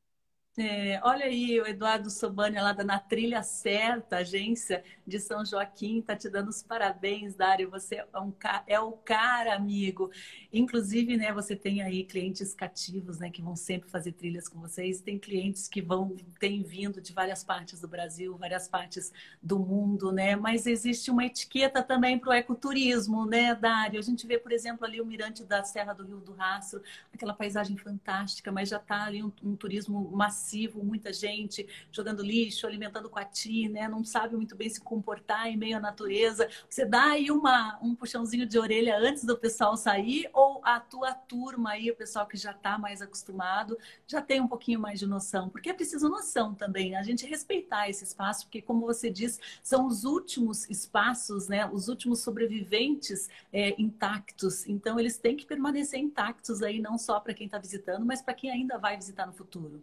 É, 0.63 1.01
olha 1.03 1.25
aí, 1.25 1.59
o 1.59 1.67
Eduardo 1.67 2.11
Sobania, 2.11 2.61
lá 2.63 2.73
da 2.75 2.85
Na 2.85 2.99
Trilha 2.99 3.43
Certa, 3.43 4.19
agência 4.19 4.85
de 5.11 5.19
São 5.19 5.45
Joaquim, 5.45 6.01
tá 6.01 6.15
te 6.15 6.31
dando 6.31 6.49
os 6.49 6.63
parabéns, 6.63 7.35
Dário. 7.35 7.69
Você 7.71 7.97
é, 7.97 8.07
um, 8.19 8.33
é 8.67 8.81
o 8.81 8.93
cara, 8.93 9.55
amigo. 9.55 10.11
Inclusive, 10.53 11.17
né, 11.17 11.33
você 11.33 11.57
tem 11.57 11.83
aí 11.83 12.05
clientes 12.05 12.55
cativos, 12.55 13.19
né, 13.19 13.29
que 13.29 13.43
vão 13.43 13.57
sempre 13.57 13.91
fazer 13.91 14.13
trilhas 14.13 14.49
com 14.49 14.61
vocês. 14.61 15.01
Tem 15.01 15.19
clientes 15.19 15.67
que 15.69 15.83
vão, 15.83 16.17
têm 16.39 16.63
vindo 16.63 17.01
de 17.01 17.13
várias 17.13 17.43
partes 17.43 17.81
do 17.81 17.89
Brasil, 17.89 18.37
várias 18.39 18.69
partes 18.69 19.13
do 19.43 19.59
mundo, 19.59 20.13
né? 20.13 20.37
Mas 20.37 20.67
existe 20.67 21.11
uma 21.11 21.25
etiqueta 21.25 21.83
também 21.83 22.19
para 22.19 22.31
o 22.31 22.33
ecoturismo, 22.33 23.27
né, 23.27 23.55
Dário? 23.55 23.99
A 23.99 24.03
gente 24.03 24.27
vê, 24.27 24.39
por 24.39 24.53
exemplo, 24.53 24.87
ali 24.87 25.01
o 25.01 25.07
mirante 25.07 25.45
da 25.45 25.65
Serra 25.65 25.93
do 25.93 26.05
Rio 26.05 26.21
do 26.21 26.33
Rastro, 26.33 26.83
aquela 27.13 27.35
paisagem 27.35 27.77
fantástica, 27.77 28.53
mas 28.53 28.69
já 28.69 28.77
está 28.77 29.05
ali 29.05 29.23
um, 29.23 29.33
um 29.43 29.57
turismo 29.57 30.11
massivo 30.13 30.85
muita 30.85 31.13
gente 31.13 31.67
jogando 31.91 32.23
lixo, 32.23 32.67
alimentando 32.67 33.11
coati, 33.11 33.69
né? 33.69 33.89
Não 33.89 34.05
sabe 34.05 34.37
muito 34.37 34.55
bem 34.55 34.69
se 34.69 34.81
comportar 35.01 35.47
em 35.49 35.57
meio 35.57 35.79
à 35.79 35.81
natureza. 35.81 36.47
Você 36.69 36.85
dá 36.85 37.13
aí 37.13 37.31
uma, 37.31 37.79
um 37.83 37.95
puxãozinho 37.95 38.47
de 38.47 38.59
orelha 38.59 38.99
antes 38.99 39.25
do 39.25 39.37
pessoal 39.37 39.77
sair 39.77 40.29
ou 40.35 40.61
a 40.63 40.79
tua 40.79 41.15
turma 41.15 41.71
aí, 41.71 41.91
o 41.91 41.97
pessoal 41.97 42.27
que 42.27 42.37
já 42.37 42.51
está 42.51 42.77
mais 42.77 43.01
acostumado, 43.01 43.79
já 44.07 44.21
tem 44.21 44.41
um 44.41 44.47
pouquinho 44.47 44.79
mais 44.79 45.01
de 45.01 45.07
noção? 45.07 45.49
Porque 45.49 45.71
é 45.71 45.73
preciso 45.73 46.09
noção 46.09 46.55
também, 46.55 46.95
a 46.95 47.03
gente 47.03 47.27
respeitar 47.27 47.89
esse 47.89 48.05
espaço, 48.05 48.45
porque 48.45 48.61
como 48.61 48.85
você 48.85 49.11
diz, 49.11 49.41
são 49.63 49.87
os 49.87 50.05
últimos 50.05 50.69
espaços, 50.69 51.49
né? 51.49 51.67
Os 51.67 51.89
últimos 51.89 52.21
sobreviventes 52.21 53.31
é, 53.51 53.75
intactos. 53.81 54.67
Então 54.69 55.01
eles 55.01 55.17
têm 55.17 55.37
que 55.37 55.47
permanecer 55.47 55.99
intactos 55.99 56.63
aí, 56.63 56.79
não 56.79 56.99
só 56.99 57.19
para 57.19 57.33
quem 57.33 57.47
está 57.47 57.59
visitando, 57.59 58.05
mas 58.05 58.21
para 58.21 58.35
quem 58.35 58.51
ainda 58.51 58.77
vai 58.77 58.97
visitar 58.97 59.27
no 59.27 59.33
futuro. 59.33 59.83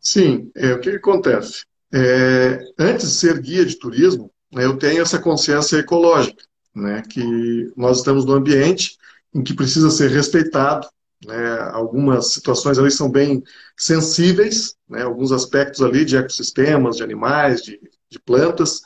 Sim, 0.00 0.50
é, 0.56 0.72
o 0.72 0.80
que 0.80 0.90
acontece? 0.90 1.64
É, 1.92 2.60
antes 2.78 3.08
de 3.08 3.14
ser 3.14 3.40
guia 3.40 3.64
de 3.64 3.78
turismo, 3.78 4.30
eu 4.52 4.76
tenho 4.76 5.02
essa 5.02 5.18
consciência 5.18 5.78
ecológica, 5.78 6.42
né, 6.74 7.02
que 7.08 7.72
nós 7.76 7.98
estamos 7.98 8.24
num 8.24 8.34
ambiente 8.34 8.96
em 9.34 9.42
que 9.42 9.54
precisa 9.54 9.90
ser 9.90 10.10
respeitado. 10.10 10.88
Né, 11.26 11.58
algumas 11.72 12.32
situações 12.32 12.78
ali 12.78 12.90
são 12.90 13.10
bem 13.10 13.42
sensíveis, 13.76 14.76
né, 14.88 15.02
alguns 15.02 15.32
aspectos 15.32 15.82
ali 15.82 16.04
de 16.04 16.16
ecossistemas, 16.16 16.96
de 16.96 17.02
animais, 17.02 17.62
de, 17.62 17.80
de 18.08 18.20
plantas, 18.20 18.82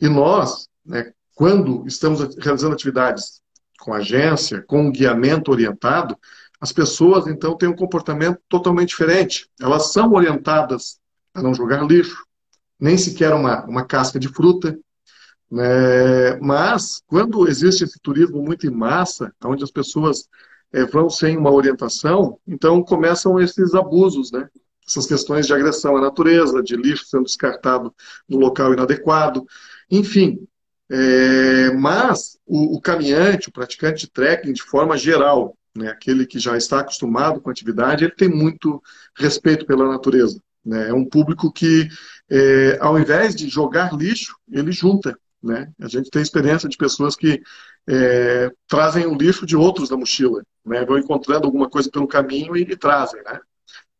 e 0.00 0.08
nós, 0.08 0.68
né, 0.84 1.12
quando 1.34 1.84
estamos 1.86 2.36
realizando 2.36 2.74
atividades 2.74 3.42
com 3.80 3.92
agência, 3.92 4.62
com 4.62 4.86
um 4.86 4.92
guiamento 4.92 5.50
orientado, 5.50 6.16
as 6.60 6.72
pessoas, 6.72 7.26
então, 7.26 7.56
têm 7.56 7.68
um 7.68 7.76
comportamento 7.76 8.40
totalmente 8.48 8.90
diferente. 8.90 9.50
Elas 9.60 9.92
são 9.92 10.12
orientadas 10.12 10.98
a 11.34 11.42
não 11.42 11.52
jogar 11.52 11.84
lixo, 11.84 12.24
nem 12.78 12.96
sequer 12.98 13.32
uma, 13.32 13.64
uma 13.66 13.84
casca 13.84 14.18
de 14.18 14.28
fruta. 14.28 14.78
Né? 15.50 16.36
Mas, 16.40 17.02
quando 17.06 17.48
existe 17.48 17.84
esse 17.84 17.98
turismo 18.00 18.42
muito 18.42 18.66
em 18.66 18.70
massa, 18.70 19.32
onde 19.44 19.62
as 19.62 19.70
pessoas 19.70 20.28
é, 20.72 20.84
vão 20.84 21.08
sem 21.08 21.36
uma 21.36 21.50
orientação, 21.50 22.38
então 22.46 22.82
começam 22.82 23.40
esses 23.40 23.74
abusos, 23.74 24.32
né? 24.32 24.48
essas 24.86 25.06
questões 25.06 25.46
de 25.46 25.54
agressão 25.54 25.96
à 25.96 26.00
natureza, 26.00 26.62
de 26.62 26.76
lixo 26.76 27.06
sendo 27.06 27.24
descartado 27.24 27.94
no 28.28 28.38
local 28.38 28.72
inadequado, 28.72 29.46
enfim. 29.90 30.46
É, 30.90 31.70
mas 31.72 32.38
o, 32.46 32.76
o, 32.76 32.80
caminhante, 32.80 33.48
o 33.48 33.52
praticante 33.52 34.00
de 34.00 34.10
trekking, 34.10 34.52
de 34.52 34.62
forma 34.62 34.96
geral, 34.98 35.56
né, 35.74 35.88
aquele 35.88 36.26
que 36.26 36.38
já 36.38 36.56
está 36.56 36.80
acostumado 36.80 37.40
com 37.40 37.48
a 37.48 37.52
atividade, 37.52 38.04
ele 38.04 38.14
tem 38.14 38.28
muito 38.28 38.82
respeito 39.16 39.64
pela 39.66 39.88
natureza. 39.88 40.38
Né? 40.64 40.88
É 40.88 40.94
um 40.94 41.04
público 41.04 41.52
que, 41.52 41.88
é, 42.30 42.78
ao 42.80 42.98
invés 42.98 43.34
de 43.34 43.48
jogar 43.48 43.92
lixo, 43.92 44.36
ele 44.50 44.72
junta. 44.72 45.18
Né? 45.42 45.70
A 45.78 45.88
gente 45.88 46.10
tem 46.10 46.22
experiência 46.22 46.68
de 46.68 46.76
pessoas 46.76 47.14
que 47.14 47.42
é, 47.88 48.50
trazem 48.66 49.06
o 49.06 49.14
lixo 49.14 49.44
de 49.44 49.56
outros 49.56 49.90
da 49.90 49.96
mochila, 49.96 50.42
né? 50.64 50.84
vão 50.84 50.98
encontrando 50.98 51.46
alguma 51.46 51.68
coisa 51.68 51.90
pelo 51.90 52.08
caminho 52.08 52.56
e, 52.56 52.62
e 52.62 52.76
trazem. 52.76 53.22
Né? 53.22 53.40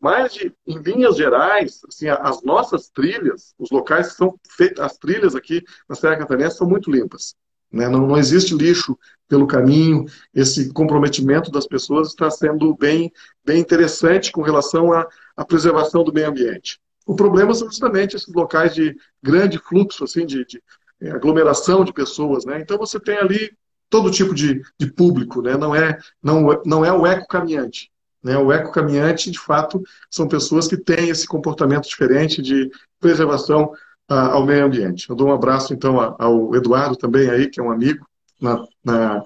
Mas, 0.01 0.35
de, 0.35 0.55
em 0.67 0.79
linhas 0.79 1.17
gerais, 1.17 1.81
assim, 1.89 2.09
as 2.09 2.43
nossas 2.43 2.89
trilhas, 2.89 3.55
os 3.59 3.71
locais 3.71 4.09
que 4.09 4.17
são 4.17 4.39
feitos, 4.49 4.83
as 4.83 4.97
trilhas 4.99 5.35
aqui 5.35 5.63
na 5.89 5.95
Serra 5.95 6.17
Catarinense 6.17 6.57
são 6.57 6.69
muito 6.69 6.91
limpas. 6.91 7.35
Né? 7.75 7.89
Não, 7.89 8.07
não 8.07 8.17
existe 8.17 8.55
lixo 8.55 8.97
pelo 9.29 9.47
caminho, 9.47 10.07
esse 10.33 10.73
comprometimento 10.73 11.51
das 11.51 11.67
pessoas 11.67 12.09
está 12.09 12.31
sendo 12.31 12.75
bem, 12.77 13.13
bem 13.45 13.59
interessante 13.59 14.31
com 14.31 14.43
relação 14.43 14.93
à, 14.93 15.07
à 15.37 15.45
preservação 15.45 16.05
do 16.05 16.13
meio 16.13 16.29
ambiente. 16.29 16.79
O 17.07 17.17
problema 17.17 17.53
são 17.53 17.69
justamente 17.69 18.17
esses 18.17 18.33
locais 18.33 18.75
de 18.75 18.97
grande 19.23 19.59
fluxo, 19.59 20.05
assim, 20.05 20.25
de, 20.25 20.45
de 20.45 20.63
é, 21.01 21.11
aglomeração 21.11 21.85
de 21.85 21.93
pessoas. 21.93 22.45
Né? 22.45 22.61
Então 22.61 22.79
você 22.79 23.01
tem 23.01 23.17
ali 23.19 23.51
todo 23.91 24.11
tipo 24.11 24.35
de, 24.35 24.63
de 24.79 24.93
público, 24.93 25.43
né? 25.43 25.57
não, 25.57 25.75
é, 25.75 25.99
não, 26.23 26.63
não 26.65 26.85
é 26.85 26.93
o 26.93 27.07
eco-caminhante. 27.07 27.91
Né? 28.23 28.39
O 28.39 28.53
eco-caminhante, 28.53 29.31
de 29.31 29.39
fato, 29.39 29.83
são 30.11 30.29
pessoas 30.29 30.69
que 30.69 30.77
têm 30.77 31.09
esse 31.09 31.27
comportamento 31.27 31.89
diferente 31.89 32.41
de 32.41 32.71
preservação 33.01 33.73
ao 34.09 34.45
meio 34.45 34.65
ambiente. 34.65 35.09
Eu 35.09 35.17
dou 35.17 35.29
um 35.29 35.33
abraço, 35.33 35.73
então, 35.73 35.99
ao 36.19 36.55
Eduardo 36.55 36.97
também 36.97 37.31
aí, 37.31 37.49
que 37.49 37.61
é 37.61 37.63
um 37.63 37.71
amigo 37.71 38.07
na, 38.41 38.67
na, 38.85 39.23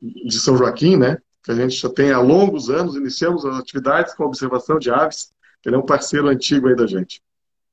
de 0.00 0.38
São 0.38 0.56
Joaquim, 0.56 0.96
né? 0.96 1.18
Que 1.42 1.50
a 1.50 1.54
gente 1.54 1.74
já 1.74 1.90
tem 1.90 2.12
há 2.12 2.20
longos 2.20 2.70
anos, 2.70 2.96
iniciamos 2.96 3.44
as 3.44 3.58
atividades 3.58 4.14
com 4.14 4.24
observação 4.24 4.78
de 4.78 4.90
aves. 4.90 5.32
Ele 5.64 5.76
é 5.76 5.78
um 5.78 5.86
parceiro 5.86 6.28
antigo 6.28 6.68
aí 6.68 6.76
da 6.76 6.86
gente. 6.86 7.22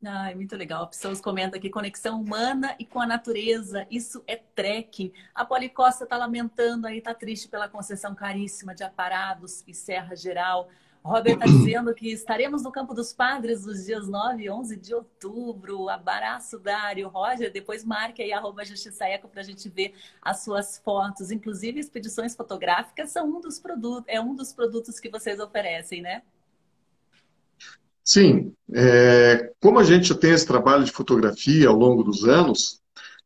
Ai, 0.04 0.34
muito 0.34 0.56
legal. 0.56 0.84
A 0.84 0.88
pessoas 0.88 1.20
comenta 1.20 1.58
aqui, 1.58 1.70
conexão 1.70 2.22
humana 2.22 2.74
e 2.80 2.86
com 2.86 3.02
a 3.02 3.06
natureza. 3.06 3.86
Isso 3.92 4.24
é 4.26 4.38
trekking. 4.38 5.12
A 5.36 5.44
Policosta 5.44 6.06
está 6.06 6.16
lamentando 6.16 6.88
aí, 6.88 7.00
está 7.00 7.14
triste 7.14 7.50
pela 7.50 7.68
concessão 7.68 8.16
caríssima 8.16 8.74
de 8.74 8.84
aparados 8.84 9.64
e 9.68 9.74
Serra 9.74 10.16
Geral. 10.16 10.70
Robert 11.04 11.36
está 11.36 11.46
dizendo 11.46 11.94
que 11.94 12.12
estaremos 12.12 12.64
no 12.64 12.72
Campo 12.72 12.94
dos 12.94 13.14
Padres 13.14 13.66
nos 13.66 13.86
dias 13.86 14.08
9 14.08 14.44
e 14.44 14.50
11 14.50 14.76
de 14.76 14.94
outubro. 14.94 15.90
Abraço, 15.90 16.60
Dário. 16.60 17.08
Roger, 17.08 17.52
depois 17.52 17.86
marque 17.86 18.22
aí 18.22 18.34
arroba 18.34 18.66
Justiça 18.66 19.06
Eco 19.06 19.28
para 19.28 19.42
a 19.42 19.44
gente 19.44 19.70
ver 19.70 19.94
as 20.22 20.44
suas 20.44 20.78
fotos. 20.78 21.32
Inclusive, 21.32 21.80
expedições 21.80 22.36
fotográficas 22.36 23.12
são 23.12 23.30
um 23.30 23.40
dos 23.40 23.60
produtos, 23.60 24.06
é 24.08 24.20
um 24.20 24.36
dos 24.36 24.52
produtos 24.52 25.00
que 25.00 25.10
vocês 25.10 25.40
oferecem, 25.40 26.02
né? 26.02 26.22
Sim, 28.04 28.54
é, 28.74 29.54
como 29.62 29.80
a 29.80 29.84
gente 29.84 30.16
tem 30.16 30.32
esse 30.32 30.46
trabalho 30.46 30.84
de 30.84 30.92
fotografia 30.92 31.70
ao 31.70 31.76
longo 31.76 32.04
dos 32.04 32.24
anos, 32.24 32.82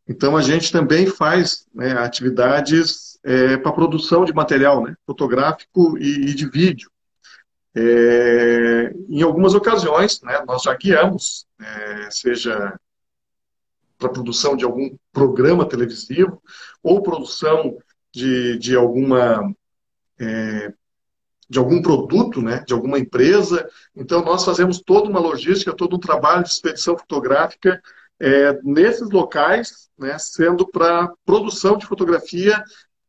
então 0.08 0.36
a 0.36 0.42
gente 0.42 0.72
também 0.72 1.08
faz 1.08 1.66
né, 1.74 1.94
atividades 1.94 3.18
é, 3.24 3.56
para 3.56 3.72
produção 3.72 4.26
de 4.26 4.34
material 4.34 4.84
né, 4.84 4.94
fotográfico 5.06 5.98
e, 5.98 6.30
e 6.30 6.34
de 6.34 6.50
vídeo. 6.50 6.92
É, 7.76 8.94
em 9.10 9.22
algumas 9.24 9.56
ocasiões, 9.56 10.22
né, 10.22 10.44
nós 10.48 10.64
já 10.64 10.76
guiamos, 10.76 11.48
é, 11.60 12.12
seja 12.12 12.80
para 13.98 14.10
produção 14.10 14.56
de 14.56 14.64
algum 14.64 14.96
programa 15.12 15.68
televisivo 15.68 16.42
ou 16.84 17.02
produção 17.02 17.78
de, 18.12 18.58
de 18.60 18.76
alguma 18.76 19.54
é, 20.20 20.74
de 21.50 21.60
algum 21.60 21.82
produto, 21.82 22.42
né, 22.42 22.64
de 22.66 22.74
alguma 22.74 22.98
empresa. 22.98 23.70
Então, 23.96 24.24
nós 24.24 24.44
fazemos 24.44 24.82
toda 24.82 25.10
uma 25.10 25.20
logística, 25.20 25.76
todo 25.76 25.96
um 25.96 26.00
trabalho 26.00 26.44
de 26.44 26.50
expedição 26.50 26.98
fotográfica 26.98 27.82
é, 28.20 28.60
nesses 28.64 29.10
locais, 29.12 29.90
né, 29.98 30.18
sendo 30.18 30.68
para 30.68 31.12
produção 31.26 31.78
de 31.78 31.86
fotografia 31.86 32.64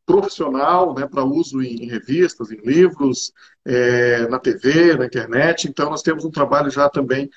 profissional, 0.05 0.93
né, 0.93 1.07
para 1.07 1.23
uso 1.23 1.61
em, 1.61 1.87
revistas, 1.87 2.51
em 2.51 2.57
livros, 2.57 3.33
é, 3.65 4.27
na 4.27 4.39
TV, 4.39 4.95
na 4.95 5.05
internet. 5.05 5.67
Então, 5.67 5.89
nós 5.89 6.01
temos 6.01 6.23
um 6.23 6.31
trabalho 6.31 6.69
já 6.69 6.89
também 6.89 7.29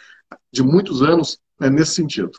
de 0.53 0.63
muitos 0.63 1.03
anos 1.03 1.41
né, 1.59 1.71
nesse 1.71 1.95
sentido. 1.95 2.39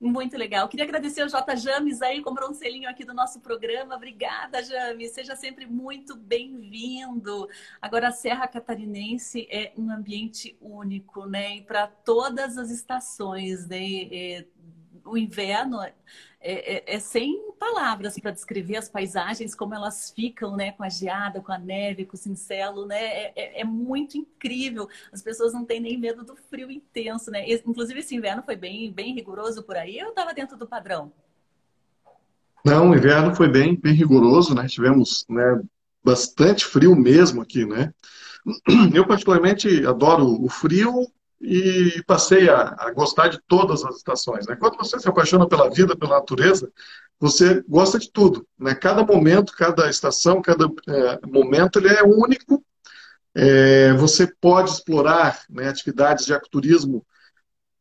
Muito 0.00 0.34
legal. 0.34 0.66
Queria 0.66 0.86
agradecer 0.86 1.20
ao 1.20 1.28
J. 1.28 1.56
James 1.56 2.00
aí, 2.00 2.22
comprou 2.22 2.48
um 2.48 2.54
selinho 2.54 2.88
aqui 2.88 3.04
do 3.04 3.12
nosso 3.12 3.38
programa. 3.38 3.94
Obrigada, 3.94 4.62
James. 4.62 5.10
Seja 5.10 5.36
sempre 5.36 5.66
muito 5.66 6.16
bem-vindo. 6.16 7.46
Agora, 7.82 8.08
a 8.08 8.12
Serra 8.12 8.48
Catarinense 8.48 9.46
é 9.50 9.74
um 9.76 9.90
ambiente 9.90 10.56
único, 10.58 11.26
né? 11.26 11.58
E 11.58 11.62
para 11.62 11.86
todas 11.86 12.56
as 12.56 12.70
estações, 12.70 13.66
né? 13.66 14.04
É, 14.10 14.46
o 15.04 15.16
inverno 15.16 15.80
é, 15.82 15.92
é, 16.40 16.96
é 16.96 16.98
sem 16.98 17.52
palavras 17.58 18.18
para 18.18 18.30
descrever 18.30 18.76
as 18.76 18.88
paisagens, 18.88 19.54
como 19.54 19.74
elas 19.74 20.10
ficam, 20.10 20.56
né? 20.56 20.72
Com 20.72 20.82
a 20.82 20.88
geada, 20.88 21.40
com 21.40 21.52
a 21.52 21.58
neve, 21.58 22.04
com 22.04 22.16
o 22.16 22.18
cincelo, 22.18 22.86
né? 22.86 23.02
É, 23.02 23.32
é, 23.36 23.60
é 23.60 23.64
muito 23.64 24.16
incrível. 24.16 24.88
As 25.12 25.22
pessoas 25.22 25.52
não 25.52 25.64
têm 25.64 25.80
nem 25.80 25.98
medo 25.98 26.24
do 26.24 26.34
frio 26.34 26.70
intenso, 26.70 27.30
né? 27.30 27.44
Inclusive, 27.50 28.00
esse 28.00 28.14
inverno 28.14 28.42
foi 28.42 28.56
bem, 28.56 28.90
bem 28.90 29.14
rigoroso 29.14 29.62
por 29.62 29.76
aí. 29.76 29.98
Eu 29.98 30.10
estava 30.10 30.32
dentro 30.32 30.56
do 30.56 30.66
padrão. 30.66 31.12
Não, 32.64 32.90
o 32.90 32.94
inverno 32.94 33.34
foi 33.34 33.48
bem, 33.48 33.74
bem 33.74 33.94
rigoroso, 33.94 34.54
né? 34.54 34.66
Tivemos 34.66 35.24
né, 35.28 35.62
bastante 36.04 36.64
frio 36.64 36.94
mesmo 36.94 37.42
aqui, 37.42 37.64
né? 37.64 37.92
Eu 38.94 39.06
particularmente 39.06 39.86
adoro 39.86 40.42
o 40.42 40.48
frio 40.48 41.06
e 41.40 42.02
passei 42.06 42.48
a, 42.50 42.76
a, 42.78 42.92
gostar 42.92 43.28
de 43.28 43.40
todas 43.48 43.84
as 43.84 43.96
estações. 43.96 44.46
Né? 44.46 44.56
Quando 44.56 44.76
você 44.76 44.98
se 44.98 45.08
apaixona 45.08 45.48
pela 45.48 45.70
vida, 45.70 45.96
pela 45.96 46.16
natureza, 46.16 46.70
você 47.18 47.64
gosta 47.66 47.98
de 47.98 48.10
tudo. 48.10 48.46
Né? 48.58 48.74
Cada 48.74 49.04
momento, 49.04 49.54
cada 49.56 49.88
estação, 49.88 50.42
cada 50.42 50.66
é, 50.66 51.26
momento, 51.26 51.78
ele 51.78 51.88
é 51.88 52.02
único. 52.02 52.64
É, 53.34 53.92
você 53.94 54.26
pode 54.40 54.70
explorar 54.70 55.40
né, 55.48 55.68
atividades 55.68 56.26
de 56.26 56.32
ecoturismo 56.32 57.06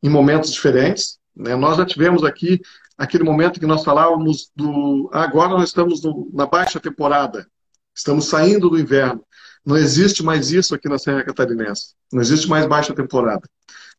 em 0.01 0.10
momentos 0.10 0.51
diferentes. 0.51 1.20
Né? 1.36 1.55
Nós 1.55 1.78
já 1.78 1.86
tivemos 1.86 2.24
aqui 2.24 2.62
aquele 2.97 3.24
momento 3.24 3.60
que 3.60 3.66
nós 3.66 3.84
falávamos 3.84 4.51
do. 4.55 5.10
Agora 5.12 5.49
nós 5.49 5.70
estamos 5.70 6.03
no, 6.03 6.30
na 6.34 6.45
baixa 6.45 6.80
temporada, 6.80 7.47
estamos 7.95 8.26
saindo 8.26 8.70
do 8.70 8.80
inverno. 8.80 9.26
Não 9.66 9.78
existe 9.78 10.24
mais 10.24 10.51
isso 10.51 10.74
aqui 10.74 10.88
na 10.88 10.97
Serra 10.97 11.24
Catarinense. 11.24 11.93
Não 12.12 12.22
existe 12.22 12.47
mais 12.47 12.66
baixa 12.66 12.93
temporada. 12.93 13.47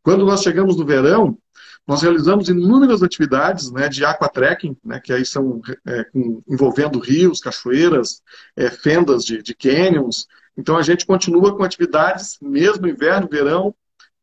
Quando 0.02 0.24
nós 0.24 0.42
chegamos 0.42 0.76
no 0.76 0.84
verão, 0.84 1.38
nós 1.86 2.02
realizamos 2.02 2.48
inúmeras 2.48 3.02
atividades 3.02 3.70
né, 3.70 3.88
de 3.88 4.04
aquatrekking, 4.04 4.76
né, 4.84 5.00
que 5.00 5.12
aí 5.12 5.24
são 5.24 5.60
é, 5.86 6.06
envolvendo 6.48 6.98
rios, 6.98 7.40
cachoeiras, 7.40 8.22
é, 8.56 8.70
fendas 8.70 9.24
de, 9.24 9.42
de 9.42 9.54
canyons. 9.54 10.26
Então 10.56 10.76
a 10.76 10.82
gente 10.82 11.06
continua 11.06 11.56
com 11.56 11.62
atividades, 11.62 12.38
mesmo 12.40 12.86
inverno, 12.86 13.28
verão, 13.28 13.74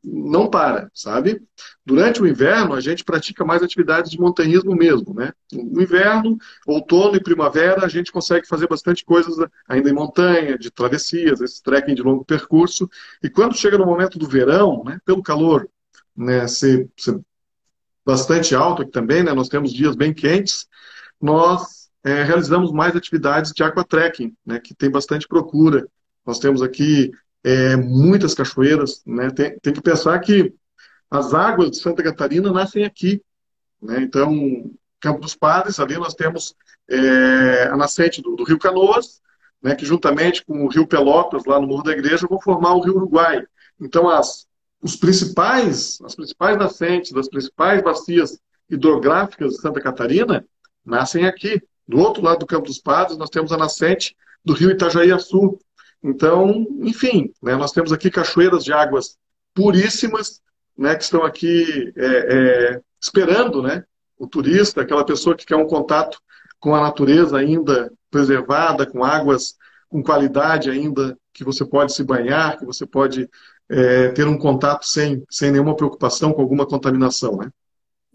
não 0.03 0.49
para, 0.49 0.89
sabe? 0.93 1.41
Durante 1.85 2.21
o 2.21 2.27
inverno, 2.27 2.73
a 2.73 2.79
gente 2.79 3.03
pratica 3.03 3.43
mais 3.43 3.63
atividades 3.63 4.11
de 4.11 4.19
montanhismo 4.19 4.75
mesmo, 4.75 5.13
né? 5.13 5.33
No 5.51 5.81
inverno, 5.81 6.37
outono 6.65 7.15
e 7.15 7.23
primavera, 7.23 7.85
a 7.85 7.89
gente 7.89 8.11
consegue 8.11 8.47
fazer 8.47 8.67
bastante 8.67 9.03
coisas 9.03 9.35
ainda 9.67 9.89
em 9.89 9.93
montanha, 9.93 10.57
de 10.57 10.71
travessias, 10.71 11.41
esse 11.41 11.61
trekking 11.61 11.95
de 11.95 12.01
longo 12.01 12.23
percurso. 12.23 12.89
E 13.21 13.29
quando 13.29 13.57
chega 13.57 13.77
no 13.77 13.85
momento 13.85 14.17
do 14.17 14.27
verão, 14.27 14.83
né, 14.85 14.99
pelo 15.05 15.23
calor 15.23 15.67
né, 16.15 16.47
ser, 16.47 16.89
ser 16.97 17.19
bastante 18.05 18.55
alto 18.55 18.83
aqui 18.83 18.91
também, 18.91 19.23
né, 19.23 19.33
nós 19.33 19.49
temos 19.49 19.73
dias 19.73 19.95
bem 19.95 20.13
quentes, 20.13 20.67
nós 21.21 21.89
é, 22.03 22.23
realizamos 22.23 22.71
mais 22.71 22.95
atividades 22.95 23.51
de 23.51 23.63
aquatrekking, 23.63 24.35
né, 24.45 24.59
que 24.59 24.73
tem 24.73 24.89
bastante 24.89 25.27
procura. 25.27 25.87
Nós 26.25 26.39
temos 26.39 26.61
aqui 26.61 27.11
é, 27.47 27.77
muitas 27.77 28.33
cachoeiras. 28.33 29.01
Né? 29.05 29.29
Tem, 29.29 29.57
tem, 29.59 29.71
que 29.71 29.81
pensar 29.81 30.19
que 30.19 30.53
as 31.09 31.33
águas 31.33 31.71
de 31.71 31.77
Santa 31.77 32.03
Catarina 32.03 32.51
nascem 32.51 32.83
aqui. 32.83 33.21
Né? 33.81 34.01
Então, 34.01 34.69
Campo 34.99 35.21
dos 35.21 35.33
Padres, 35.33 35.79
ali 35.79 35.95
nós 35.95 36.13
temos 36.13 36.53
é, 36.89 37.69
a 37.71 37.77
nascente 37.77 38.21
do, 38.21 38.35
do, 38.35 38.43
Rio 38.43 38.59
Canoas, 38.59 39.21
né, 39.61 39.75
que 39.75 39.85
juntamente 39.85 40.45
com 40.45 40.65
o 40.65 40.67
Rio 40.67 40.85
Pelotas, 40.85 41.45
lá 41.45 41.59
no 41.59 41.67
Morro 41.67 41.83
da 41.83 41.93
Igreja, 41.93 42.27
vão 42.27 42.41
formar 42.41 42.73
o 42.73 42.81
Rio 42.81 42.95
Uruguai. 42.95 43.41
Então, 43.79 44.09
as, 44.09 44.45
os 44.81 44.97
principais, 44.97 45.99
as 46.03 46.15
principais 46.15 46.57
nascentes 46.57 47.11
das 47.13 47.29
principais 47.29 47.81
bacias 47.81 48.39
hidrográficas 48.69 49.53
de 49.53 49.61
Santa 49.61 49.79
Catarina 49.79 50.45
nascem 50.83 51.25
aqui. 51.25 51.61
Do 51.87 51.99
outro 51.99 52.21
lado 52.21 52.39
do 52.39 52.45
Campo 52.45 52.67
dos 52.67 52.79
Padres, 52.79 53.17
nós 53.17 53.29
temos 53.29 53.53
a 53.53 53.57
nascente 53.57 54.17
do 54.43 54.53
Rio 54.53 54.71
Itajaí-Açu, 54.71 55.57
então, 56.03 56.65
enfim, 56.81 57.31
né, 57.41 57.55
nós 57.55 57.71
temos 57.71 57.91
aqui 57.91 58.09
cachoeiras 58.09 58.63
de 58.63 58.71
águas 58.71 59.17
puríssimas, 59.53 60.41
né, 60.77 60.95
que 60.95 61.03
estão 61.03 61.23
aqui 61.23 61.91
é, 61.95 62.05
é, 62.05 62.81
esperando 63.01 63.61
né, 63.61 63.83
o 64.17 64.27
turista, 64.27 64.81
aquela 64.81 65.05
pessoa 65.05 65.35
que 65.35 65.45
quer 65.45 65.55
um 65.55 65.67
contato 65.67 66.19
com 66.59 66.75
a 66.75 66.81
natureza 66.81 67.37
ainda 67.37 67.91
preservada, 68.09 68.85
com 68.85 69.03
águas 69.03 69.55
com 69.89 70.03
qualidade 70.03 70.69
ainda, 70.69 71.17
que 71.33 71.43
você 71.43 71.65
pode 71.65 71.93
se 71.93 72.03
banhar, 72.03 72.57
que 72.57 72.65
você 72.65 72.85
pode 72.85 73.29
é, 73.69 74.09
ter 74.09 74.27
um 74.27 74.37
contato 74.37 74.85
sem, 74.85 75.23
sem 75.29 75.51
nenhuma 75.51 75.75
preocupação 75.75 76.33
com 76.33 76.41
alguma 76.41 76.65
contaminação. 76.65 77.37
Né? 77.37 77.49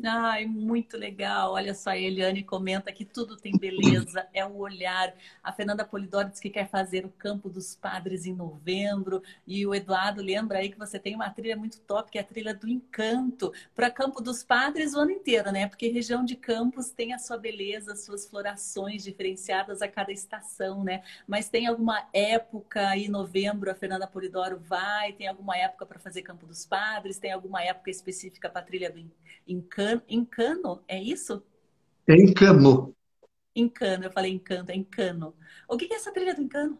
Ai, 0.05 0.47
muito 0.47 0.97
legal. 0.97 1.53
Olha 1.53 1.73
só, 1.75 1.91
a 1.91 1.97
Eliane 1.97 2.43
comenta 2.43 2.93
que 2.93 3.05
tudo 3.05 3.37
tem 3.37 3.57
beleza, 3.57 4.29
é 4.35 4.45
o 4.45 4.57
olhar. 4.57 5.15
A 5.41 5.53
Fernanda 5.53 5.85
Polidoro 5.85 6.29
diz 6.29 6.41
que 6.41 6.51
quer 6.51 6.69
fazer 6.69 7.07
o 7.07 7.09
Campo 7.09 7.49
dos 7.49 7.77
Padres 7.77 8.27
em 8.27 8.35
novembro. 8.35 9.23
E 9.47 9.65
o 9.65 9.73
Eduardo 9.73 10.21
lembra 10.21 10.59
aí 10.59 10.71
que 10.71 10.79
você 10.79 10.99
tem 10.99 11.15
uma 11.15 11.31
trilha 11.31 11.57
muito 11.57 11.79
top, 11.83 12.11
que 12.11 12.19
é 12.19 12.21
a 12.21 12.25
trilha 12.25 12.53
do 12.53 12.69
Encanto, 12.69 13.53
para 13.77 13.93
Campo 13.93 14.21
dos 14.21 14.43
Padres 14.43 14.93
o 14.93 14.99
ano 14.99 15.13
inteiro, 15.13 15.53
né? 15.53 15.69
Porque 15.69 15.87
região 15.89 16.25
de 16.25 16.35
Campos 16.35 16.91
tem 16.91 17.13
a 17.13 17.19
sua 17.21 17.39
beleza, 17.39 17.93
as 17.93 18.05
suas 18.05 18.27
florações 18.27 19.05
diferenciadas 19.05 19.81
a 19.83 19.87
cada 19.89 20.11
estação, 20.11 20.83
né? 20.83 21.05
Mas 21.29 21.49
tem 21.49 21.69
alguma 21.69 22.09
época 22.13 22.89
aí, 22.89 23.07
novembro, 23.09 23.71
a 23.71 23.75
Fernanda 23.77 24.09
Polidoro 24.09 24.59
vai? 24.59 25.13
Tem 25.13 25.29
alguma 25.29 25.57
época 25.57 25.87
para 25.87 26.01
fazer 26.01 26.23
Campo 26.23 26.45
dos 26.45 26.67
Padres? 26.67 27.19
Tem 27.21 27.31
alguma 27.31 27.63
época 27.63 27.89
específica 27.89 28.49
para 28.51 28.61
a 28.63 28.65
trilha 28.65 28.91
do 28.91 28.99
Encanto? 28.99 29.92
Encano, 30.09 30.83
é 30.89 31.03
isso? 31.03 31.43
Encano. 32.09 32.95
Encano, 33.55 34.05
eu 34.05 34.11
falei 34.11 34.33
encanto, 34.33 34.73
é 34.73 34.77
encano. 34.77 35.35
O 35.69 35.77
que 35.77 35.93
é 35.93 35.97
essa 35.97 36.13
trilha 36.13 36.35
do 36.35 36.43
encano? 36.43 36.79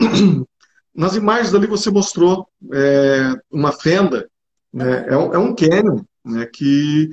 Nas 0.94 1.16
imagens 1.16 1.54
ali 1.54 1.66
você 1.66 1.90
mostrou 1.90 2.48
é, 2.72 3.34
uma 3.50 3.72
fenda, 3.72 4.30
né? 4.72 5.06
é, 5.08 5.16
um, 5.16 5.34
é 5.34 5.38
um 5.38 5.54
canyon 5.54 6.04
né, 6.24 6.46
que 6.46 7.10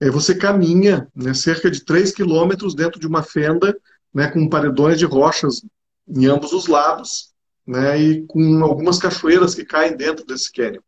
é, 0.00 0.08
você 0.08 0.34
caminha 0.34 1.08
né, 1.14 1.34
cerca 1.34 1.70
de 1.70 1.84
3 1.84 2.12
quilômetros 2.12 2.74
dentro 2.74 2.98
de 2.98 3.06
uma 3.06 3.22
fenda 3.22 3.76
né, 4.12 4.28
com 4.30 4.48
paredões 4.48 4.98
de 4.98 5.04
rochas 5.04 5.62
em 6.08 6.26
ambos 6.26 6.52
os 6.52 6.66
lados 6.66 7.34
né, 7.66 8.00
e 8.00 8.26
com 8.26 8.62
algumas 8.62 8.98
cachoeiras 8.98 9.54
que 9.54 9.64
caem 9.64 9.96
dentro 9.96 10.24
desse 10.24 10.50
canyon. 10.52 10.82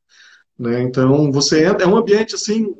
Né? 0.58 0.82
Então, 0.82 1.30
você 1.30 1.64
entra, 1.64 1.84
é 1.84 1.86
um 1.86 1.96
ambiente 1.96 2.34
assim 2.34 2.74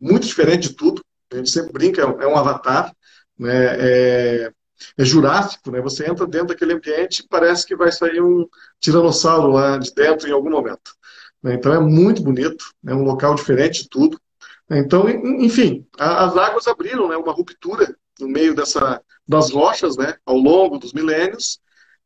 muito 0.00 0.26
diferente 0.26 0.68
de 0.68 0.74
tudo. 0.74 1.02
A 1.32 1.36
gente 1.36 1.50
sempre 1.50 1.72
brinca, 1.72 2.02
é 2.02 2.26
um 2.26 2.36
avatar, 2.36 2.94
né? 3.38 3.50
é, 3.54 4.52
é 4.98 5.04
jurássico, 5.04 5.70
né? 5.70 5.80
Você 5.80 6.08
entra 6.08 6.26
dentro 6.26 6.48
daquele 6.48 6.74
ambiente 6.74 7.20
e 7.20 7.28
parece 7.28 7.66
que 7.66 7.76
vai 7.76 7.90
sair 7.90 8.20
um 8.20 8.46
tiranossauro 8.80 9.48
lá 9.48 9.78
de 9.78 9.92
dentro 9.94 10.28
em 10.28 10.32
algum 10.32 10.50
momento. 10.50 10.94
Né? 11.42 11.54
Então 11.54 11.72
é 11.72 11.80
muito 11.80 12.22
bonito, 12.22 12.64
é 12.86 12.94
um 12.94 13.04
local 13.04 13.34
diferente 13.34 13.84
de 13.84 13.88
tudo. 13.88 14.20
Então, 14.70 15.08
enfim, 15.08 15.86
as 15.96 16.36
águas 16.36 16.66
abriram 16.66 17.08
né, 17.08 17.16
uma 17.16 17.32
ruptura 17.32 17.96
no 18.18 18.28
meio 18.28 18.54
dessa, 18.54 19.00
das 19.26 19.50
rochas 19.50 19.96
né, 19.96 20.16
ao 20.26 20.36
longo 20.36 20.76
dos 20.76 20.92
milênios 20.92 21.60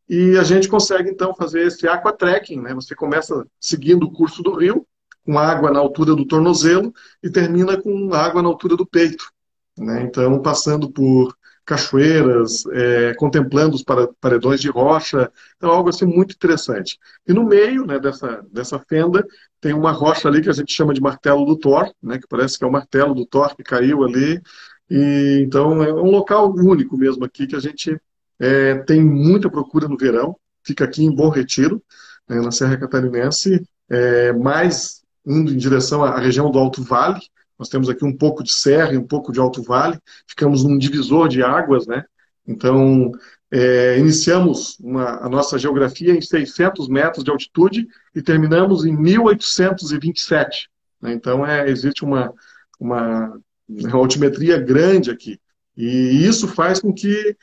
e 0.07 0.37
a 0.37 0.43
gente 0.43 0.69
consegue 0.69 1.09
então 1.09 1.35
fazer 1.35 1.67
esse 1.67 1.89
aquatrekking. 1.89 2.61
Né? 2.61 2.75
Você 2.75 2.95
começa 2.95 3.47
seguindo 3.59 4.05
o 4.05 4.13
curso 4.13 4.43
do 4.43 4.55
rio, 4.55 4.87
com 5.31 5.39
água 5.39 5.71
na 5.71 5.79
altura 5.79 6.17
do 6.17 6.27
tornozelo 6.27 6.93
e 7.23 7.31
termina 7.31 7.81
com 7.81 8.13
água 8.13 8.43
na 8.43 8.49
altura 8.49 8.77
do 8.77 8.85
peito. 8.85 9.31
Né? 9.79 10.03
Então, 10.03 10.43
passando 10.43 10.91
por 10.91 11.37
cachoeiras, 11.65 12.65
é, 12.73 13.15
contemplando 13.15 13.77
os 13.77 13.85
paredões 14.21 14.61
de 14.61 14.69
rocha, 14.69 15.31
então 15.57 15.71
algo 15.71 15.89
assim 15.89 16.05
muito 16.05 16.35
interessante. 16.35 16.99
E 17.29 17.33
no 17.33 17.45
meio 17.45 17.87
né, 17.87 18.01
dessa, 18.01 18.45
dessa 18.51 18.77
fenda 18.81 19.25
tem 19.61 19.73
uma 19.73 19.93
rocha 19.93 20.27
ali 20.27 20.43
que 20.43 20.51
a 20.51 20.53
gente 20.53 20.73
chama 20.73 20.93
de 20.93 21.01
martelo 21.01 21.45
do 21.45 21.57
Thor, 21.57 21.89
né, 22.03 22.19
que 22.19 22.27
parece 22.27 22.59
que 22.59 22.65
é 22.65 22.67
o 22.67 22.73
martelo 22.73 23.15
do 23.15 23.25
Thor 23.25 23.55
que 23.55 23.63
caiu 23.63 24.03
ali, 24.03 24.43
e, 24.91 25.45
então 25.47 25.81
é 25.81 25.93
um 25.93 26.11
local 26.11 26.53
único 26.53 26.97
mesmo 26.97 27.25
aqui 27.25 27.47
que 27.47 27.55
a 27.55 27.61
gente 27.61 27.97
é, 28.41 28.75
tem 28.79 29.01
muita 29.01 29.49
procura 29.49 29.87
no 29.87 29.97
verão, 29.97 30.37
fica 30.65 30.85
aqui 30.85 31.05
em 31.05 31.15
Bom 31.15 31.29
Retiro, 31.29 31.81
né, 32.29 32.41
na 32.41 32.51
Serra 32.51 32.77
Catarinense, 32.79 33.65
é, 33.89 34.33
mais 34.33 35.00
indo 35.27 35.53
em 35.53 35.57
direção 35.57 36.03
à 36.03 36.19
região 36.19 36.51
do 36.51 36.59
Alto 36.59 36.83
Vale, 36.83 37.21
nós 37.61 37.69
temos 37.69 37.91
aqui 37.91 38.07
um 38.07 38.17
pouco 38.17 38.43
de 38.43 38.55
serra 38.55 38.95
e 38.95 38.97
um 38.97 39.07
pouco 39.07 39.31
de 39.31 39.39
alto 39.39 39.63
vale, 39.63 39.99
ficamos 40.27 40.65
num 40.65 40.79
divisor 40.79 41.29
de 41.29 41.43
águas, 41.43 41.87
né? 41.87 42.03
Então, 42.49 43.13
é, 43.51 43.99
iniciamos 43.99 44.79
uma, 44.81 45.27
a 45.27 45.29
nossa 45.29 45.59
geografia 45.59 46.15
em 46.15 46.23
600 46.23 46.89
metros 46.89 47.23
de 47.23 47.31
altitude 47.31 47.87
e 48.15 48.23
terminamos 48.23 48.87
em 48.87 48.97
1827. 48.97 50.71
Né? 51.03 51.13
Então, 51.13 51.45
é, 51.45 51.69
existe 51.69 52.03
uma, 52.03 52.33
uma, 52.79 53.39
uma 53.69 53.93
altimetria 53.95 54.59
grande 54.59 55.11
aqui. 55.11 55.39
E 55.77 56.27
isso 56.27 56.49
faz 56.49 56.81
com 56.81 56.95
que 56.95 57.37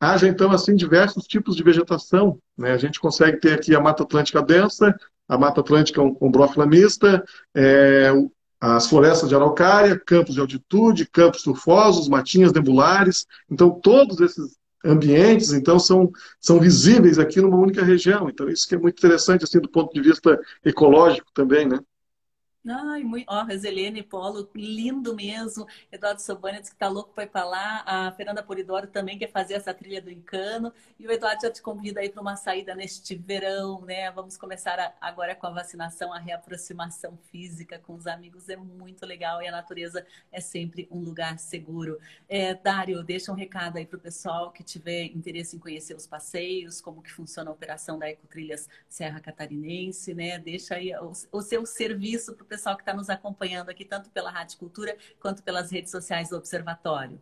haja, 0.00 0.26
então, 0.26 0.50
assim, 0.50 0.74
diversos 0.74 1.24
tipos 1.24 1.54
de 1.54 1.62
vegetação. 1.62 2.36
Né? 2.58 2.72
A 2.72 2.78
gente 2.78 2.98
consegue 2.98 3.38
ter 3.38 3.52
aqui 3.52 3.76
a 3.76 3.80
Mata 3.80 4.02
Atlântica 4.02 4.42
densa, 4.42 4.92
a 5.28 5.38
Mata 5.38 5.60
Atlântica 5.60 6.02
umbrófila 6.02 6.66
mista, 6.66 7.24
é, 7.54 8.12
as 8.60 8.86
florestas 8.86 9.28
de 9.28 9.34
araucária, 9.34 9.98
campos 9.98 10.34
de 10.34 10.40
altitude, 10.40 11.08
campos 11.08 11.42
turfosos, 11.42 12.08
matinhas 12.08 12.52
nebulares. 12.52 13.26
Então, 13.50 13.70
todos 13.70 14.20
esses 14.20 14.56
ambientes, 14.84 15.52
então, 15.52 15.78
são, 15.78 16.10
são 16.40 16.60
visíveis 16.60 17.18
aqui 17.18 17.40
numa 17.40 17.56
única 17.56 17.84
região. 17.84 18.28
Então, 18.28 18.48
isso 18.48 18.68
que 18.68 18.74
é 18.74 18.78
muito 18.78 18.98
interessante, 18.98 19.44
assim, 19.44 19.60
do 19.60 19.68
ponto 19.68 19.92
de 19.92 20.00
vista 20.00 20.38
ecológico 20.64 21.28
também, 21.34 21.66
né? 21.66 21.78
Ai, 22.64 23.02
muito, 23.02 23.26
ó, 23.28 23.42
Roselene 23.42 24.04
Polo, 24.04 24.48
lindo 24.54 25.16
mesmo. 25.16 25.66
Eduardo 25.90 26.22
Sobania 26.22 26.60
disse 26.60 26.70
que 26.72 26.78
tá 26.78 26.86
louco 26.86 27.12
para 27.12 27.24
ir 27.24 27.26
para 27.28 27.44
lá. 27.44 27.82
A 27.84 28.12
Fernanda 28.12 28.40
Polidoro 28.40 28.86
também 28.86 29.18
quer 29.18 29.32
fazer 29.32 29.54
essa 29.54 29.74
trilha 29.74 30.00
do 30.00 30.08
Encano. 30.12 30.72
E 30.96 31.04
o 31.04 31.10
Eduardo 31.10 31.42
já 31.42 31.50
te 31.50 31.60
convida 31.60 31.98
aí 31.98 32.08
para 32.08 32.22
uma 32.22 32.36
saída 32.36 32.72
neste 32.72 33.16
verão, 33.16 33.80
né? 33.80 34.12
Vamos 34.12 34.36
começar 34.36 34.78
a, 34.78 34.94
agora 35.00 35.34
com 35.34 35.48
a 35.48 35.50
vacinação, 35.50 36.12
a 36.12 36.20
reaproximação 36.20 37.18
física 37.32 37.80
com 37.80 37.94
os 37.96 38.06
amigos. 38.06 38.48
É 38.48 38.54
muito 38.54 39.04
legal 39.04 39.42
e 39.42 39.48
a 39.48 39.50
natureza 39.50 40.06
é 40.30 40.40
sempre 40.40 40.86
um 40.88 41.00
lugar 41.00 41.40
seguro. 41.40 41.98
É, 42.28 42.54
Dário, 42.54 43.02
deixa 43.02 43.32
um 43.32 43.34
recado 43.34 43.76
aí 43.78 43.86
para 43.86 43.96
o 43.96 44.00
pessoal 44.00 44.52
que 44.52 44.62
tiver 44.62 45.06
interesse 45.06 45.56
em 45.56 45.58
conhecer 45.58 45.96
os 45.96 46.06
passeios, 46.06 46.80
como 46.80 47.02
que 47.02 47.10
funciona 47.12 47.50
a 47.50 47.52
operação 47.52 47.98
da 47.98 48.08
Ecotrilhas 48.08 48.68
Serra 48.88 49.18
Catarinense, 49.18 50.14
né? 50.14 50.38
Deixa 50.38 50.76
aí 50.76 50.94
o, 50.94 51.10
o 51.32 51.42
seu 51.42 51.66
serviço 51.66 52.34
para 52.34 52.51
pessoal 52.52 52.76
que 52.76 52.82
está 52.82 52.92
nos 52.92 53.08
acompanhando 53.08 53.70
aqui, 53.70 53.82
tanto 53.82 54.10
pela 54.10 54.30
Rádio 54.30 54.58
Cultura 54.58 54.94
quanto 55.18 55.42
pelas 55.42 55.72
redes 55.72 55.90
sociais 55.90 56.28
do 56.28 56.36
Observatório? 56.36 57.18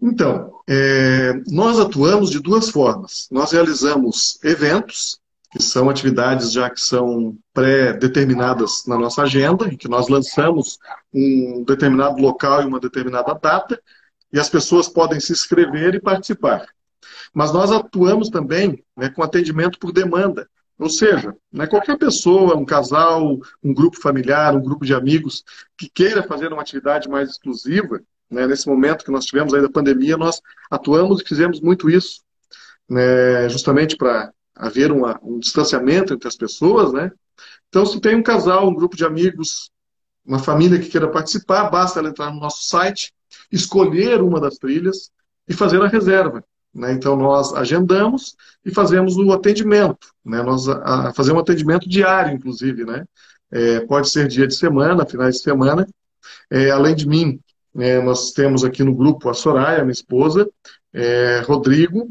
Então, 0.00 0.60
é, 0.68 1.32
nós 1.46 1.80
atuamos 1.80 2.30
de 2.30 2.40
duas 2.40 2.68
formas. 2.68 3.26
Nós 3.30 3.50
realizamos 3.52 4.38
eventos, 4.44 5.18
que 5.50 5.62
são 5.62 5.88
atividades 5.88 6.52
já 6.52 6.68
que 6.68 6.78
são 6.78 7.38
pré-determinadas 7.54 8.84
na 8.86 8.98
nossa 8.98 9.22
agenda, 9.22 9.66
em 9.66 9.78
que 9.78 9.88
nós 9.88 10.08
lançamos 10.08 10.78
um 11.12 11.64
determinado 11.64 12.20
local 12.20 12.62
e 12.62 12.66
uma 12.66 12.78
determinada 12.78 13.32
data, 13.32 13.82
e 14.30 14.38
as 14.38 14.50
pessoas 14.50 14.90
podem 14.90 15.18
se 15.20 15.32
inscrever 15.32 15.94
e 15.94 16.00
participar. 16.00 16.66
Mas 17.32 17.50
nós 17.50 17.72
atuamos 17.72 18.28
também 18.28 18.84
né, 18.94 19.08
com 19.08 19.22
atendimento 19.22 19.78
por 19.78 19.90
demanda. 19.90 20.46
Ou 20.78 20.88
seja, 20.88 21.36
né, 21.52 21.66
qualquer 21.66 21.98
pessoa, 21.98 22.56
um 22.56 22.64
casal, 22.64 23.38
um 23.62 23.74
grupo 23.74 24.00
familiar, 24.00 24.54
um 24.54 24.62
grupo 24.62 24.86
de 24.86 24.94
amigos 24.94 25.42
que 25.76 25.90
queira 25.90 26.22
fazer 26.22 26.52
uma 26.52 26.62
atividade 26.62 27.08
mais 27.08 27.30
exclusiva, 27.30 28.00
né, 28.30 28.46
nesse 28.46 28.68
momento 28.68 29.04
que 29.04 29.10
nós 29.10 29.24
tivemos 29.24 29.52
aí 29.52 29.60
da 29.60 29.68
pandemia, 29.68 30.16
nós 30.16 30.40
atuamos 30.70 31.20
e 31.20 31.26
fizemos 31.26 31.60
muito 31.60 31.90
isso, 31.90 32.22
né, 32.88 33.48
justamente 33.48 33.96
para 33.96 34.32
haver 34.54 34.92
uma, 34.92 35.18
um 35.22 35.38
distanciamento 35.40 36.14
entre 36.14 36.28
as 36.28 36.36
pessoas. 36.36 36.92
Né? 36.92 37.10
Então, 37.68 37.84
se 37.84 38.00
tem 38.00 38.14
um 38.14 38.22
casal, 38.22 38.68
um 38.68 38.74
grupo 38.74 38.96
de 38.96 39.04
amigos, 39.04 39.70
uma 40.24 40.38
família 40.38 40.78
que 40.78 40.88
queira 40.88 41.10
participar, 41.10 41.70
basta 41.70 41.98
ela 41.98 42.10
entrar 42.10 42.30
no 42.32 42.38
nosso 42.38 42.64
site, 42.68 43.12
escolher 43.50 44.22
uma 44.22 44.40
das 44.40 44.58
trilhas 44.58 45.10
e 45.48 45.54
fazer 45.54 45.82
a 45.82 45.88
reserva. 45.88 46.44
Né? 46.78 46.92
Então, 46.92 47.16
nós 47.16 47.52
agendamos 47.54 48.36
e 48.64 48.70
fazemos 48.70 49.16
o 49.16 49.32
atendimento. 49.32 50.08
Né? 50.24 50.40
Nós 50.42 50.68
a, 50.68 51.08
a 51.08 51.12
fazemos 51.12 51.38
um 51.38 51.42
atendimento 51.42 51.88
diário, 51.88 52.32
inclusive. 52.32 52.84
Né? 52.84 53.04
É, 53.50 53.80
pode 53.80 54.08
ser 54.08 54.28
dia 54.28 54.46
de 54.46 54.54
semana, 54.54 55.04
finais 55.04 55.36
de 55.36 55.42
semana. 55.42 55.86
É, 56.50 56.70
além 56.70 56.94
de 56.94 57.06
mim, 57.06 57.40
é, 57.76 58.00
nós 58.00 58.30
temos 58.32 58.64
aqui 58.64 58.84
no 58.84 58.94
grupo 58.94 59.28
a 59.28 59.34
Soraya, 59.34 59.82
minha 59.82 59.92
esposa, 59.92 60.48
é, 60.92 61.40
Rodrigo, 61.40 62.10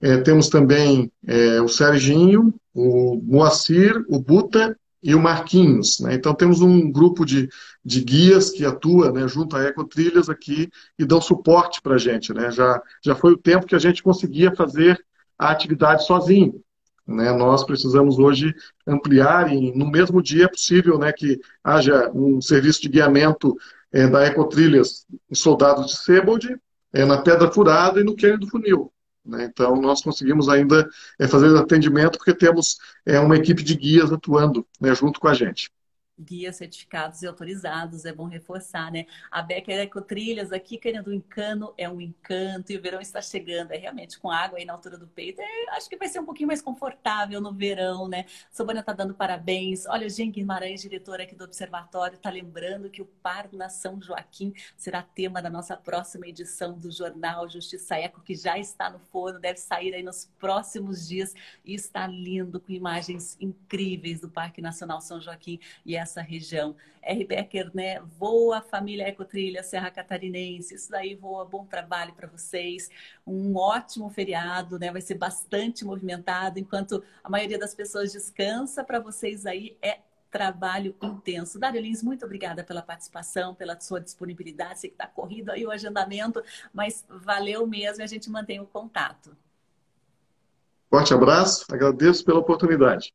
é, 0.00 0.18
temos 0.18 0.48
também 0.48 1.10
é, 1.26 1.60
o 1.60 1.68
Serginho, 1.68 2.54
o 2.74 3.20
Moacir, 3.22 4.04
o 4.08 4.18
Buta 4.18 4.76
e 5.02 5.14
o 5.14 5.20
Marquinhos. 5.20 5.98
Né? 6.00 6.14
Então, 6.14 6.34
temos 6.34 6.60
um 6.60 6.90
grupo 6.90 7.24
de, 7.24 7.48
de 7.84 8.02
guias 8.02 8.50
que 8.50 8.64
atua 8.64 9.10
né, 9.10 9.26
junto 9.26 9.56
à 9.56 9.64
Ecotrilhas 9.64 10.28
aqui 10.28 10.70
e 10.98 11.04
dão 11.04 11.20
suporte 11.20 11.82
para 11.82 11.96
a 11.96 11.98
gente. 11.98 12.32
Né? 12.32 12.50
Já, 12.50 12.80
já 13.04 13.14
foi 13.14 13.32
o 13.32 13.38
tempo 13.38 13.66
que 13.66 13.74
a 13.74 13.80
gente 13.80 14.02
conseguia 14.02 14.54
fazer 14.54 15.04
a 15.38 15.50
atividade 15.50 16.06
sozinho. 16.06 16.62
Né? 17.06 17.32
Nós 17.32 17.64
precisamos 17.64 18.18
hoje 18.18 18.54
ampliar 18.86 19.52
e 19.52 19.76
no 19.76 19.90
mesmo 19.90 20.22
dia 20.22 20.44
é 20.44 20.48
possível 20.48 20.98
né, 20.98 21.12
que 21.12 21.40
haja 21.64 22.10
um 22.14 22.40
serviço 22.40 22.82
de 22.82 22.88
guiamento 22.88 23.56
é, 23.92 24.06
da 24.06 24.24
Ecotrilhas 24.24 25.04
em 25.30 25.34
Soldados 25.34 25.86
de 25.86 25.98
Sebold, 25.98 26.56
é, 26.92 27.04
na 27.04 27.18
Pedra 27.18 27.50
Furada 27.50 28.00
e 28.00 28.04
no 28.04 28.14
Quênia 28.14 28.38
do 28.38 28.46
Funil. 28.46 28.91
Né? 29.24 29.44
Então, 29.44 29.76
nós 29.76 30.02
conseguimos 30.02 30.48
ainda 30.48 30.88
é, 31.18 31.28
fazer 31.28 31.56
atendimento 31.56 32.18
porque 32.18 32.34
temos 32.34 32.76
é, 33.06 33.18
uma 33.20 33.36
equipe 33.36 33.62
de 33.62 33.76
guias 33.76 34.12
atuando 34.12 34.66
né, 34.80 34.94
junto 34.94 35.20
com 35.20 35.28
a 35.28 35.34
gente 35.34 35.70
guias 36.22 36.56
certificados 36.56 37.22
e 37.22 37.26
autorizados, 37.26 38.04
é 38.04 38.12
bom 38.12 38.26
reforçar, 38.26 38.90
né? 38.90 39.06
A 39.30 39.42
Becker 39.42 39.80
Ecotrilhas 39.80 40.52
aqui, 40.52 40.78
querendo 40.78 41.10
um 41.10 41.14
encano, 41.14 41.74
é 41.76 41.88
um 41.88 42.00
encanto, 42.00 42.72
e 42.72 42.76
o 42.76 42.82
verão 42.82 43.00
está 43.00 43.20
chegando, 43.20 43.72
é 43.72 43.76
realmente 43.76 44.18
com 44.18 44.30
água 44.30 44.58
aí 44.58 44.64
na 44.64 44.72
altura 44.72 44.96
do 44.96 45.06
peito, 45.06 45.40
é, 45.40 45.70
acho 45.70 45.88
que 45.88 45.96
vai 45.96 46.08
ser 46.08 46.20
um 46.20 46.24
pouquinho 46.24 46.46
mais 46.46 46.62
confortável 46.62 47.40
no 47.40 47.52
verão, 47.52 48.08
né? 48.08 48.26
Sobana 48.50 48.82
tá 48.82 48.92
dando 48.92 49.14
parabéns, 49.14 49.86
olha, 49.86 50.08
Jean 50.08 50.30
Guimarães, 50.30 50.82
diretora 50.82 51.22
aqui 51.22 51.34
do 51.34 51.44
Observatório, 51.44 52.18
tá 52.18 52.30
lembrando 52.30 52.90
que 52.90 53.02
o 53.02 53.06
Parna 53.06 53.68
São 53.68 54.00
Joaquim 54.00 54.52
será 54.76 55.02
tema 55.02 55.40
da 55.40 55.50
nossa 55.50 55.76
próxima 55.76 56.26
edição 56.26 56.78
do 56.78 56.90
jornal 56.90 57.48
Justiça 57.48 57.96
Eco, 57.96 58.20
que 58.20 58.34
já 58.34 58.58
está 58.58 58.90
no 58.90 58.98
forno, 58.98 59.38
deve 59.38 59.58
sair 59.58 59.94
aí 59.94 60.02
nos 60.02 60.30
próximos 60.38 61.08
dias, 61.08 61.34
e 61.64 61.74
está 61.74 62.06
lindo, 62.06 62.60
com 62.60 62.72
imagens 62.72 63.36
incríveis 63.40 64.20
do 64.20 64.28
Parque 64.28 64.60
Nacional 64.60 65.00
São 65.00 65.20
Joaquim, 65.20 65.58
e 65.84 65.96
essa 65.96 66.11
essa 66.12 66.20
região. 66.20 66.76
R. 67.02 67.24
Becker, 67.24 67.70
né? 67.74 68.00
Voa 68.18 68.60
família 68.60 69.08
Ecotrilha 69.08 69.62
Serra 69.62 69.90
Catarinense. 69.90 70.74
Isso 70.74 70.90
daí 70.90 71.16
voa, 71.16 71.44
bom 71.44 71.64
trabalho 71.64 72.12
para 72.14 72.28
vocês. 72.28 72.88
Um 73.26 73.56
ótimo 73.56 74.08
feriado, 74.10 74.78
né? 74.78 74.92
Vai 74.92 75.00
ser 75.00 75.14
bastante 75.14 75.84
movimentado, 75.84 76.58
enquanto 76.58 77.02
a 77.24 77.28
maioria 77.28 77.58
das 77.58 77.74
pessoas 77.74 78.12
descansa, 78.12 78.84
para 78.84 79.00
vocês 79.00 79.46
aí 79.46 79.76
é 79.82 79.98
trabalho 80.30 80.94
intenso. 81.02 81.58
Dário 81.58 81.80
Lins, 81.80 82.02
muito 82.02 82.24
obrigada 82.24 82.62
pela 82.64 82.80
participação, 82.80 83.54
pela 83.54 83.78
sua 83.80 84.00
disponibilidade. 84.00 84.80
Sei 84.80 84.90
que 84.90 84.94
está 84.94 85.06
corrido 85.06 85.50
aí 85.50 85.66
o 85.66 85.70
agendamento, 85.70 86.42
mas 86.72 87.04
valeu 87.08 87.66
mesmo 87.66 88.00
e 88.00 88.04
a 88.04 88.06
gente 88.06 88.30
mantém 88.30 88.60
o 88.60 88.66
contato. 88.66 89.36
Forte 90.88 91.12
abraço, 91.12 91.66
agradeço 91.70 92.24
pela 92.24 92.38
oportunidade. 92.38 93.12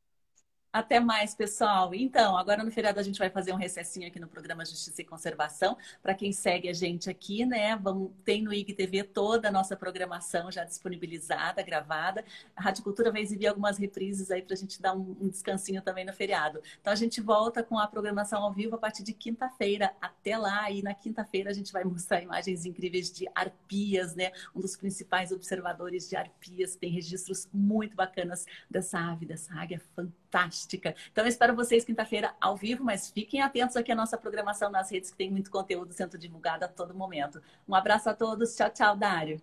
Até 0.72 1.00
mais, 1.00 1.34
pessoal. 1.34 1.96
Então, 1.96 2.38
agora 2.38 2.62
no 2.62 2.70
feriado 2.70 3.00
a 3.00 3.04
gente 3.04 3.18
vai 3.18 3.30
fazer 3.30 3.54
um 3.54 3.56
recessinho 3.56 4.06
aqui 4.06 4.20
no 4.20 4.28
programa 4.28 4.66
Justiça 4.66 5.02
e 5.02 5.06
Conservação. 5.06 5.78
Para 6.04 6.14
quem 6.14 6.34
segue 6.34 6.68
a 6.68 6.74
gente 6.74 7.10
aqui, 7.10 7.46
né? 7.46 7.76
Vamos, 7.78 8.12
tem 8.26 8.44
no 8.44 8.54
IGTV 8.54 9.06
toda 9.06 9.48
a 9.48 9.52
nossa 9.52 9.78
programação 9.78 10.52
já 10.52 10.66
disponibilizada, 10.66 11.64
gravada. 11.64 12.24
A 12.56 12.62
Rádio 12.62 12.84
Cultura 12.84 13.12
vai 13.12 13.22
exibir 13.22 13.48
algumas 13.48 13.78
reprises 13.78 14.30
aí 14.30 14.42
para 14.42 14.54
a 14.54 14.58
gente 14.58 14.82
dar 14.82 14.94
um, 14.94 15.16
um, 15.22 15.30
descansinho 15.30 15.82
também 15.82 16.06
no 16.06 16.14
feriado. 16.14 16.62
Então 16.82 16.92
a 16.92 16.98
gente 16.98 17.22
volta 17.22 17.64
com 17.64 17.80
a 17.80 17.88
programação 17.88 18.44
ao 18.44 18.52
vivo 18.52 18.76
a 18.76 18.78
partir 18.78 19.04
de 19.04 19.14
quinta-feira. 19.14 19.94
Até 20.02 20.38
lá, 20.38 20.70
e 20.70 20.84
na 20.84 20.94
quinta-feira 20.94 21.50
a 21.50 21.54
gente 21.54 21.72
vai 21.72 21.86
mostrar 21.86 22.22
imagens 22.22 22.66
incríveis 22.66 23.10
de 23.12 23.26
arpias, 23.34 24.16
né? 24.16 24.32
Um 24.54 24.60
dos 24.60 24.76
principais 24.76 25.32
observadores 25.32 26.10
de 26.10 26.18
arpias. 26.18 26.76
Tem 26.76 26.92
registros 26.92 27.48
muito 27.54 27.96
bacanas 27.96 28.46
dessa 28.70 29.00
ave, 29.00 29.26
dessa 29.26 29.54
águia 29.56 29.82
fantástica 29.96 30.27
fantástica. 30.28 30.96
Então, 31.12 31.24
eu 31.24 31.28
espero 31.28 31.56
vocês 31.56 31.84
quinta-feira 31.84 32.34
ao 32.40 32.56
vivo, 32.56 32.84
mas 32.84 33.10
fiquem 33.10 33.42
atentos 33.42 33.76
aqui 33.76 33.92
à 33.92 33.96
nossa 33.96 34.18
programação 34.18 34.70
nas 34.70 34.92
redes, 34.92 35.10
que 35.10 35.18
tem 35.18 35.32
muito 35.32 35.50
conteúdo 35.50 35.94
sendo 35.94 36.18
divulgado 36.18 36.66
a 36.66 36.68
todo 36.68 36.94
momento. 36.94 37.42
Um 37.68 37.74
abraço 37.74 38.10
a 38.10 38.14
todos. 38.14 38.56
Tchau, 38.56 38.70
tchau, 38.70 38.96
Dário. 38.96 39.42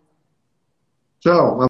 Tchau. 1.21 1.59